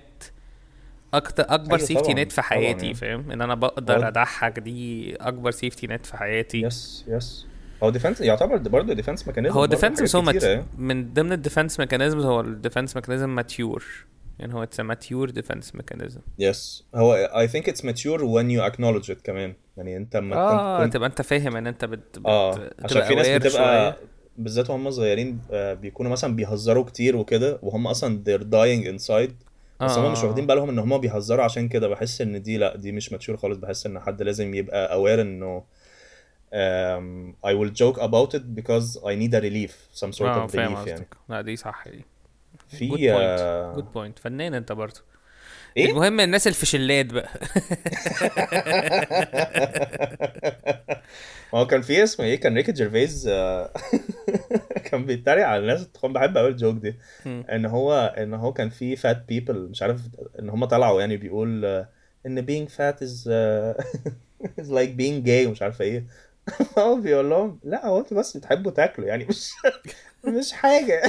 أكتر 1.15 1.45
أكبر 1.49 1.77
أيوة 1.77 1.87
safety 1.87 2.15
net 2.15 2.33
في 2.33 2.43
حياتي 2.43 2.87
يعني. 2.87 2.95
فاهم؟ 2.95 3.31
إن 3.31 3.43
أنا 3.43 3.55
بقدر 3.55 4.09
أضحك 4.09 4.59
دي 4.59 5.15
أكبر 5.17 5.51
safety 5.51 5.87
net 5.87 6.07
في 6.07 6.17
حياتي. 6.17 6.61
يس 6.61 7.05
يس 7.09 7.47
هو 7.83 7.91
defense 7.91 8.21
يعتبر 8.21 8.57
برضه 8.57 8.95
defense 8.95 9.27
mechanism 9.29 9.55
هو 9.55 9.67
defense 9.67 10.17
هو 10.17 10.23
مت... 10.23 10.43
يعني. 10.43 10.67
من 10.79 11.13
ضمن 11.13 11.33
ال 11.33 11.39
defense 11.39 11.81
mechanisms 11.81 12.25
هو 12.25 12.41
ال 12.41 12.48
defense 12.48 12.97
mechanism 12.97 13.35
mature 13.35 13.85
يعني 14.39 14.55
هو 14.55 14.63
اتس 14.63 14.81
ماتيور 14.81 15.31
ديفنس 15.31 15.75
ميكانيزم 15.75 16.21
يس 16.39 16.85
هو 16.95 17.31
I 17.47 17.51
think 17.53 17.65
it's 17.65 17.81
mature 17.81 18.21
when 18.21 18.51
you 18.57 18.73
acknowledge 18.73 19.09
it 19.15 19.23
كمان. 19.25 19.55
يعني 19.77 19.97
انت 19.97 20.17
لما 20.17 20.37
آه 20.37 20.77
تكون- 20.79 20.91
تبقى 20.91 21.09
انت 21.09 21.23
فاهم 21.23 21.57
ان 21.57 21.67
انت 21.67 21.85
بت... 21.85 22.19
بت... 22.19 22.27
آه 22.27 22.71
عشان 22.85 23.03
في 23.03 23.15
ناس 23.15 23.29
بتبقى. 23.29 23.97
بالذات 24.39 24.71
وهم 24.71 24.91
صغيرين 24.91 25.41
آه، 25.51 25.75
بيكونوا 25.75 26.13
مثلا 26.13 26.37
بيهزروا 26.37 26.85
كتير 26.85 27.17
وكده 27.17 27.59
وهم 27.63 27.87
أصلا 27.87 28.23
they're 28.27 28.43
dying 28.43 28.87
inside. 28.99 29.31
بس 29.81 29.99
هم 29.99 30.13
مش 30.13 30.19
آه. 30.19 30.27
واخدين 30.27 30.47
بالهم 30.47 30.69
إن 30.69 30.79
هم 30.79 30.99
بيهزروا 30.99 31.45
عشان 31.45 31.69
كده 31.69 31.89
بحس 31.89 32.21
إن 32.21 32.43
دي 32.43 32.57
لأ 32.59 32.77
دي 32.77 32.93
مش 32.93 33.13
mature 33.13 33.37
خالص. 33.37 33.59
بحس 33.59 33.87
إن 33.87 34.01
حد 34.01 34.23
لازم 34.23 34.55
يبقى 34.55 34.89
aware 34.89 35.21
إنه 35.21 35.63
um, 36.53 37.35
I 37.51 37.53
will 37.55 37.71
joke 37.71 37.99
about 37.99 38.35
it 38.35 38.55
because 38.55 38.99
I 39.05 39.15
need 39.15 39.35
a 39.35 39.41
relief 39.41 39.73
some 40.01 40.13
sort 40.13 40.23
آه 40.23 40.47
of 40.47 40.51
relief 40.51 40.87
يعني. 40.89 41.09
لأ 41.29 41.41
دي 41.41 41.57
صح 41.57 41.89
دي. 41.89 42.05
في 42.69 42.89
good 42.89 43.93
point 43.93 44.19
آه، 44.19 44.23
فنان 44.23 44.55
انت 44.55 44.73
برضه 44.73 45.01
إيه؟ 45.77 45.91
المهم 45.91 46.21
الناس 46.21 46.47
الفشلات 46.47 47.07
بقى. 47.07 47.29
هو 51.55 51.67
كان 51.67 51.83
في 51.83 52.03
اسمه 52.03 52.27
إيه؟ 52.27 52.41
كان 52.41 52.55
ريكي 52.55 52.73
جيرفيز 52.73 53.29
آه، 53.29 53.73
كان 54.91 55.07
بيتريق 55.07 55.47
على 55.47 55.61
الناس 55.61 55.83
التخان 55.83 56.13
بحب 56.13 56.39
قوي 56.39 56.49
ال 56.49 56.54
joke 56.54 56.77
دي. 56.77 56.95
إن 57.27 57.67
هو 57.67 58.15
إن 58.19 58.35
هو 58.35 58.53
كان 58.53 58.71
في 58.71 58.97
fat 58.97 59.25
people 59.29 59.69
مش 59.71 59.83
عارف 59.83 60.01
إن 60.39 60.49
هم 60.49 60.65
طلعوا 60.65 61.01
يعني 61.01 61.17
بيقول 61.17 61.65
آه، 61.65 61.89
إن 62.27 62.47
being 62.47 62.69
fat 62.71 63.01
is 63.07 63.25
آه، 63.29 63.77
is 64.61 64.67
like 64.69 64.91
being 64.99 65.27
gay 65.27 65.47
ومش 65.47 65.63
عارف 65.63 65.83
إيه. 65.83 66.07
هو 66.79 67.01
بيقول 67.01 67.31
لهم 67.31 67.61
لا 67.65 67.87
هو 67.87 68.01
أنتوا 68.01 68.17
بس 68.19 68.37
بتحبوا 68.37 68.71
تاكلوا 68.73 69.09
يعني 69.09 69.25
مش 69.25 69.51
مش 70.25 70.53
حاجة. 70.53 71.03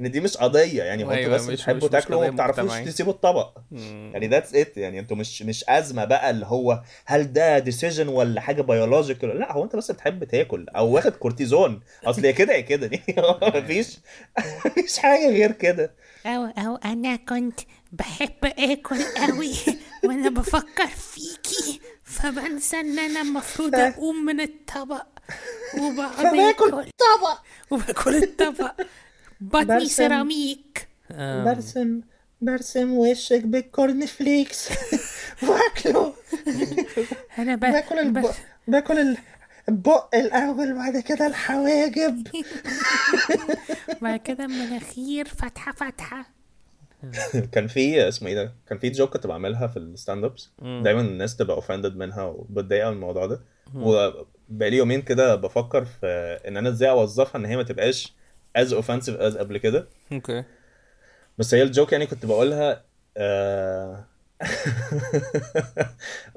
إن 0.00 0.10
دي 0.10 0.20
مش 0.20 0.36
قضية 0.36 0.82
يعني 0.82 1.04
هو 1.04 1.10
أنتوا 1.10 1.24
أيوة، 1.24 1.34
بس 1.34 1.44
بتحبوا 1.46 1.88
تاكلوا 1.88 2.18
وما 2.24 2.30
بتعرفوش. 2.30 2.78
تسيبوا 2.78 3.12
الطبق. 3.12 3.58
يعني 3.72 4.28
that's 4.28 4.54
it 4.54 4.76
يعني 4.76 4.98
أنتوا 4.98 5.16
مش 5.16 5.42
مش 5.42 5.64
أزمة 5.68 6.04
بقى 6.04 6.30
اللي 6.30 6.46
هو 6.46 6.82
هل 7.06 7.32
ده 7.32 7.58
decision 7.58 8.08
ولا 8.08 8.40
حاجة 8.40 8.62
biological 8.62 9.38
لا 9.38 9.52
هو 9.52 9.64
انت 9.64 9.76
بس 9.76 9.90
بتحب 9.90 10.24
تاكل 10.24 10.66
أو 10.68 10.88
واخد 10.90 11.12
كورتيزون. 11.12 11.80
أصل 12.04 12.24
يا 12.24 12.30
كده 12.30 12.52
يا 12.54 12.60
كده. 12.60 12.90
يعني 13.08 13.20
هو 13.28 13.38
مفيش 13.42 13.98
مفيش 14.66 14.98
حاجة 14.98 15.28
غير 15.30 15.52
كده. 15.52 15.92
أو 16.26 16.44
أو 16.44 16.76
أنا 16.76 17.16
كنت 17.16 17.60
بحب 17.92 18.44
آكل 18.44 19.02
قوي 19.02 19.54
وأنا 20.04 20.30
بفكر 20.30 20.86
فيكي 20.86 21.80
فبنسى 22.04 22.76
إن 22.80 22.98
أنا 22.98 23.20
المفروض 23.20 23.74
أقوم 23.74 24.24
من 24.24 24.40
الطبق 24.40 25.06
وبقعد 25.80 26.12
فباكل 26.16 26.68
آكل. 26.68 26.90
طبق. 26.98 27.38
وباكل 27.70 28.16
الطبق. 28.16 28.72
بطني 29.40 29.64
برسم. 29.64 29.86
سيراميك 29.86 30.88
برسم 31.44 32.00
برسم 32.40 32.92
وشك 32.92 33.44
بال 33.44 33.65
corn 33.65 34.06
flakes 34.06 34.68
واكله 35.42 36.12
أنا 37.38 37.56
ب... 37.56 37.60
باكل 37.60 37.98
الب... 37.98 38.18
بس- 38.18 38.36
باكل 38.68 38.98
ال... 38.98 39.16
البق 39.68 40.14
الأول 40.14 40.74
بعد 40.74 40.96
كده 40.98 41.26
الحواجب. 41.26 42.26
بعد 44.02 44.20
كده 44.20 44.44
المناخير 44.44 45.28
فتحة 45.28 45.72
فتحة. 45.72 46.30
كان 47.52 47.66
في 47.66 48.08
اسمه 48.08 48.28
إيه 48.28 48.34
ده؟ 48.34 48.52
كان 48.68 48.78
في 48.78 48.90
joke 48.90 49.12
كنت 49.12 49.26
بعملها 49.26 49.66
في 49.66 49.76
ال 49.78 49.86
stand 49.86 50.24
ups 50.24 50.50
دايما 50.62 51.00
الناس 51.00 51.36
تبقى 51.36 51.56
offended 51.56 51.96
منها 51.96 52.22
وبتضايق 52.24 52.86
من 52.86 52.92
الموضوع 52.92 53.26
ده. 53.26 53.40
وبقالي 53.74 54.76
يومين 54.76 55.02
كده 55.02 55.34
بفكر 55.34 55.84
في 55.84 56.06
إن 56.48 56.56
أنا 56.56 56.68
إزاي 56.68 56.90
أوظفها 56.90 57.38
إن 57.38 57.44
هي 57.46 57.56
ما 57.56 57.62
تبقاش 57.62 58.12
از 58.58 58.74
اوفensive 58.74 59.20
از 59.20 59.36
قبل 59.36 59.58
كده. 59.58 59.86
أوكي 60.12 60.44
بس 61.38 61.54
هي 61.54 61.62
ال 61.62 61.68
joke 61.68 61.92
يعني 61.92 62.06
كنت 62.06 62.26
بقولها 62.26 62.84
آه... 63.16 64.04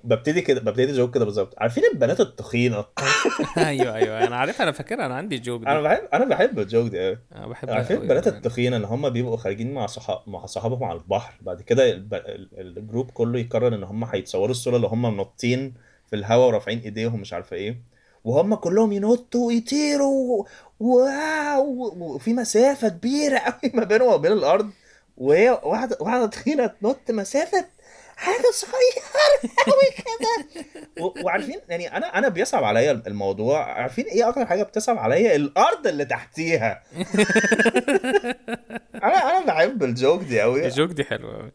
ببتدي 0.04 0.42
كده 0.42 0.62
ببتدي 0.62 0.92
joke 0.94 1.16
كده 1.16 1.26
بالظبط. 1.26 1.56
عارفين 1.58 1.84
البنات 1.94 2.20
التخينة؟ 2.20 2.86
أيوه 3.58 3.96
أيوه. 3.96 4.28
أنا 4.28 4.36
عارف 4.36 4.62
أنا 4.62 4.72
فاكرها 4.72 5.06
أنا 5.06 5.16
عندي 5.16 5.36
ال 5.36 5.42
joke 5.42 5.68
أنا 5.68 5.82
بحب 5.82 6.08
أنا 6.14 6.26
بحب 6.26 6.60
الجوك 6.60 6.92
دي 6.92 7.06
قوي 7.06 7.18
أنا 7.36 7.48
بحبها 7.48 7.76
عارفين 7.76 7.98
البنات. 8.02 8.28
التخينة 8.28 8.76
اللي 8.76 8.88
هم 8.88 9.10
بيبقوا 9.10 9.38
خارجين 9.38 9.74
مع 9.74 9.86
صحاب 9.86 10.22
مع 10.28 10.46
صحابهم 10.46 10.84
على 10.84 11.00
البحر 11.00 11.34
بعد 11.42 11.62
كده 11.62 11.92
الب... 11.92 12.14
الجروب 12.58 13.12
كله 13.12 13.40
يقرر 13.40 13.76
إن 13.76 13.84
هم 13.84 14.04
هيتصوروا 14.04 14.52
الصورة 14.52 14.76
اللي 14.76 14.88
هم 14.88 15.18
منطين 15.18 15.74
في 16.10 16.16
الهواء 16.16 16.48
ورافعين 16.48 16.80
إيديهم 16.80 17.20
مش 17.22 17.34
عارفة 17.34 17.56
إيه. 17.56 17.91
وهم 18.24 18.56
كلهم 18.56 18.92
ينطوا 18.92 19.48
ويطيروا 19.48 20.46
واو 20.80 21.94
وفي 21.98 22.34
مسافة 22.34 22.90
كبيرة 22.90 23.40
قوي 23.40 23.72
ما 23.74 23.84
بينهم 23.84 24.14
وبين 24.14 24.32
الأرض. 24.32 24.70
وهي 25.18 25.60
واحدة 25.64 25.98
واحدة 26.00 26.26
تخينه 26.28 26.68
تنط 26.68 27.12
مسافة 27.12 27.66
حاجة 28.16 28.46
صغيرة 28.54 29.54
قوي 29.66 29.90
كده. 29.98 30.48
وعارفين 31.24 31.60
يعني 31.70 31.98
أنا 31.98 32.18
أنا 32.18 32.28
بيصعب 32.28 32.64
عليا 32.64 32.92
الموضوع. 33.08 33.64
عارفين 33.64 34.06
إيه 34.06 34.30
أكتر 34.30 34.46
حاجة 34.46 34.64
بتصعب 34.64 34.98
عليا؟ 34.98 35.36
الأرض 35.36 35.88
اللي 35.88 36.06
تحتيها. 36.06 36.84
أنا 39.04 39.18
أنا 39.18 39.46
بحب 39.46 39.84
ال 39.84 39.91
joke 39.91 40.22
دي 40.22 40.42
قوي. 40.42 40.66
ال 40.66 40.71
joke 40.71 40.92
دي 40.92 41.04
حلوة 41.04 41.36
أوي. 41.36 41.52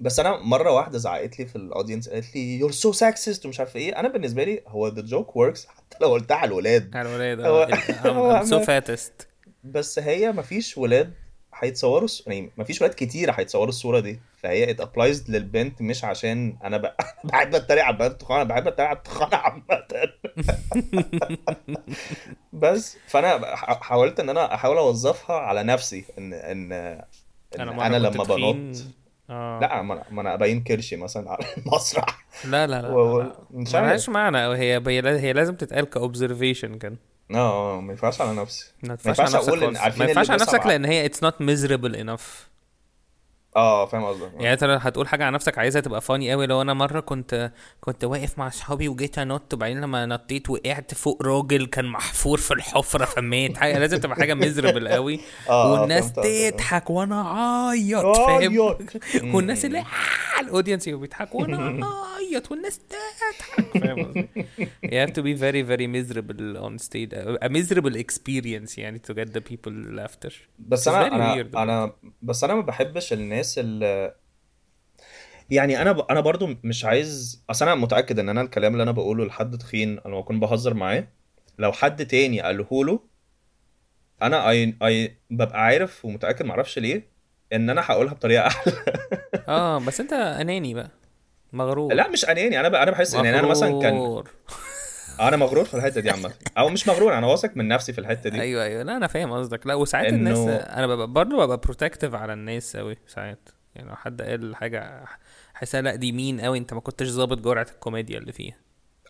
بس 0.00 0.20
أنا 0.20 0.36
مرة 0.36 0.72
واحدة 0.72 0.98
زعقت 0.98 1.38
لي 1.38 1.46
في 1.46 1.56
ال 1.56 1.62
audience 1.62 2.08
قالت 2.08 2.34
لي 2.36 2.58
you're 2.58 2.70
so 2.70 2.92
sexist 2.92 3.46
ومش 3.46 3.60
عارف 3.60 3.76
إيه. 3.76 4.00
أنا 4.00 4.08
بالنسبة 4.08 4.44
لي 4.44 4.62
هو 4.66 4.88
the 4.88 5.02
joke 5.02 5.36
works 5.36 5.66
حتى 5.66 5.96
لو 6.00 6.08
قلتها 6.08 6.36
على 6.36 6.48
الولاد. 6.48 6.96
على 6.96 7.08
الولاد 7.08 7.40
هو 8.06 8.44
so 8.44 8.60
fattest 8.68 9.28
بس 9.64 9.98
هي 9.98 10.32
مفيش 10.32 10.78
ولاد 10.78 11.12
هيتصوروا 11.54 12.08
يعني 12.26 12.50
مفيش 12.56 12.82
ولاد 12.82 12.94
كتير 12.94 13.30
هيتصوروا 13.30 13.68
الصورة 13.68 14.00
دي. 14.00 14.20
فهي 14.42 14.70
it 14.70 14.80
applies 14.80 15.30
للبنت 15.30 15.82
مش 15.82 16.04
عشان 16.04 16.56
أنا 16.64 16.76
ب... 16.76 16.92
بحب 17.24 17.54
أتريق 17.54 17.84
على 17.84 17.92
البنات 17.92 18.10
التخانه 18.12 18.42
أنا 18.42 18.48
بحب 18.48 18.66
أتريق 18.68 18.88
على 18.88 18.98
التخانه 18.98 19.36
عامة. 19.36 19.62
بس 22.52 22.96
فأنا 23.06 23.56
حاولت 23.56 24.20
إن 24.20 24.28
أنا 24.28 24.54
أحاول 24.54 24.76
أوظفها 24.76 25.36
على 25.36 25.62
نفسي 25.62 26.04
ان 26.18 26.32
ان, 26.32 26.72
إن 26.72 27.04
أنا, 27.60 28.08
كنت 28.10 28.30
لما. 28.30 28.36
بنط 28.36 28.76
آه. 29.30 29.60
لا 29.60 29.82
ما 29.82 29.94
أنا- 30.02 30.12
ما 30.12 30.20
أنا 30.20 30.34
أبين 30.34 30.62
كرشي 30.62 30.96
مثلا 30.96 31.30
على 31.30 31.38
المسرح. 31.58 32.26
لا 32.44 32.66
لا 32.66 32.82
لا, 32.82 32.88
و- 32.88 33.16
و- 33.16 33.20
لا. 33.20 33.32
مش 33.50 33.74
عارف. 33.74 34.08
معنى. 34.08 34.38
هي 34.38 34.82
هي 34.86 35.18
هي 35.20 35.32
لازم 35.32 35.54
تتقال 35.54 35.84
كاوبزرفيشن 35.84 36.78
كان 36.78 36.96
آه 37.34 37.76
آه، 37.76 37.80
ما 37.80 37.90
ينفعش 37.92 38.20
على 38.20 38.34
نفسي. 38.40 38.72
ما 38.82 38.90
ينفعش 38.90 39.20
على 39.20 39.34
نفسك. 39.36 39.76
عارفين 39.80 40.02
ما 40.02 40.08
ينفعش 40.08 40.30
على 40.30 40.42
نفسك 40.42 40.66
لأن 40.66 40.84
هي 40.84 41.04
اتس 41.06 41.22
نوت 41.22 41.40
ميزربل 41.40 41.96
انف 41.96 42.48
آه 43.58 43.86
فاهم 43.86 44.04
قصدك 44.04 44.30
يعني 44.34 44.52
أنت 44.52 44.64
هتقول 44.64 45.08
حاجة 45.08 45.24
عن 45.24 45.32
نفسك 45.32 45.58
عايزها 45.58 45.80
تبقى 45.82 46.00
فاني 46.00 46.30
قوي 46.32 46.46
لو 46.46 46.62
أنا 46.62 46.74
مرة 46.74 47.00
كنت 47.00 47.52
كنت 47.80 48.04
واقف 48.04 48.38
مع 48.38 48.46
أصحابي 48.48 48.88
وجيت 48.88 49.18
أنط 49.18 49.54
وبعدين 49.54 49.80
لما 49.80 50.06
نطيت 50.06 50.50
وقعت 50.50 50.94
فوق 50.94 51.22
راجل 51.22 51.66
كان 51.66 51.84
محفور 51.84 52.38
في 52.38 52.54
الحفرة 52.54 53.04
فمات 53.04 53.56
حاجة 53.56 53.78
لازم 53.78 53.98
تبقى 53.98 54.16
حاجة 54.16 54.34
ميزربل 54.34 54.88
قوي 54.88 55.20
آه، 55.50 55.72
والناس 55.72 56.04
فهمت 56.04 56.18
قصدك. 56.18 56.54
تضحك 56.54 56.90
وأنا 56.90 57.22
أعيط 57.22 58.16
فاهم. 58.16 58.58
والناس 59.34 59.64
اللي 59.64 59.78
آه، 59.78 60.40
الاودينس 60.40 60.88
بيضحكوا 60.88 61.40
وأنا 61.40 61.56
أعيط 62.14 62.50
والناس 62.50 62.78
تضحك 62.78 63.82
فاهم 63.82 64.04
قصدي 64.04 64.28
you 64.86 65.06
have 65.06 65.12
to 65.12 65.22
be 65.22 65.34
very 65.40 65.62
very 65.62 65.86
miserable 65.86 66.56
on 66.66 66.84
stage 66.86 67.12
a 67.44 67.48
miserable 67.48 67.96
experience 67.96 68.78
يعني 68.78 69.00
to 69.10 69.14
get 69.14 69.28
the 69.36 69.40
people 69.52 69.72
laughter 69.98 70.32
بس 70.58 70.88
أنا 70.88 71.06
أنا. 71.06 71.62
أنا 71.62 71.92
بس 72.22 72.44
أنا 72.44 72.54
ما 72.54 72.60
بحبش 72.60 73.12
الناس 73.12 73.47
اللي 73.58 74.14
يعني 75.50 75.82
أنا 75.82 75.92
ب... 75.92 76.00
أنا 76.10 76.20
برضو 76.20 76.48
مش 76.64 76.84
عايز 76.84 77.42
أصل 77.50 77.64
أنا 77.68 77.74
متأكد 77.74 78.18
إن 78.18 78.28
أنا 78.28 78.40
الكلام 78.42 78.72
اللي 78.72 78.82
أنا 78.82 78.92
بقوله 78.92 79.24
لحد 79.24 79.58
تخين 79.58 79.98
أنا 80.06 80.16
بكون 80.20 80.40
بهزر 80.40 80.74
معاه. 80.74 81.08
لو 81.58 81.72
حد 81.72 82.06
تاني 82.06 82.40
قاله 82.40 82.66
له 82.84 83.00
أنا 84.22 84.50
اي 84.50 84.76
اي 84.82 85.16
ببقى 85.30 85.64
عارف 85.64 86.04
ومتأكد 86.04 86.44
معرفش 86.46 86.78
ليه 86.78 87.08
إن 87.52 87.70
أنا 87.70 87.82
هقولها 87.84 88.14
بطريقة 88.14 88.46
أحلى. 88.46 88.72
آه 89.48 89.78
بس 89.78 90.00
أنت 90.00 90.12
أناني 90.12 90.74
بقى. 90.74 90.90
مغرور. 91.52 91.94
لا 91.94 92.08
مش 92.08 92.24
أناني 92.24 92.60
أنا 92.60 92.68
ب... 92.68 92.74
أنا 92.74 92.90
بحس 92.90 93.14
إن 93.14 93.26
أنا 93.26 93.46
مثلا 93.46 93.82
كان. 93.82 94.24
أنا 95.20 95.36
مغرور 95.36 95.64
في 95.64 95.74
الحتة 95.74 96.00
دي 96.00 96.10
عامة. 96.10 96.32
أو 96.58 96.68
مش 96.68 96.88
مغرور 96.88 97.18
أنا 97.18 97.26
واثق 97.26 97.50
من 97.56 97.68
نفسي 97.68 97.92
في 97.92 97.98
الحتة 98.00 98.30
دي. 98.30 98.40
أيوه 98.40 98.64
أيوه. 98.64 98.82
لا 98.82 98.96
أنا 98.96 99.06
فاهم 99.06 99.32
قصدك. 99.32 99.66
لا 99.66 99.74
وساعات 99.74 100.06
إنه- 100.06 100.12
الناس 100.12 100.38
أنا 100.48 100.86
ببقى 100.86 101.06
برضه 101.06 101.44
ببقى 101.44 101.56
protective 101.56 102.14
على 102.14 102.32
الناس 102.32 102.76
قوي 102.76 102.96
ساعات. 103.06 103.48
يعني 103.74 103.88
لو 103.88 103.96
حد 103.96 104.22
قال 104.22 104.56
حاجة 104.56 105.04
حاسسها 105.54 105.80
لا 105.82 105.94
دي 105.94 106.12
مين 106.12 106.40
قوي 106.40 106.58
أنت 106.58 106.74
ما 106.74 106.80
كنتش 106.80 107.06
ظابط 107.06 107.38
جرعة 107.38 107.66
الكوميديا 107.74 108.18
اللي 108.18 108.32
فيها. 108.32 108.56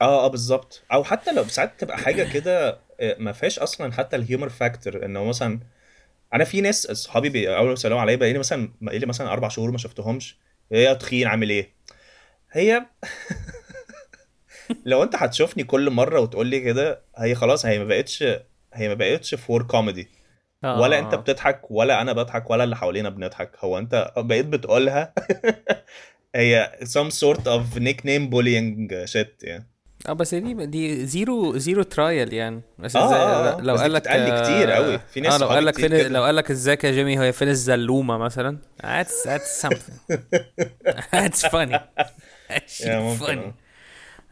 آه 0.00 0.24
آه 0.24 0.28
بالظبط. 0.28 0.82
أو 0.92 1.04
حتى 1.04 1.32
لو 1.32 1.44
ساعات 1.44 1.72
تبقى 1.78 1.98
حاجة 1.98 2.32
كده 2.32 2.78
آه، 3.00 3.16
ما 3.18 3.32
فيهاش 3.32 3.58
أصلا 3.58 3.92
حتى 3.92 4.16
ال 4.16 4.22
humor 4.22 4.48
factor 4.48 5.04
إنه 5.04 5.24
مثلا 5.24 5.60
أنا 6.34 6.44
في 6.44 6.60
ناس 6.60 6.86
اصحابي 6.86 7.28
بي- 7.28 7.56
أول 7.56 7.76
ما 7.84 8.00
عليا 8.00 8.16
بقالي 8.16 8.38
مثلا 8.38 8.72
بقالي 8.80 9.06
مثلا 9.06 9.32
أربع 9.32 9.48
شهور 9.48 9.70
ما 9.70 9.78
شفتهمش. 9.78 10.38
إيه 10.72 10.84
يا 10.84 10.92
تخين 10.92 11.26
عامل 11.26 11.50
إيه؟ 11.50 11.70
هي 12.52 12.86
لو 14.84 15.02
انت 15.02 15.16
هتشوفني 15.16 15.64
كل 15.64 15.90
مرة 15.90 16.20
وتقول 16.20 16.46
لي 16.46 16.60
كده 16.60 17.02
هي 17.18 17.34
خلاص 17.34 17.66
هي 17.66 17.78
ما 17.78 17.84
بقتش 17.84 18.22
هي 18.74 18.88
ما 18.88 18.94
بقتش 18.94 19.34
for 19.34 19.62
comedy 19.62 20.08
آه. 20.64 20.80
ولا 20.80 20.98
انت 20.98 21.14
بتضحك 21.14 21.70
ولا 21.70 22.02
أنا 22.02 22.12
بضحك 22.12 22.50
ولا 22.50 22.64
اللي 22.64 22.76
حوالينا 22.76 23.08
بنضحك. 23.08 23.50
هو 23.60 23.78
انت 23.78 24.12
بقيت 24.16 24.46
بتقولها؟ 24.46 25.14
هي 26.34 26.72
some 26.84 27.10
sort 27.10 27.40
of 27.40 27.78
nickname 27.78 28.30
bullying 28.30 29.06
shit 29.12 29.42
يعني. 29.42 29.70
آه 30.08 30.12
بس 30.12 30.34
دي 30.34 30.66
دي 30.66 31.06
zero 31.06 31.56
zero 31.56 31.82
trial 31.82 32.32
يعني. 32.32 32.62
بس 32.78 32.96
آه، 32.96 33.14
آه، 33.14 33.58
آه. 33.58 33.60
لو 33.60 33.76
قال 33.76 33.92
لك 33.92 34.02
كتير 34.42 34.70
قوي. 34.70 34.98
في 35.12 35.20
ناس 35.20 35.34
آه 35.34 35.38
لو 35.38 35.48
قال 35.48 35.66
لك 35.66 35.74
فين. 35.76 36.12
لو 36.12 36.22
قال 36.22 36.36
لك 36.36 36.50
ازيك 36.50 36.84
يا 36.84 36.90
جيمي 36.90 37.20
هي 37.20 37.32
فين 37.32 37.48
الزلومه 37.48 38.18
مثلا؟ 38.18 38.58
That's 38.82 39.26
that's 39.28 39.66
something. 39.66 40.18
That's 41.12 41.42
funny. 41.42 41.78
ممكن، 42.86 43.26
funny. 43.26 43.67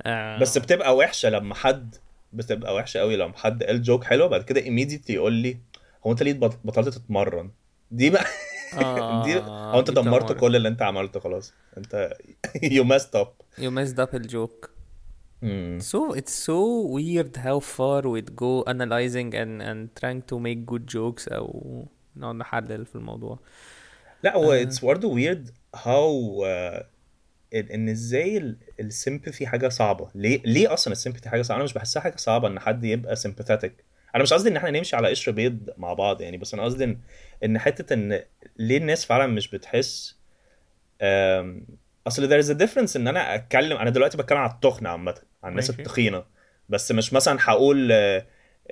آه. 0.03 0.39
بس 0.39 0.59
بتبقى 0.59 0.97
وحشة 0.97 1.29
لما 1.31 1.55
حد 1.55 1.97
بتبقى 2.33 2.75
وحشة 2.75 3.01
قوي 3.01 3.17
لما 3.17 3.37
حد 3.37 3.63
قال 3.63 3.83
جوك 3.83 4.05
حلو 4.05 4.29
بعد 4.29 4.43
كده 4.43 4.61
immediately 4.61 5.11
يقول 5.11 5.33
لي 5.33 5.59
هو 6.07 6.13
انت 6.13 6.23
ليه 6.23 6.33
بط- 6.33 6.59
بطلت 6.65 6.89
تتمرن 6.89 7.51
دي 7.91 8.11
بقى 8.11 8.25
آه، 8.79 9.25
دي 9.25 9.39
هو 9.39 9.79
انت 9.79 9.91
دمرت 9.91 10.33
كل 10.33 10.57
اللي 10.57 10.69
انت 10.69 10.83
عملته 10.83 11.21
خلاص 11.21 11.53
انت 11.79 12.15
you 12.75 12.85
messed 12.85 13.21
up 13.21 13.29
You 13.59 13.71
messed 13.71 13.99
up 13.99 14.15
الجوك 14.15 14.71
مم. 15.43 15.79
So 15.83 16.15
it's 16.17 16.33
so 16.49 16.87
weird 16.97 17.37
how 17.37 17.61
far 17.61 18.03
we'd 18.03 18.33
go 18.37 18.65
analyzing 18.73 19.31
and 19.35 19.63
and 19.63 20.01
trying 20.01 20.23
to 20.31 20.37
make 20.39 20.61
good 20.73 20.87
jokes 20.97 21.33
أو 21.33 21.85
نقعد 22.17 22.35
نحلل 22.35 22.87
في 22.87 22.95
الموضوع. 22.95 23.39
لا 24.23 24.37
هو 24.37 24.53
it's 24.53 24.85
برضه 24.85 25.09
weird 25.09 25.51
how 25.75 26.45
إن 27.61 27.89
إزاي 27.89 28.55
السيمباثي 28.81 29.47
حاجة 29.47 29.69
صعبة. 29.69 30.09
ليه 30.15 30.43
ليه 30.45 30.73
أصلا 30.73 30.93
ال 30.93 30.97
sympathy 30.97 31.29
حاجة 31.29 31.43
صعبة؟ 31.43 31.57
أنا 31.57 31.65
مش 31.65 31.73
بحسها 31.73 32.01
حاجة 32.03 32.17
صعبة 32.17 32.49
إن 32.49 32.61
حد 32.61 32.85
يبقى 32.85 33.17
sympathetic 33.17 33.85
أنا 34.15 34.23
مش 34.23 34.33
قصدي 34.33 34.49
إن 34.49 34.57
إحنا 34.57 34.71
نمشي 34.71 34.97
على 34.97 35.09
قشر 35.09 35.33
بيض 35.33 35.71
مع 35.77 35.93
بعض 35.93 36.21
يعني 36.21 36.37
بس 36.37 36.55
أنا 36.55 36.63
قصدي 36.65 36.87
إن- 36.87 36.97
إن 37.45 37.59
حتة 37.59 37.95
إن 37.95 38.23
ليه 38.57 38.77
الناس 38.77 39.05
فعلا 39.05 39.27
مش 39.27 39.51
بتحس 39.51 40.17
أصل 42.07 42.29
there 42.29 42.45
is 42.47 42.49
a 42.49 42.55
difference 42.59 42.97
إن 42.97 43.09
أنا 43.09 43.35
أتكلم 43.35 43.77
أنا 43.77 43.91
دلوقتي 43.91 44.17
بتكلم 44.19 44.39
على 44.39 44.53
التخن 44.53 44.87
عامة 44.87 45.15
عن 45.43 45.51
الناس. 45.51 45.71
التخينة. 45.71 46.25
بس 46.69 46.93
مش 46.93 47.13
مثلا 47.13 47.39
هقول 47.41 47.89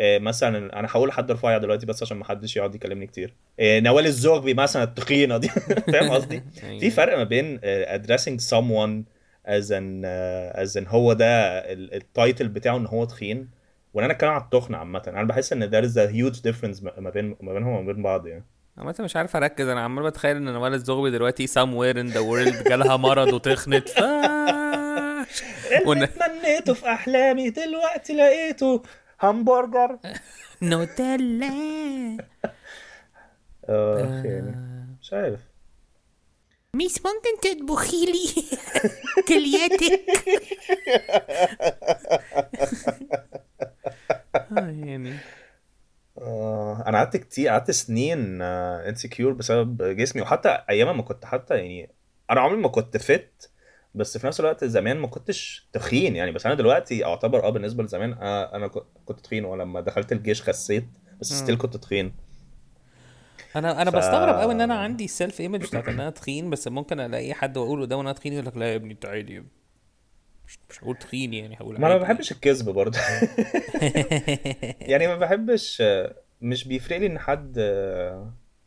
مثلا 0.00 0.78
أنا 0.78 0.88
هقول 0.90 1.08
لحد 1.08 1.30
رفيع 1.32 1.58
دلوقتي 1.58 1.86
بس 1.86 2.02
عشان 2.02 2.16
ما 2.16 2.24
حدش 2.24 2.56
يقعد 2.56 2.74
يكلمني 2.74 3.06
كتير. 3.06 3.34
آه، 3.60 3.80
نوال 3.80 4.06
الزغبي 4.06 4.54
مثلا 4.54 4.82
التخينة 4.82 5.38
دي. 5.38 5.48
فاهم 5.92 6.10
قصدي؟ 6.10 6.42
في 6.80 6.90
فرق 6.90 7.16
ما 7.16 7.24
بين 7.24 7.60
آه، 7.64 7.98
addressing 7.98 8.40
someone 8.50 9.02
as 9.48 9.66
an 9.70 10.04
uh, 10.04 10.62
as 10.64 10.82
an 10.82 10.88
هو 10.88 11.12
ده 11.12 11.26
ال- 11.72 11.94
التايتل 11.94 12.48
بتاعه 12.48 12.76
إن 12.76 12.86
هو 12.86 13.04
تخين 13.04 13.48
وان 13.94 14.04
أنا 14.04 14.12
أتكلم 14.14 14.30
على 14.30 14.42
التخن 14.42 14.74
عامة. 14.74 15.02
أنا 15.06 15.22
بحس 15.22 15.52
إن 15.52 15.70
there 15.70 15.84
is 15.88 15.94
a 15.94 16.12
huge 16.12 16.40
difference 16.40 16.84
ما 16.98 17.10
بين 17.10 17.36
ما 17.40 17.52
بينهم 17.52 17.72
وما 17.76 17.92
بين 17.92 18.02
بعض 18.02 18.26
يعني. 18.26 18.44
عامة 18.78 18.94
مش 19.00 19.16
عارف 19.16 19.36
أركز. 19.36 19.68
أنا 19.68 19.80
عمال 19.80 20.04
بتخيل 20.04 20.36
إن 20.36 20.44
نوال 20.44 20.74
الزغبي 20.74 21.10
دلوقتي 21.10 21.46
somewhere 21.46 21.96
in 21.96 22.14
the 22.14 22.20
world 22.20 22.68
جالها 22.68 22.96
مرض 22.96 23.32
وتخنت. 23.32 23.88
ف 23.88 24.00
ون... 25.86 25.98
نتمنى 26.02 26.06
تمنيته 26.06 26.74
في 26.74 26.86
أحلامي 26.86 27.50
دلوقتي 27.50 28.12
لقيته 28.16 28.82
همبرجر 29.30 29.98
نوتيلا 30.62 31.48
آه. 33.68 33.98
يعني 34.24 34.56
مش 35.00 35.12
عارف. 35.12 35.40
ميس 36.74 36.98
ممكن 36.98 37.40
تطبخي 37.42 38.04
لي 38.06 38.28
كلياتك؟ 39.28 40.00
آه، 44.58 44.70
يعني. 44.70 45.14
آه 46.18 46.84
أنا 46.86 46.98
قعدت 46.98 47.16
كتير 47.16 47.48
قعدت 47.48 47.70
سنين 47.70 48.42
انسكيور 48.42 49.32
بسبب 49.32 49.82
جسمي 49.82 50.22
وحتى 50.22 50.48
أيام 50.70 50.96
ما 50.96 51.02
كنت 51.02 51.24
حتى 51.24 51.54
يعني 51.54 51.90
أنا 52.30 52.40
عمري 52.40 52.56
ما 52.60 52.68
كنت 52.68 52.96
fit 52.96 53.50
بس 53.94 54.18
في 54.18 54.26
نفس 54.26 54.40
الوقت 54.40 54.64
زمان 54.64 54.96
ما 54.98 55.06
كنتش 55.06 55.68
تخين 55.72 56.16
يعني 56.16 56.32
بس 56.32 56.46
أنا 56.46 56.54
دلوقتي 56.54 57.04
أعتبر 57.04 57.44
آه 57.46 57.50
بالنسبة 57.50 57.82
لزمان 57.84 58.12
آه 58.12 58.56
أنا 58.56 58.68
كنت 59.04 59.20
تخين 59.20 59.44
ولما 59.44 59.80
دخلت 59.80 60.12
الجيش 60.12 60.42
خسيت 60.42 60.84
بس 61.20 61.32
still 61.32 61.56
كنت 61.58 61.76
تخين 61.76 62.12
أنا 63.56 63.82
أنا 63.82 63.90
ف- 63.90 63.94
بستغرب 63.96 64.34
قوي 64.40 64.52
إن 64.52 64.60
أنا 64.60 64.74
عندي 64.74 65.04
ال 65.04 65.11
self 65.11 65.40
image 65.40 65.62
بتاعت 65.66 65.88
إن 65.88 66.00
أنا 66.00 66.10
تخين 66.10 66.50
بس 66.50 66.68
ممكن 66.68 67.00
ألاقي 67.00 67.34
حد 67.34 67.56
وأقول 67.56 67.80
قدامه 67.82 68.02
إن 68.02 68.06
أنا 68.06 68.14
تخين 68.16 68.32
يقول 68.32 68.46
لك 68.46 68.56
لا 68.56 68.70
يا 68.70 68.76
ابني 68.76 68.92
أنت 68.92 69.06
عادي. 69.06 69.40
مش 70.46 70.58
مش 70.70 70.84
هقول 70.84 70.96
تخين 70.96 71.34
يعني 71.34 71.56
هقول 71.56 71.80
ما 71.80 71.86
أنا 71.86 71.94
ما. 71.94 72.00
بحبش 72.02 72.32
الكذب 72.32 72.68
برضه 72.70 72.98
يعني 74.80 75.06
ما 75.06 75.16
بحبش 75.16 75.82
مش 76.40 76.68
بيفرق 76.68 76.96
لي 76.98 77.06
إن 77.06 77.18
حد 77.18 77.58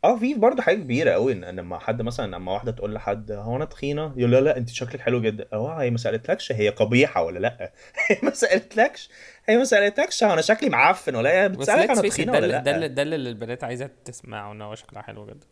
آه 0.04 0.18
في 0.18 0.34
برضه 0.34 0.62
حاجة 0.62 0.76
كبيرة 0.76 1.10
قوي 1.10 1.32
إن 1.32 1.44
لما 1.44 1.78
حد 1.78 2.02
مثلا 2.02 2.36
لما 2.36 2.52
واحدة 2.52 2.72
تقول 2.72 2.94
لحد 2.94 3.32
هو 3.32 3.56
أنا 3.56 3.64
تخينة؟ 3.64 4.14
يقول 4.16 4.30
لا 4.32 4.40
لا 4.40 4.56
أنت 4.56 4.68
شكلك 4.68 5.00
حلو 5.00 5.20
جدا. 5.20 5.46
آه 5.52 5.74
هي 5.82 5.90
ما 5.90 5.96
سألتلكش 5.98 6.52
هي 6.52 6.68
قبيحة 6.68 7.22
ولا 7.22 7.38
لأ؟ 7.38 7.72
هي 8.08 8.16
ما 8.22 8.30
سألتلكش. 8.30 9.10
هي 9.46 9.56
ما 9.56 9.64
سألتلكش 9.64 10.24
هو 10.24 10.32
أنا 10.32 10.40
شكلي 10.42 10.70
معفن 10.70 11.14
ولا 11.16 11.30
هي 11.30 11.48
بتسألك 11.48 11.90
أنا 11.90 12.00
تخينة 12.02 12.32
ولا 12.32 12.38
اللي- 12.46 12.60
ده 12.60 12.76
لا 12.76 12.86
ده 12.86 13.02
اللي 13.02 13.16
البنات 13.16 13.64
عايزة 13.64 13.90
تسمعه 14.04 14.52
إن 14.52 14.62
هو 14.62 14.74
شكلها 14.74 15.02
حلو 15.02 15.26
جدا. 15.26 15.46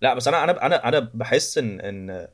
لا 0.00 0.14
بس 0.14 0.28
أنا 0.28 0.44
أنا 0.44 0.66
أنا 0.66 0.88
أنا 0.88 1.10
بحس 1.14 1.58
إن 1.58 1.80
إن 1.80 2.28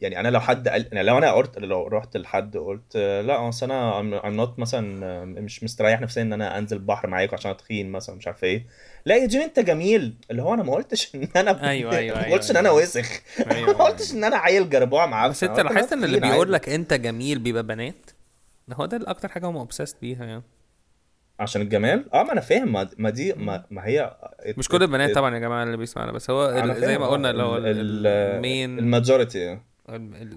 يعني 0.00 0.20
أنا 0.20 0.28
لو 0.28 0.40
حد 0.40 0.68
قال 0.68 0.86
يعني 0.92 1.02
لو 1.02 1.18
أنا 1.18 1.32
قلت 1.32 1.58
لو 1.58 1.86
رحت 1.86 2.16
لحد 2.16 2.56
قلت 2.56 2.92
آه، 2.96 3.20
لا 3.20 3.48
أصل 3.48 3.70
أنا 3.70 4.20
I'm 4.22 4.46
not 4.48 4.58
مثلا 4.58 5.06
آه، 5.06 5.24
مش 5.24 5.64
مستريح 5.64 6.00
نفسيا 6.00 6.22
إن 6.22 6.32
أنا 6.32 6.58
أنزل 6.58 6.76
البحر 6.76 7.08
معاك 7.08 7.34
عشان 7.34 7.50
أنا 7.50 7.58
تخين 7.58 7.92
مثلا 7.92 8.16
مش 8.16 8.26
عارف 8.26 8.44
إيه. 8.44 8.66
لا 9.06 9.16
يا 9.16 9.26
جيمي 9.26 9.44
أنت 9.44 9.60
جميل. 9.60 10.14
اللي 10.30 10.42
هو 10.42 10.54
أنا 10.54 10.62
ما 10.62 10.74
قلتش 10.74 11.14
إن 11.14 11.28
أنا 11.36 11.70
أيوة، 11.70 11.96
أيوة، 11.96 12.16
ما 12.18 12.24
أيوة، 12.24 12.34
قلتش 12.34 12.50
إن 12.50 12.56
أنا 12.56 12.68
أيوة. 12.68 12.82
وسخ. 12.82 13.20
أيوة. 13.50 13.78
ما 13.78 13.84
قلتش 13.84 14.12
إن 14.12 14.24
أنا 14.24 14.36
عيل 14.36 14.70
جربوع 14.70 15.06
معفن 15.06 15.30
بس 15.30 15.44
أنت 15.44 15.60
لاحظت 15.60 15.92
إن 15.92 16.04
اللي 16.04 16.20
بيقول. 16.20 16.52
لك 16.52 16.68
أنت 16.68 16.94
جميل 16.94 17.38
بيبقى 17.38 17.62
بنات؟ 17.62 18.10
هو 18.72 18.86
ده 18.86 18.96
الاكتر 18.96 19.28
حاجة 19.28 19.46
هم 19.46 19.56
obsessed 19.56 19.96
بيها 20.00 20.24
يعني. 20.24 20.42
عشان 21.40 21.62
الجمال؟ 21.62 22.14
آه 22.14 22.22
ما 22.22 22.32
أنا 22.32 22.40
فاهم. 22.40 22.72
ما, 22.98 23.10
دي 23.10 23.32
ما, 23.32 23.64
ما 23.70 23.86
هي 23.86 24.16
مش 24.56 24.68
كل 24.68 24.82
البنات 24.82 25.14
طبعا 25.14 25.34
يا 25.34 25.38
جماعة 25.40 25.62
اللي 25.62 25.76
بيسمعنا 25.76 26.12
بس 26.12 26.30
هو 26.30 26.74
زي 26.74 26.98
ما 26.98 27.04
آه، 27.04 27.08
قلنا 27.08 27.30
اللي 27.30 27.42
هو 27.42 27.56
ال- 27.56 28.06
المين 28.06 28.78
ال 28.78 28.87
majority 28.87 29.58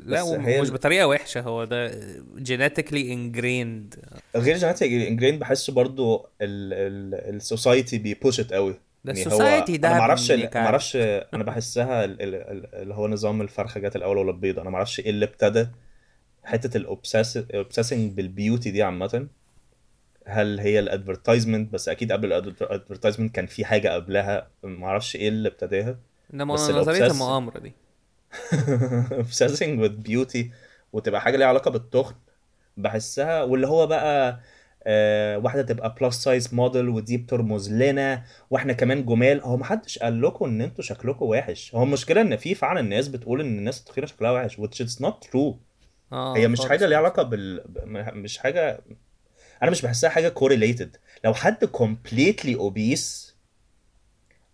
لا 0.05 0.23
هي 0.47 0.59
ال- 0.59 0.71
بطريقة 0.71 1.07
وحشة 1.07 1.41
هو 1.41 1.63
ده 1.63 1.91
genetically 2.37 3.13
ingrained 3.13 3.95
غير 4.35 4.57
genetic 4.57 4.91
ingrained 5.07 5.39
بحس 5.39 5.69
برضو 5.69 6.27
ال 6.41 6.61
society 6.61 7.97
بي 7.97 8.11
push 8.11 8.39
it 8.39 8.53
قوي. 8.53 8.73
ده 9.05 9.13
يعني 9.13 9.25
ال 9.25 9.32
society 9.32 9.77
ده 9.77 9.87
أنا 9.87 9.95
ما 10.07 10.15
كلب. 10.27 10.55
أعرفش 10.55 10.95
أنا 11.33 11.43
بحسها 11.43 12.05
ال- 12.05 12.21
ال- 12.21 12.35
ال- 12.35 12.75
اللي 12.75 12.93
هو 12.93 13.07
نظام 13.07 13.41
الفرخه 13.41 13.79
جت 13.79 13.95
الأول 13.95 14.17
ولا 14.17 14.31
البيضه 14.31 14.61
أنا 14.61 14.69
ما 14.69 14.75
أعرفش 14.77 14.99
إيه 14.99 15.09
اللي 15.09 15.25
ابتدى 15.25 15.67
حتة 16.43 16.77
ال 16.77 16.91
obsessing 16.91 18.11
بال 18.13 18.28
beauty 18.28 18.71
دي 18.71 18.83
عامة. 18.83 19.27
هل 20.25 20.59
هي 20.59 20.79
ال 20.79 20.86
advertisement 20.86 21.73
بس 21.73 21.89
أكيد 21.89 22.11
قبل 22.11 22.33
ال 22.33 22.41
advertisement 22.41 23.35
كان 23.35 23.45
في 23.45 23.65
حاجة 23.65 23.89
قبلها. 23.89 24.47
ما 24.63 24.85
أعرفش 24.87 25.15
إيه 25.15 25.27
اللي 25.29 25.49
ابتداها. 25.49 25.97
انما 26.33 26.53
بس 26.53 26.69
نظرية 26.69 27.07
المؤامرة 27.07 27.59
دي. 27.59 27.73
obsessing 29.23 29.79
with 29.83 30.09
beauty 30.09 30.45
وتبقى 30.93 31.21
حاجة 31.21 31.37
ليها 31.37 31.47
علاقة 31.47 31.71
بالتخن 31.71 32.15
بحسها 32.77 33.43
واللي 33.43 33.67
هو 33.67 33.87
بقى 33.87 34.39
آه 34.87 35.37
واحدة 35.37 35.61
تبقى 35.61 35.95
plus 36.01 36.15
size 36.23 36.53
model 36.53 36.89
ودي 36.89 37.17
بترمز 37.17 37.71
لنا 37.73 38.23
وإحنا 38.49 38.73
كمان 38.73 39.05
جمال. 39.05 39.41
هو 39.41 39.57
محدش 39.57 39.99
قال 39.99 40.21
لكم 40.21 40.45
إن 40.45 40.61
أنتوا 40.61 40.83
شكلكم 40.83 41.25
وحش؟ 41.25 41.75
هو 41.75 41.83
المشكلة 41.83 42.21
إن 42.21 42.35
في 42.35 42.55
فعلا 42.55 42.81
ناس 42.81 43.07
بتقول 43.07 43.41
إن 43.41 43.57
الناس 43.57 43.79
التخينة 43.79 44.07
شكلها 44.07 44.31
وحش 44.31 44.57
which 44.57 44.85
is 44.85 44.99
not 45.05 45.13
true. 45.29 45.53
آه 46.13 46.37
هي 46.37 46.47
مش 46.47 46.57
خالص. 46.57 46.69
حاجة 46.69 46.85
ليها 46.85 46.97
علاقة 46.97 47.23
بال 47.23 47.63
مش 48.15 48.37
حاجة 48.37 48.81
أنا 49.63 49.71
مش 49.71 49.81
بحسها 49.81 50.09
حاجة 50.09 50.33
correlated. 50.39 50.97
لو 51.25 51.33
حد 51.33 51.65
completely 51.65 52.57
obese 52.57 53.32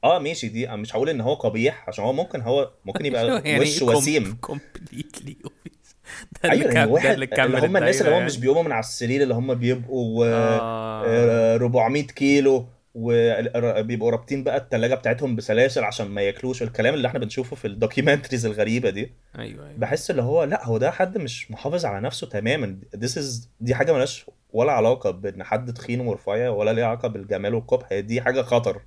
آه 0.04 0.20
ماشي 0.20 0.48
دي 0.48 0.68
مش 0.68 0.96
هقول 0.96 1.10
إن 1.10 1.22
هو 1.22 1.34
قبيح 1.34 1.86
عشان 1.88 2.04
هو 2.04 2.14
ممكن 2.14 2.42
هو 2.42 2.72
ممكن 2.86 3.06
يبقى 3.06 3.28
يعني 3.46 3.60
وش 3.60 3.82
وسيم. 3.82 4.38
completely 4.42 5.38
ده 6.44 6.52
اللي 6.52 6.64
أيوه 6.66 6.74
يعني 6.74 6.86
ده 6.86 6.94
واحد 6.94 7.10
اللي 7.10 7.26
اللي 7.46 7.60
هم 7.60 7.78
الناس 7.78 8.02
اللي 8.02 8.12
هم 8.12 8.14
الدايرة 8.14 8.26
مش 8.26 8.34
يعني. 8.34 8.42
بيقوموا 8.42 8.64
من 8.64 8.72
على 8.72 8.80
السرير 8.80 9.24
اللي 9.24 9.34
هم 9.34 9.54
بيبقوا 9.54 10.26
آه. 10.26 11.04
آه، 11.06 11.56
400 11.56 12.04
كيلو 12.04 12.66
وبيبقوا 12.96 14.12
رابطين 14.12 14.44
بقى 14.44 14.58
التلاجة 14.58 14.96
بتاعتهم 14.96 15.36
بسلاسل 15.36 15.84
عشان 15.84 16.08
ما 16.08 16.22
ياكلوش. 16.22 16.64
الكلام 16.64 16.94
اللي 16.94 17.08
إحنا 17.08 17.20
بنشوفه 17.20 17.56
في 17.56 17.68
ال 17.68 17.73
documentaries 17.73 18.46
الغريبة 18.46 18.90
دي 18.90 19.12
أيوه 19.40 19.68
أيوه. 19.68 19.78
بحس 19.78 20.12
اللي 20.12 20.22
هو 20.22 20.44
لا 20.44 20.66
هو 20.66 20.78
ده 20.78 20.92
حد 20.92 21.18
مش 21.18 21.52
محافظ 21.52 21.86
على 21.86 22.02
نفسه 22.02 22.28
تماما. 22.28 22.78
This 22.98 23.16
is 23.16 23.48
دي 23.60 23.76
حاجة 23.76 23.94
ملهاش 23.94 24.26
ولا 24.54 24.72
علاقة 24.72 25.12
بإن 25.12 25.44
حد 25.44 25.74
تخين 25.74 26.00
ورفيع 26.00 26.50
ولا 26.50 26.74
ليها 26.74 26.86
علاقة 26.86 27.08
بالجمال 27.08 27.54
والقبح. 27.54 27.88
هي 27.92 28.02
دي 28.02 28.22
حاجة 28.22 28.42
خطر. 28.42 28.82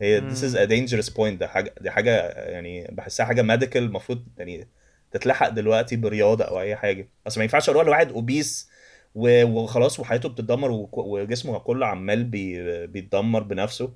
هي 0.00 0.20
this 0.20 0.34
is 0.42 0.54
a 0.54 0.66
dangerous 0.70 1.10
point. 1.14 1.20
ده 1.38 1.46
حاجة 1.48 1.74
دي 1.80 1.90
حاجة 1.90 2.28
يعني 2.30 2.88
بحسها 2.92 3.26
حاجة 3.26 3.42
medical 3.56 3.76
المفروض 3.76 4.24
يعني 4.38 4.68
تتلحق 5.12 5.48
دلوقتي 5.48 5.96
برياضة 5.96 6.44
أو 6.44 6.60
أي 6.60 6.76
حاجة. 6.76 7.08
بس 7.26 7.38
ما 7.38 7.44
ينفعش 7.44 7.68
أروح 7.68 7.86
لواحد 7.86 8.12
obese 8.12 8.70
وخلاص 9.14 10.00
وحياته 10.00 10.28
بتتدمر 10.28 10.70
وجسمه 10.92 11.58
كله 11.58 11.86
عمال 11.86 12.24
بي 12.24 12.86
بيتدمر 12.86 13.42
بنفسه 13.42 13.92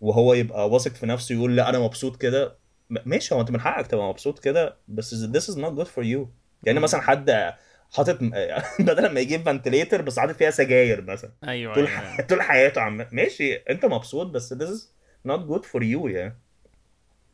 وهو 0.00 0.34
يبقى 0.34 0.70
واثق 0.70 0.92
في 0.94 1.06
نفسه 1.06 1.34
يقول 1.34 1.56
لا 1.56 1.68
أنا 1.68 1.78
مبسوط 1.78 2.16
كده. 2.22 2.56
ماشي 2.90 3.34
هو 3.34 3.40
أنت 3.40 3.50
من 3.50 3.60
حقك 3.60 3.86
تبقى 3.86 4.08
مبسوط 4.08 4.38
كده 4.38 4.76
بس 4.88 5.14
this 5.14 5.52
is 5.54 5.58
not 5.58 5.78
good 5.80 5.88
for 5.88 6.02
you. 6.04 6.26
يعني 6.62 6.80
مثلا 6.80 7.00
حد 7.00 7.54
حاطط 7.92 8.18
بدل 8.80 9.12
ما 9.12 9.20
يجيب 9.20 9.42
فنتليتر 9.44 10.02
بس 10.02 10.18
حاطط 10.18 10.36
فيها 10.36 10.50
سجاير 10.50 11.02
مثلا. 11.02 11.30
أيوه 11.48 11.74
طول 11.74 11.86
أيوة. 11.86 11.98
ح- 11.98 12.20
طول 12.20 12.42
حياته 12.42 12.80
عم 12.80 13.06
ماشي 13.12 13.54
أنت 13.54 13.84
مبسوط 13.84 14.26
بس 14.26 14.54
this 14.54 14.66
is 14.66 14.95
not 15.26 15.40
good 15.50 15.64
for 15.64 15.80
you 15.82 16.06
يعني 16.08 16.36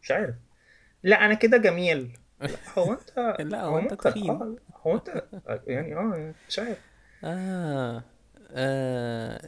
مش 0.03 0.11
عارف 0.11 0.35
لا 1.03 1.25
أنا 1.25 1.35
كده 1.35 1.57
جميل 1.57 2.19
لا 2.41 2.49
هو 2.79 2.93
انت 2.93 3.37
لا، 3.41 3.65
هو 3.65 3.79
أنت 3.79 3.91
ممكن- 3.93 4.11
تخين. 4.11 4.31
آه، 4.31 4.57
هو 4.87 4.95
انت 4.97 5.25
يعني 5.67 5.97
آه 5.97 6.35
مش 6.49 6.59
عارف 6.59 6.79
آه. 7.25 8.03
آه. 8.55 9.41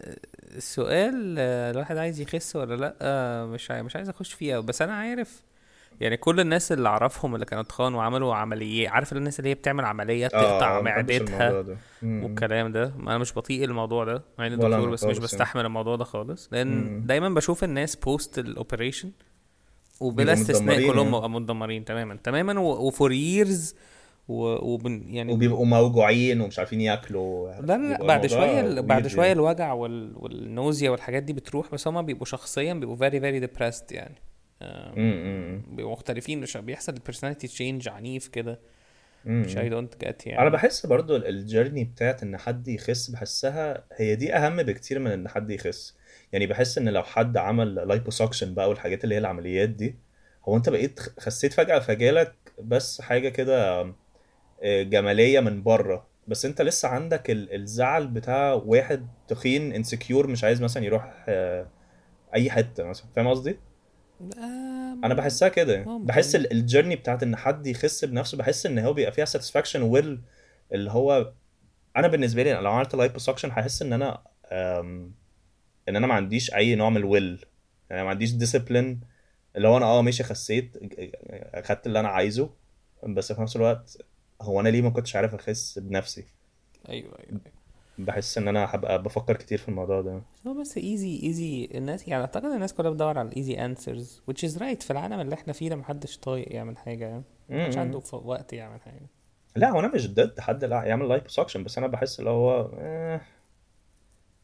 السؤال 0.57 1.36
آه، 1.38 1.70
الواحد 1.70 1.97
عايز 1.97 2.20
يخس 2.20 2.57
ولا 2.57 2.74
لأ 2.74 2.95
آه 3.01 3.47
مش 3.47 3.70
عاي... 3.70 3.82
مش 3.82 3.97
عايز 3.97 4.09
أخش 4.09 4.32
فيها 4.32 4.61
بس 4.61 4.82
أنا 4.82 4.95
عارف 4.95 5.42
يعني 6.01 6.16
كل 6.16 6.40
الناس 6.40 6.72
اللي 6.72 6.88
اعرفهم 6.88 7.34
اللي 7.34 7.47
كانوا 7.47 7.64
تخان 7.64 7.95
وعملوا 7.95 8.34
عمليات 8.34 8.92
عارف 8.92 9.12
الناس 9.12 9.38
اللي 9.38 9.51
هي 9.51 9.55
بتعمل 9.55 9.84
عمليات 9.84 10.34
آه 10.34 10.42
تقطع 10.42 10.78
آه، 10.78 10.82
معدتها. 10.82 11.64
والكلام 12.03 12.72
ده 12.72 12.95
أنا 13.01 13.18
مش 13.18 13.34
بطيق 13.35 13.64
الموضوع 13.64 14.05
ده 14.05 14.22
مع 14.38 14.47
إني 14.47 14.57
دكتور 14.57 14.90
بس 14.90 15.05
مش 15.05 15.16
خالص 15.16 15.18
بستحمل 15.18 15.66
الموضوع 15.66 15.97
ده 15.97 16.05
خالص 16.05 16.49
لأن 16.53 16.68
مم. 16.68 17.07
دايما 17.07 17.28
بشوف 17.28 17.64
الناس 17.64 17.97
post 17.97 18.39
ال 18.39 18.46
operation 18.46 19.11
وبلا 20.01 20.32
استثناء 20.32 20.76
كلهم 20.76 20.99
يعني. 20.99 21.11
بقوا 21.11 21.28
متدمرين 21.28 21.84
تماما 21.84 22.18
تماما 22.24 22.61
و 22.61 22.74
for 22.74 23.12
years 23.12 23.75
و 24.29 24.43
pain 24.43 25.03
يعني 25.09 25.32
وبيبقوا 25.32 25.66
موجوعين 25.66 26.40
ومش 26.40 26.59
عارفين 26.59 26.80
ياكلوا 26.80 27.53
لا 27.61 27.76
لا 27.76 28.07
بعد 28.07 28.26
شوية 28.26 28.80
بعد 28.80 29.05
weird 29.05 29.11
شوية 29.11 29.26
يعني. 29.26 29.40
الوجع 29.40 29.72
وال... 29.72 30.12
وال 30.16 30.35
nausea 30.35 30.91
والحاجات 30.90 31.22
دي 31.22 31.32
بتروح 31.32 31.72
بس 31.72 31.88
هما 31.88 32.03
بيبقوا 32.03 32.26
شخصيا 32.26 32.74
بيبقوا 32.74 32.97
very 32.97 33.12
very 33.22 33.49
depressed 33.49 33.92
يعني 33.92 34.14
بيبقوا 35.71 35.93
مختلفين. 35.93 36.45
بيحصل 36.57 36.95
personality 36.99 37.49
change 37.49 37.89
عنيف 37.89 38.29
كده. 38.29 38.61
مش 39.27 39.55
I 39.57 39.59
don't 39.59 40.05
get 40.07 40.27
يعني. 40.27 40.43
أنا 40.43 40.49
بحس 40.49 40.87
برضو 40.87 41.17
ال- 41.17 41.27
ال 41.27 41.34
journey 41.34 41.85
بتاعت 41.85 42.23
إن 42.23 42.37
حد 42.37 42.69
يخس 42.69 43.11
بحسها 43.11 43.85
هي 43.93 44.17
دي 44.17 44.35
أهم 44.35 44.57
بكتير 44.63 44.99
من 44.99 45.11
إن 45.11 45.29
حد 45.29 45.51
يخس. 45.51 45.97
يعني 46.33 46.47
بحس 46.47 46.79
إن 46.79 46.89
لو 46.89 47.03
حد 47.03 47.37
عمل 47.37 47.75
liposuction 47.75 48.55
بقى 48.55 48.69
والحاجات 48.69 49.05
اللي 49.05 49.15
هي 49.15 49.19
العمليات 49.19 49.69
دي 49.69 49.97
هو 50.49 50.57
أنت 50.57 50.69
بقيت 50.69 51.01
خسيت 51.01 51.53
فجأة 51.53 51.79
فجالك 51.79 52.35
بس 52.63 53.01
حاجة 53.01 53.29
كده 53.29 53.81
آه، 54.63 54.83
جمالية 54.83 55.41
من 55.41 55.63
بره. 55.63 56.07
بس 56.29 56.45
أنت 56.45 56.63
لسه 56.63 56.89
عندك 56.89 57.31
ال- 57.31 57.55
الزعل 57.55 58.07
بتاع 58.07 58.53
واحد 58.53 59.09
تخين 59.29 59.73
insecure 59.72 60.27
مش 60.27 60.45
عايز 60.45 60.63
مثلا 60.63 60.85
يروح 60.85 61.25
آه، 61.29 61.67
أي 62.35 62.51
حتة 62.51 62.85
مثلا. 62.85 63.07
فاهم 63.17 63.29
قصدي؟ 63.29 63.57
أنا 65.05 65.15
بحسها 65.15 65.49
كده. 65.49 65.85
ممكن. 65.85 66.07
بحس 66.07 66.35
ال- 66.35 66.53
ال 66.53 66.58
journey 66.58 66.97
بتاعت 66.97 67.23
إن 67.23 67.37
حد 67.37 67.67
يخس 67.67 68.05
بنفسه 68.05 68.39
بحس 68.39 68.67
إن 68.67 68.79
هو 68.79 68.93
بيبقى 68.93 69.12
فيها 69.12 69.25
satisfaction 69.25 69.83
will 69.83 70.20
اللي 70.73 70.91
هو 70.91 71.33
أنا 71.97 72.09
بالنسبة 72.09 72.43
لي 72.43 72.53
لو 72.53 72.71
عملت 72.71 72.95
liposuction 72.95 73.51
هحس 73.51 73.83
إن 73.83 73.93
أنا 73.93 74.23
إن 75.89 75.97
أنا 75.97 76.07
ما 76.07 76.15
عنديش 76.15 76.55
أي 76.55 76.75
نوع 76.75 76.91
من 76.91 76.97
ال 76.97 77.06
will 77.06 77.45
يعني 77.91 78.03
ما 78.05 78.11
عنديش 78.11 78.33
discipline 78.33 79.01
اللي 79.57 79.69
هو 79.69 79.77
أنا 79.77 79.87
آه 79.87 80.03
ماشي 80.03 80.23
خسيت 80.23 80.77
اخدت 81.55 81.87
اللي 81.87 82.01
أنا 82.01 82.09
عايزه 82.09 82.51
بس 83.07 83.33
في 83.33 83.43
نفس 83.43 83.57
الوقت 83.57 83.99
هو 84.43 84.61
أنا 84.61 84.69
ليه 84.69 84.83
ما 84.83 84.91
كنتش 84.91 85.17
عارف 85.17 85.35
أخس 85.35 85.79
بنفسي؟ 85.79 86.25
أيوه 86.89 87.19
أيوه. 87.19 87.41
بحس 87.99 88.38
إن 88.38 88.49
أنا 88.49 88.74
هبقى 88.74 89.03
بفكر 89.03 89.36
كتير 89.36 89.59
في 89.59 89.68
الموضوع 89.68 90.01
ده 90.01 90.22
هو 90.47 90.55
بس 90.61 90.76
easy 90.79 91.20
easy 91.22 91.68
الناس 91.74 92.09
يعني 92.09 92.20
أعتقد 92.22 92.45
الناس 92.45 92.74
كلها 92.74 92.90
بتدور 92.90 93.18
على 93.18 93.28
ال 93.29 93.36
easy 93.36 93.64
answers 93.64 94.22
which 94.30 94.49
is 94.49 94.59
right 94.59 94.80
في 94.82 94.90
العالم 94.90 95.20
اللي 95.20 95.34
إحنا 95.34 95.53
فيه 95.53 95.68
ده 95.68 95.76
محدش 95.76 96.18
طايق 96.18 96.53
يعمل 96.55 96.78
حاجة 96.78 97.05
يعني 97.49 97.68
مش. 97.68 97.76
عنده 97.76 98.03
وقت 98.12 98.53
يعمل 98.53 98.80
حاجة 98.80 99.07
لا 99.57 99.70
هو 99.70 99.80
أنا 99.80 99.95
مش 99.95 100.11
ضد 100.14 100.40
حد 100.40 100.64
لا 100.64 100.84
يعمل 100.84 101.09
liposuction 101.09 101.64
بس 101.64 101.78
أنا 101.78 101.86
بحس 101.86 102.18
اللي 102.18 102.30
هو 102.30 102.70
آه 102.78 103.20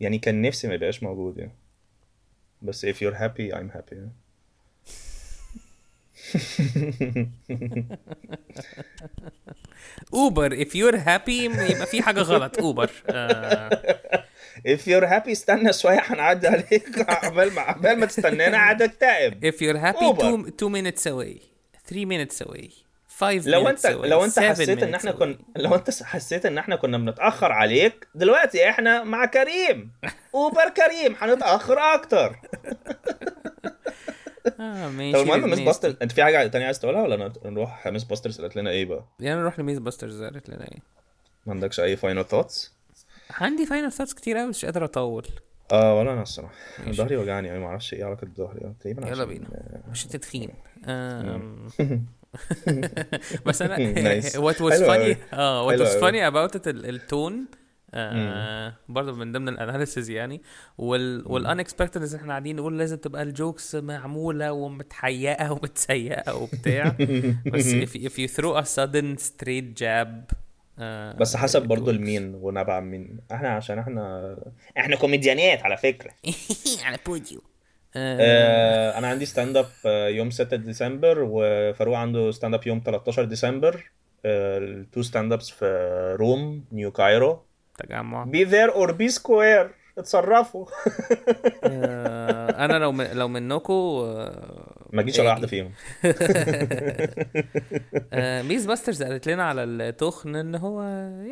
يعني 0.00 0.18
كان 0.18 0.42
نفسي 0.42 0.68
ما 0.68 0.74
يبقاش 0.74 1.02
موجود 1.02 1.38
يعني 1.38 1.52
بس 2.62 2.86
if 2.86 2.94
you're 2.96 3.14
happy 3.16 3.54
I'm 3.54 3.76
happy 3.76 3.92
يعني. 3.92 4.12
Uber 10.14 10.64
if 10.64 10.68
you're 10.68 10.96
happy 10.96 11.28
يبقى 11.70 11.86
في 11.86 12.02
حاجة 12.02 12.20
غلط. 12.20 12.58
Uber 12.58 12.90
if 14.68 14.80
you're 14.80 15.06
happy 15.10 15.28
استنى 15.30 15.72
شوية 15.72 16.00
هنعدي 16.04 16.48
عليك. 16.48 17.10
عقبال 17.10 17.52
ما 17.54 17.60
عقبال 17.60 17.98
ما 17.98 18.06
تستنانا 18.06 18.56
قاعد 18.56 18.82
أكتئب. 18.82 19.52
Happy 19.82 20.02
Uber. 20.02 20.22
two, 20.22 20.50
two 20.50 20.68
minutes 20.68 21.06
away. 21.06 21.40
Three 21.92 22.04
minutes 22.04 22.46
away. 22.46 22.70
Five 23.20 23.46
لو 23.46 23.64
minutes 23.64 23.68
انت 23.68 23.86
away. 23.86 23.90
لو 23.90 24.24
أنت 24.24 24.38
حسيت 24.38 24.82
إن 24.82 24.94
إحنا. 24.94 25.12
كنا 25.12 25.38
لو 25.56 25.74
أنت 25.74 26.02
حسيت 26.02 26.46
إن 26.46 26.58
إحنا 26.58 26.76
كنا 26.76 26.98
بنتأخر 26.98 27.52
عليك 27.52 28.08
دلوقتي 28.14 28.68
إحنا 28.70 29.04
مع 29.04 29.24
كريم. 29.24 29.90
Uber 30.34 30.68
كريم. 30.68 31.16
هنتأخر 31.20 31.78
أكتر. 31.78 32.36
آه 34.60 34.88
ماشي 34.88 35.12
طب 35.12 35.20
المهم 35.22 35.40
Myth 35.40 35.48
ماشي. 35.50 35.64
Busters 35.64 35.96
انت 36.02 36.12
في 36.12 36.22
حاجة 36.24 36.46
تانية 36.46 36.66
عايز 36.66 36.78
تقولها 36.80 37.02
ولا 37.02 37.32
نروح 37.44 37.88
Myth 37.88 38.04
Busters 38.04 38.40
قالت 38.40 38.56
لنا 38.56 38.70
إيه 38.70 38.84
بقى؟ 38.84 39.04
يعني 39.20 39.40
نروح 39.40 39.58
ل 39.58 39.62
Myth 39.62 39.78
Busters 39.78 40.22
قالت 40.22 40.48
لنا 40.48 40.64
إيه؟ 40.64 40.78
ما 41.46 41.52
عندكش 41.52 41.80
أي 41.80 41.96
final 41.96 42.24
thoughts 42.24 42.72
عندي 43.30 43.66
final 43.66 43.92
thoughts 43.92 44.14
كتير 44.14 44.36
قوي 44.36 44.48
مش 44.48 44.64
قادر 44.64 44.84
أطول. 44.84 45.26
آه 45.72 45.98
ولا 45.98 46.12
أنا 46.12 46.22
الصراحة. 46.22 46.54
ظهري 46.90 47.16
وجعني 47.16 47.48
يعني 47.48 47.60
ما 47.60 47.66
أعرفش 47.66 47.94
إيه 47.94 48.04
علاقة 48.04 48.28
ظهري. 48.36 48.72
تقريبا 48.80 49.08
يلا 49.08 49.24
بينا. 49.24 49.46
مش 49.90 50.04
تدخين 50.06 50.50
آم. 50.86 51.68
بس 53.46 53.62
أنا 53.62 53.74
حلو 53.76 54.52
funny 54.52 54.62
أوي. 54.90 55.16
آه 55.32 55.76
funny 55.76 56.32
about 56.32 56.54
it 56.60 56.66
ال- 56.66 56.86
ال 56.88 57.00
tone 57.00 57.44
آه 57.94 58.74
برضه 58.88 59.12
من 59.12 59.32
ضمن 59.32 59.48
ال 59.48 59.55
analysis 59.55 60.10
يعني. 60.10 60.42
وال 60.78 61.22
وال 61.26 61.39
unexpected 61.39 62.02
ان 62.02 62.14
إحنا 62.18 62.28
قاعدين 62.28 62.56
نقول 62.56 62.78
لازم 62.78 62.96
تبقى 62.96 63.22
ال 63.22 63.31
jokes 63.31 63.74
معمولة 63.74 64.52
ومتحيقه 64.52 65.52
ومتسيقه 65.52 66.36
وبتاع. 66.36 66.96
بس 67.46 67.72
if, 67.72 67.88
if 67.96 68.12
you 68.18 68.32
throw 68.36 68.56
a 68.62 68.64
sudden 68.64 69.16
straight 69.22 69.80
jab 69.82 70.34
آه 70.78 71.12
بس 71.16 71.36
حسب 71.36 71.74
works. 71.74 71.88
المين 71.88 72.34
ونبع 72.34 72.80
مين. 72.80 73.18
إحنا 73.32 73.48
عشان 73.48 73.78
إحنا 73.78 74.36
إحنا 74.78 74.96
كوميديانات 74.96 75.62
على 75.62 75.76
فكرة. 75.76 76.10
على 76.84 76.98
بوديو 77.06 77.42
آه 77.96 78.18
آه 78.20 78.98
أنا 78.98 79.06
عندي 79.06 79.26
stand 79.26 79.56
up 79.56 79.66
يوم 80.14 80.30
6 80.30 80.56
ديسمبر 80.56 81.18
وفاروق 81.30 81.96
عنده 81.96 82.30
stand 82.30 82.54
up 82.54 82.66
يوم 82.66 82.82
13 82.86 83.24
ديسمبر 83.24 83.90
ال 84.24 84.44
two 84.44 85.02
stand 85.02 85.32
ups 85.32 85.50
في 85.50 85.66
Room 86.20 86.64
New 86.72 86.90
Cairo. 86.90 87.42
تجمع. 87.82 88.24
be 88.24 88.44
there 88.44 88.74
or 88.74 88.92
be 88.92 89.08
square 89.08 89.70
اتصرفوا. 89.98 90.66
آه 91.64 92.64
أنا 92.64 92.78
لو 92.78 92.92
من 92.92 93.06
لو 93.12 93.28
منكم 93.28 93.72
آه 93.74 94.86
ما 94.92 95.02
تجيش 95.02 95.18
ولا. 95.18 95.28
واحدة 95.28 95.46
فيهم. 95.46 95.72
آه 98.12 98.42
Myth 98.42 98.66
Busters 98.66 99.02
قالت 99.02 99.28
لنا 99.28 99.44
على 99.44 99.64
التخن 99.64 100.36
إن 100.36 100.54
هو 100.54 100.82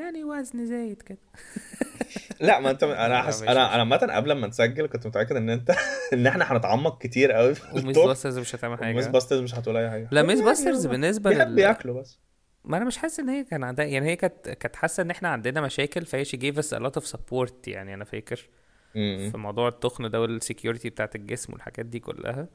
يعني 0.00 0.24
وزن 0.24 0.66
زايد 0.66 1.02
كده. 1.02 1.18
لا 2.40 2.60
ما 2.60 2.70
انت 2.70 2.82
أنا 2.82 3.22
حس... 3.22 3.42
أنا. 3.42 3.52
أنا 3.52 3.62
عامة 3.80 3.96
قبل 3.96 4.32
ما 4.32 4.46
نسجل 4.46 4.86
كنت 4.86 5.06
متأكد 5.06 5.36
إن 5.36 5.50
انت 5.50 5.74
إن 6.12 6.26
إحنا 6.26 6.52
هنتعمق 6.52 6.98
كتير 7.02 7.32
قوي 7.32 7.54
في 7.54 7.62
و 7.72 7.75
Myth 7.75 7.84
الطبخ 7.86 8.06
Busters 8.06 8.38
مش 8.38 8.54
هتعمل 8.54 8.78
حاجة. 8.78 9.08
Busters 9.08 9.40
مش 9.40 9.54
هتقول 9.54 9.76
أي 9.76 9.90
حاجة. 9.90 10.08
لا 10.10 10.22
Myth 10.22 10.38
يعني 10.38 10.50
Busters 10.50 10.86
بالنسبة 10.86 11.30
لل 11.30 11.58
ياكلوا 11.58 12.00
بس. 12.00 12.18
ما 12.64 12.76
أنا 12.76 12.84
مش 12.84 12.96
حاسس 12.98 13.20
إن 13.20 13.28
هي 13.28 13.44
كان 13.44 13.64
عندها 13.64 13.84
يعني 13.84 14.06
هي 14.10 14.16
كانت 14.16 14.48
كانت 14.48 14.76
حاسة 14.76 15.02
إن 15.02 15.10
إحنا 15.10 15.28
عندنا 15.28 15.60
مشاكل 15.60 16.06
فهي 16.06 16.24
she 16.24 16.36
gave 16.36 16.58
us 16.58 16.74
a 16.74 16.78
lot 16.78 16.96
of 16.96 17.06
support 17.06 17.68
يعني 17.68 17.94
أنا 17.94 18.04
فاكر. 18.04 18.48
في 19.30 19.32
موضوع 19.34 19.68
التخن 19.68 20.10
ده 20.10 20.20
وال 20.20 20.34
security 20.34 20.90
بتاعت 20.90 21.16
الجسم 21.16 21.52
والحاجات 21.52 21.86
دي 21.86 22.00
كلها 22.00 22.48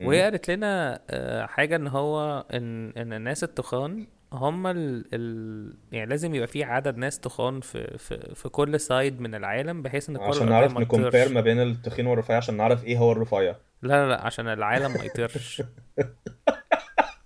وهي 0.00 0.22
قالت 0.22 0.50
لنا 0.50 1.00
آه، 1.10 1.46
حاجة 1.46 1.76
إن 1.76 1.86
هو 1.86 2.44
إن 2.54 2.90
إن 2.90 3.12
الناس 3.12 3.44
التخان 3.44 4.06
هم 4.32 4.66
ال 4.66 5.04
ال 5.14 5.74
يعني 5.92 6.10
لازم 6.10 6.34
يبقى 6.34 6.46
في 6.48 6.64
عدد 6.64 6.96
ناس 6.96 7.20
تخان 7.20 7.60
في 7.60 7.98
في 7.98 8.34
في 8.34 8.48
كل 8.48 8.80
side 8.80 9.20
من 9.20 9.34
العالم 9.34 9.82
بحيث 9.82 10.08
إن 10.08 10.16
الكره 10.16 10.28
عشان 10.28 10.48
نعرف 10.48 10.76
ن 10.78 10.84
compare. 10.84 11.28
ما 11.32 11.40
بين 11.40 11.62
التخين 11.62 12.06
والرفيع 12.06 12.36
عشان 12.36 12.56
نعرف 12.56 12.84
إيه 12.84 12.98
هو 12.98 13.12
الرفيع 13.12 13.56
لا 13.82 13.88
لا 14.04 14.08
لا 14.08 14.26
عشان 14.26 14.48
العالم 14.48 14.92
ما 14.92 15.04
يطيرش 15.04 15.62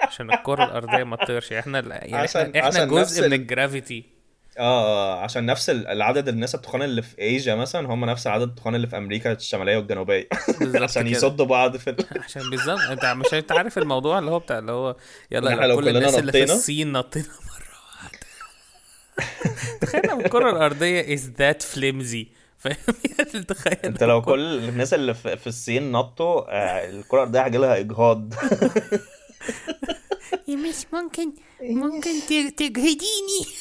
عشان 0.03 0.33
الكرة 0.33 0.65
الأرضية 0.65 1.05
ما 1.05 1.17
تطيرش. 1.17 1.53
إحنا 1.53 1.79
ال- 1.79 1.91
يعني 1.91 2.17
عشان- 2.17 2.57
إحنا, 2.57 2.67
عشان 2.67 2.89
جزء 2.89 3.21
من 3.21 3.27
ال- 3.27 3.33
ال 3.35 3.43
gravity 3.44 4.05
آه 4.59 5.21
عشان 5.21 5.47
نفس 5.47 5.71
ال- 5.71 5.87
العدد 5.87 6.29
الناس 6.29 6.55
التخان 6.55 6.83
اللي 6.83 7.03
في 7.03 7.19
ايجا 7.19 7.55
مثلا 7.55 7.87
هم 7.95 8.05
نفس 8.05 8.27
عدد 8.27 8.43
التخان 8.49 8.75
اللي 8.75 8.87
في 8.87 8.97
أمريكا 8.97 9.33
الشمالية 9.33 9.77
والجنوبية. 9.77 10.29
عشان. 10.83 11.07
يصدوا 11.07 11.47
بعض 11.47 11.77
في 11.77 11.97
عشان 12.25 12.51
بالظبط. 12.51 12.81
أنت 12.81 13.05
مش 13.05 13.35
أنت 13.35 13.53
عارف 13.53 13.79
الموضوع 13.79 14.19
اللي 14.19 14.31
هو 14.31 14.39
بتاع 14.39 14.59
اللي 14.59 14.73
هو 14.73 14.97
يلا 15.31 15.75
كل 15.75 15.89
الناس 15.97 16.15
اللي 16.19 16.33
في. 16.33 16.43
الصين 16.45 16.93
نطينا 16.93 17.27
مرة 17.27 17.77
واحدة. 17.95 18.19
تخيل 19.81 20.03
لو 20.09 20.21
الكرة 20.21 20.51
الأرضية 20.51 21.17
is 21.17 21.21
that 21.21 21.63
flimsy. 21.75 22.27
فاهم؟ 22.63 23.43
تخيل 23.49 23.77
أنت 23.85 24.05
لو 24.05 24.23
كل 24.23 24.69
الناس 24.69 24.95
اللي 24.95 25.15
في, 25.15 25.37
في 25.37 25.47
الصين 25.47 25.93
نطوا 25.93 26.41
آه، 26.51 26.91
الكرة 26.91 27.19
الأرضية 27.23 27.41
هيجي 27.47 27.59
لها 27.59 27.79
إجهاض. 27.79 28.35
يا 30.49 30.57
مش 30.57 30.87
ممكن 30.93 31.33
ممكن 31.63 32.11
ت- 32.29 32.55
تجهديني 32.59 33.43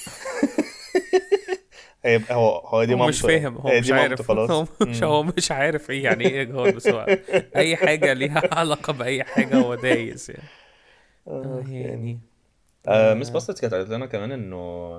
هيبقى 2.05 2.35
هو 2.35 2.57
هو 2.57 2.83
دي 2.83 2.93
هو 2.93 3.07
مش 3.07 3.21
فاهم 3.21 3.57
هو 3.57 3.69
هي 3.69 3.79
مش 3.81 3.91
عارف. 3.91 4.21
خلاص. 4.21 4.49
هو 4.51 4.67
مش 4.81 5.03
هو 5.03 5.23
مش 5.23 5.51
عارف 5.51 5.89
إيه 5.89 6.03
يعني 6.03 6.25
إيه 6.27 6.41
اجهاض 6.41 6.73
بس 6.75 6.87
هو 6.87 7.17
أي 7.55 7.75
حاجة 7.75 8.13
ليها 8.13 8.41
علاقة 8.55 8.93
بأي 8.93 9.23
حاجة 9.23 9.55
هو 9.55 9.75
دايس 9.75 10.29
يعني. 10.29 10.43
آه، 11.27 11.63
يعني. 11.69 12.19
آه 12.87 13.13
مس 13.13 13.29
باسترز 13.29 13.59
كانت 13.59 13.73
قالت 13.73 13.89
لنا 13.89 14.05
كمان 14.05 14.31
انه 14.31 14.95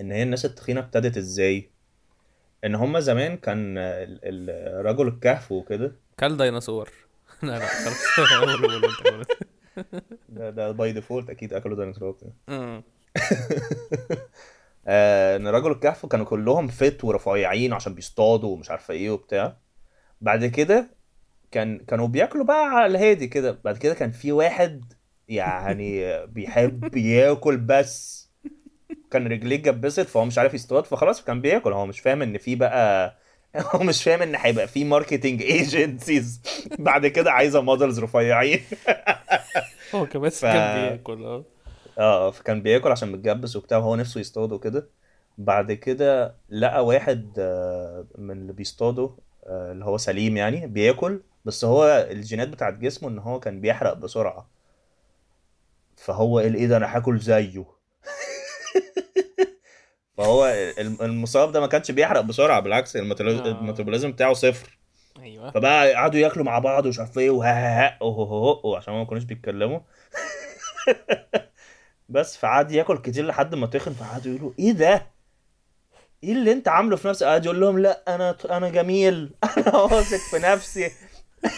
إن 0.00 0.12
هي 0.12 0.22
الناس 0.22 0.44
التخينة 0.44 0.80
ابتدت 0.80 1.16
إزاي. 1.16 1.70
إن 2.64 2.74
هم 2.74 2.98
زمان 3.00 3.36
كان 3.36 3.78
ال- 3.78 4.20
ال- 4.24 4.84
رجل 4.84 5.08
الكهف 5.08 5.52
وكده. 5.52 5.92
كل 6.20 6.36
ديناصور. 6.36 6.90
لا 7.42 7.58
لا 7.58 7.66
خلاص. 7.66 8.18
ده 10.28 10.50
ده 10.50 10.70
by 10.70 10.92
default 10.92 11.30
أكيد 11.30 11.52
أكلوا 11.52 11.76
ديناصورات 11.76 12.20
أمم. 12.48 12.82
آه 14.86 15.36
إن 15.36 15.48
رجل 15.48 15.70
الكهف 15.72 16.06
كانوا 16.06 16.26
كلهم 16.26 16.68
fit 16.68 17.04
ورفيعين 17.04 17.72
عشان 17.72 17.94
بيصطادوا 17.94 18.48
ومش 18.54 18.70
عارفة 18.70 18.94
إيه 18.94 19.10
وبتاع. 19.10 19.56
بعد 20.20 20.44
كده 20.44 20.90
كان 21.50 21.78
كانوا 21.78 22.08
بياكلوا 22.08 22.44
بقى 22.44 22.66
على 22.66 22.86
الهادي 22.86 23.26
كده. 23.26 23.60
بعد 23.64 23.78
كده 23.78 23.94
كان 23.94 24.10
في 24.12 24.32
واحد 24.32 24.92
يعني 25.28 26.02
بيحب 26.26 26.96
ياكل 26.96 27.56
بس. 27.56 28.22
كان 29.10 29.26
رجليه 29.26 29.56
اتجبست 29.56 30.00
فهو 30.00 30.24
مش 30.24 30.38
عارف 30.38 30.54
يصطاد 30.54 30.84
فخلاص 30.84 31.24
كان 31.24 31.40
بياكل. 31.40 31.72
هو 31.72 31.86
مش 31.86 32.00
فاهم 32.00 32.22
إن 32.22 32.38
في 32.38 32.54
بقى 32.56 33.16
هو 33.74 33.82
مش 33.82 34.02
فاهم 34.04 34.22
ان 34.22 34.34
هيبقى 34.36 34.68
في 34.68 34.84
marketing 34.84 35.42
agencies 35.42 36.40
بعد 36.78 37.06
كده 37.06 37.32
عايزة 37.32 37.60
models 37.60 38.00
رفيعين. 38.00 38.60
هو 39.94 40.06
كمان 40.06 40.30
ف- 40.30 40.42
كان 40.42 40.80
بياكل 40.90 41.24
آه. 41.24 41.44
آه 41.98 42.30
فكان 42.30 42.62
بياكل 42.62 42.90
عشان 42.90 43.12
متجبس 43.12 43.56
وبتاع 43.56 43.78
وهو 43.78 43.96
نفسه 43.96 44.20
يصطاد 44.20 44.52
وكده. 44.52 44.88
بعد 45.38 45.72
كده 45.72 46.34
لقى 46.50 46.86
واحد 46.86 47.32
آه، 47.38 48.06
من 48.18 48.36
اللي 48.40 48.52
بيصطادوا 48.52 49.08
آه، 49.46 49.72
اللي 49.72 49.84
هو 49.84 49.96
سليم 49.96 50.36
يعني 50.36 50.66
بياكل 50.66 51.20
بس 51.44 51.64
هو 51.64 52.06
الجينات 52.10 52.48
بتاعت 52.48 52.74
جسمه 52.74 53.08
إن 53.08 53.18
هو 53.18 53.40
كان 53.40 53.60
بيحرق 53.60 53.92
بسرعة. 53.92 54.48
فهو 55.96 56.38
قال 56.38 56.54
إيه 56.54 56.66
ده 56.66 56.76
أنا 56.76 56.96
هاكل 56.96 57.18
زيه. 57.18 57.64
فهو 60.22 60.46
الم- 60.78 60.98
المصاب 61.02 61.52
ده 61.52 61.60
ما 61.60 61.66
كانش 61.66 61.90
بيحرق 61.90 62.20
بسرعة 62.20 62.60
بالعكس 62.60 62.96
الميتابوليزم 62.96 63.44
آه. 63.44 63.48
الميتابوليزم 63.60 64.12
بتاعه 64.12 64.32
صفر. 64.32 64.78
أيوه. 65.22 65.50
فبقى 65.50 65.94
قعدوا 65.94 66.20
ياكلوا 66.20 66.44
مع 66.44 66.58
بعض 66.58 66.86
ومش 66.86 66.98
عارف 66.98 67.18
إيه 67.18 67.30
وها 67.30 67.98
عشان 68.76 68.94
ما 68.94 69.04
كانوش 69.04 69.24
بيتكلموا. 69.24 69.80
بس 72.08 72.36
فقعد 72.36 72.70
ياكل 72.70 72.98
كتير 72.98 73.26
لحد 73.26 73.54
ما 73.54 73.66
تخن 73.66 73.92
فقعدوا 73.92 74.32
يقولوا 74.32 74.52
إيه 74.58 74.72
ده؟ 74.72 75.06
إيه 76.24 76.32
اللي 76.32 76.52
أنت 76.52 76.68
عامله 76.68 76.96
في 76.96 77.08
نفسك؟ 77.08 77.26
قاعد 77.26 77.44
يقول 77.44 77.60
لهم 77.60 77.78
لا 77.78 78.14
أنا 78.14 78.36
أنا 78.50 78.68
جميل. 78.68 79.30
أنا 79.58 79.76
واثق 79.76 80.18
في 80.30 80.38
نفسي. 80.38 80.90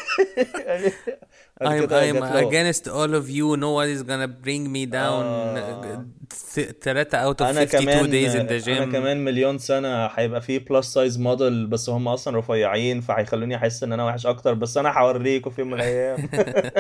I'm, 1.61 1.91
I'm 1.93 2.23
against 2.47 2.89
all 2.89 3.15
of 3.15 3.29
you. 3.31 3.57
No 3.57 3.71
one 3.81 3.89
is 3.89 4.03
gonna 4.03 4.29
bring 4.29 4.73
me 4.73 4.87
down. 4.87 5.23
آه. 5.25 6.07
th- 6.55 6.73
تلاتة 6.81 7.33
out 7.33 7.37
of 7.37 7.43
أنا 7.43 7.63
52 7.63 7.85
كمان 7.85 8.11
days 8.11 8.35
in 8.35 8.49
the 8.51 8.65
gym. 8.67 8.69
أنا 8.69 8.93
كمان 8.93 9.25
مليون 9.25 9.59
سنة 9.59 10.07
هيبقى 10.07 10.41
في 10.41 10.59
plus 10.59 10.87
size 10.87 11.19
model 11.19 11.67
بس 11.67 11.89
هم 11.91 12.09
أصلا 12.09 12.39
رفيعين 12.39 13.01
فهيخلوني 13.01 13.57
أحس 13.57 13.83
إن 13.83 13.93
أنا 13.93 14.05
وحش 14.05 14.27
أكتر 14.27 14.55
بس 14.55 14.77
أنا 14.77 14.99
هوريكم 14.99 15.51
في 15.51 15.61
يوم 15.61 15.71
من 15.71 15.75
الأيام. 15.75 16.29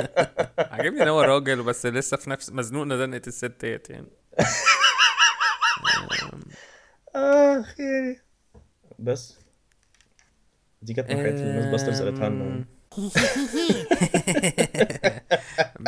عاجبني 0.72 1.02
إن 1.02 1.08
هو 1.08 1.20
راجل 1.20 1.62
بس 1.62 1.86
لسه 1.86 2.16
في 2.16 2.30
نفس 2.30 2.50
مزنوق 2.52 2.86
زنقة 2.86 3.22
الستات 3.26 3.90
يعني. 3.90 4.06
اخ 7.14 7.80
يعني 7.80 8.20
بس. 8.98 9.38
دي 10.82 10.94
كانت 10.94 11.10
من 11.10 11.16
الحاجات 11.16 11.34
اللي 11.40 11.50
ال 11.50 11.66
MythBusters 11.66 12.02
قالتها 12.02 12.28
لنا. 12.28 12.64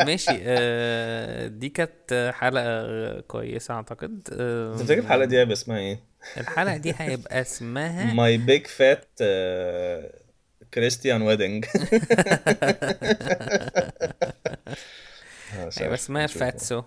ماشي 0.05 0.37
آه، 0.41 1.47
دي 1.47 1.69
كانت 1.69 2.31
حلقة 2.35 3.19
كويسة 3.21 3.73
أعتقد. 3.73 4.29
آه، 4.33 4.75
تفتكر 4.77 4.99
الحلقة 4.99 5.25
دي 5.25 5.39
هيبقى 5.39 5.53
اسمها 5.53 5.77
إيه؟ 5.77 5.99
الحلقة 6.37 6.77
دي 6.77 6.93
هيبقى 6.97 7.41
اسمها 7.41 8.13
my 8.13 8.37
big 8.37 8.67
fat 8.67 9.19
Christian 10.73 11.21
wedding 11.21 11.65
هيبقى 15.51 15.93
اسمها 15.93 16.27
Fatso 16.27 16.83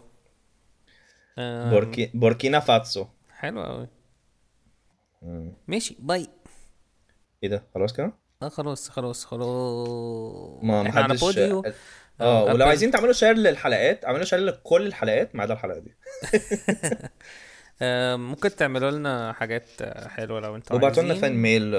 آه، 1.39 1.71
بوركي... 1.71 2.11
بوركينا 2.15 2.61
Fatso 2.61 3.07
حلو 3.31 3.63
قوي 3.63 3.89
ماشي 5.69 5.97
bye. 5.99 6.27
إيه 7.43 7.49
ده؟ 7.51 7.65
خلاص 7.75 7.93
كده؟ 7.93 8.13
آه 8.43 8.49
خلاص 8.49 8.89
خلاص 8.89 9.25
خلاص. 9.25 10.65
ما 10.65 10.89
إحنا 10.89 11.01
على 11.01 11.15
Podeo. 11.15 11.63
آه 12.21 12.45
ولو 12.45 12.53
Apple. 12.55 12.63
عايزين 12.63 12.91
تعملوا 12.91 13.13
share 13.13 13.33
للحلقات 13.35 14.05
اعملوا 14.05 14.25
شير 14.25 14.39
لكل 14.39 14.87
الحلقات 14.87 15.35
ما 15.35 15.43
عدا 15.43 15.55
الحلقة 15.55 15.79
دي. 15.79 15.97
آه، 17.83 18.17
ممكن 18.17 18.57
تعملوا 18.57 18.91
لنا 18.91 19.33
حاجات 19.33 19.69
آه، 19.81 20.09
حلوة 20.09 20.41
لو 20.41 20.57
أنتوا 20.57 20.77
وبعتوا 20.77 21.03
لنا. 21.03 21.15
fan 21.15 21.33
mail 21.33 21.73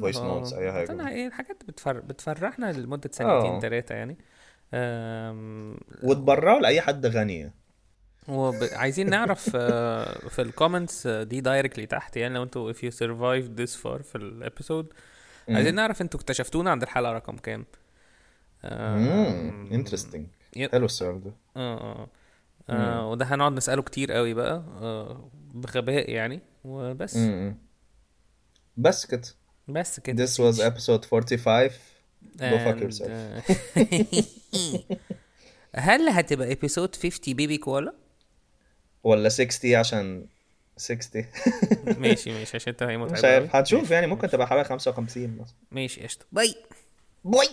voice 0.00 0.16
آه، 0.16 0.24
notes 0.24 0.52
أي 0.52 0.72
حاجة. 0.72 1.08
إيه 1.08 1.26
الحاجات 1.26 1.62
بتفر... 1.68 2.00
بتفرحنا 2.00 2.72
لمدة 2.72 3.10
سنتين 3.12 3.30
آه. 3.30 3.60
ثلاثة 3.60 3.94
يعني. 3.94 4.18
وتبرعوا 6.02 6.60
لأي 6.60 6.80
حد 6.80 7.06
غني. 7.06 7.52
وب... 8.28 8.54
عايزين 8.72 9.10
نعرف 9.10 9.50
آه، 9.54 10.28
في 10.28 10.42
ال 10.42 10.49
comments 10.49 11.06
دي 11.06 11.40
directly 11.40 11.86
تحت 11.86 12.16
يعني. 12.16 12.34
لو 12.34 12.42
أنتوا 12.42 12.72
if 12.72 12.76
you 12.76 12.90
survived 12.90 13.60
this 13.60 13.74
far 13.82 14.02
في 14.02 14.14
ال 14.14 14.24
episode 14.24 14.92
عايزين 15.50 15.74
نعرف 15.74 16.02
أنتوا 16.02 16.20
اكتشفتونا 16.20 16.70
عند 16.70 16.82
الحلقة 16.82 17.12
رقم 17.12 17.36
كام. 17.36 17.64
interesting. 19.72 20.26
حلو 20.72 20.84
السؤال 20.84 21.20
ده. 21.24 21.32
آه 21.56 21.78
آه 21.78 22.08
آه، 22.70 23.10
وده 23.10 23.24
هنقعد 23.24 23.52
نسأله 23.52 23.82
كتير 23.82 24.12
قوي 24.12 24.34
بقى 24.34 24.64
آه 24.80 25.30
بغباء 25.54 26.10
يعني 26.10 26.40
وبس. 26.64 27.18
بس 28.76 29.06
كده. 29.06 29.22
بس 29.68 30.00
كده. 30.00 30.26
This 30.26 30.30
was 30.30 30.56
episode 30.60 31.04
45 31.04 31.70
Go 32.38 32.42
fuck 32.42 32.80
yourself. 32.82 33.08
آه، 33.10 33.42
هل 35.76 36.08
هتبقى 36.08 36.54
episode 36.54 36.96
50 37.02 37.34
baby 37.34 37.58
koala؟ 37.58 37.94
ولا 39.04 39.28
60 39.28 39.74
عشان 39.74 40.26
60 40.80 41.24
ماشي 41.98 42.32
ماشي 42.32 42.56
عشان 42.56 42.72
انت 42.72 42.82
هي 42.82 42.96
مش 42.98 43.24
عارف. 43.24 43.26
أوي. 43.26 43.48
هنشوف 43.52 43.90
يعني 43.90 44.06
ممكن 44.06 44.28
تبقى 44.28 44.46
حلقة 44.46 44.62
55 44.62 45.36
مثلا. 45.40 45.56
ماشي 45.70 46.02
قشطة. 46.02 46.26
bye. 46.32 46.54
bye. 47.24 47.48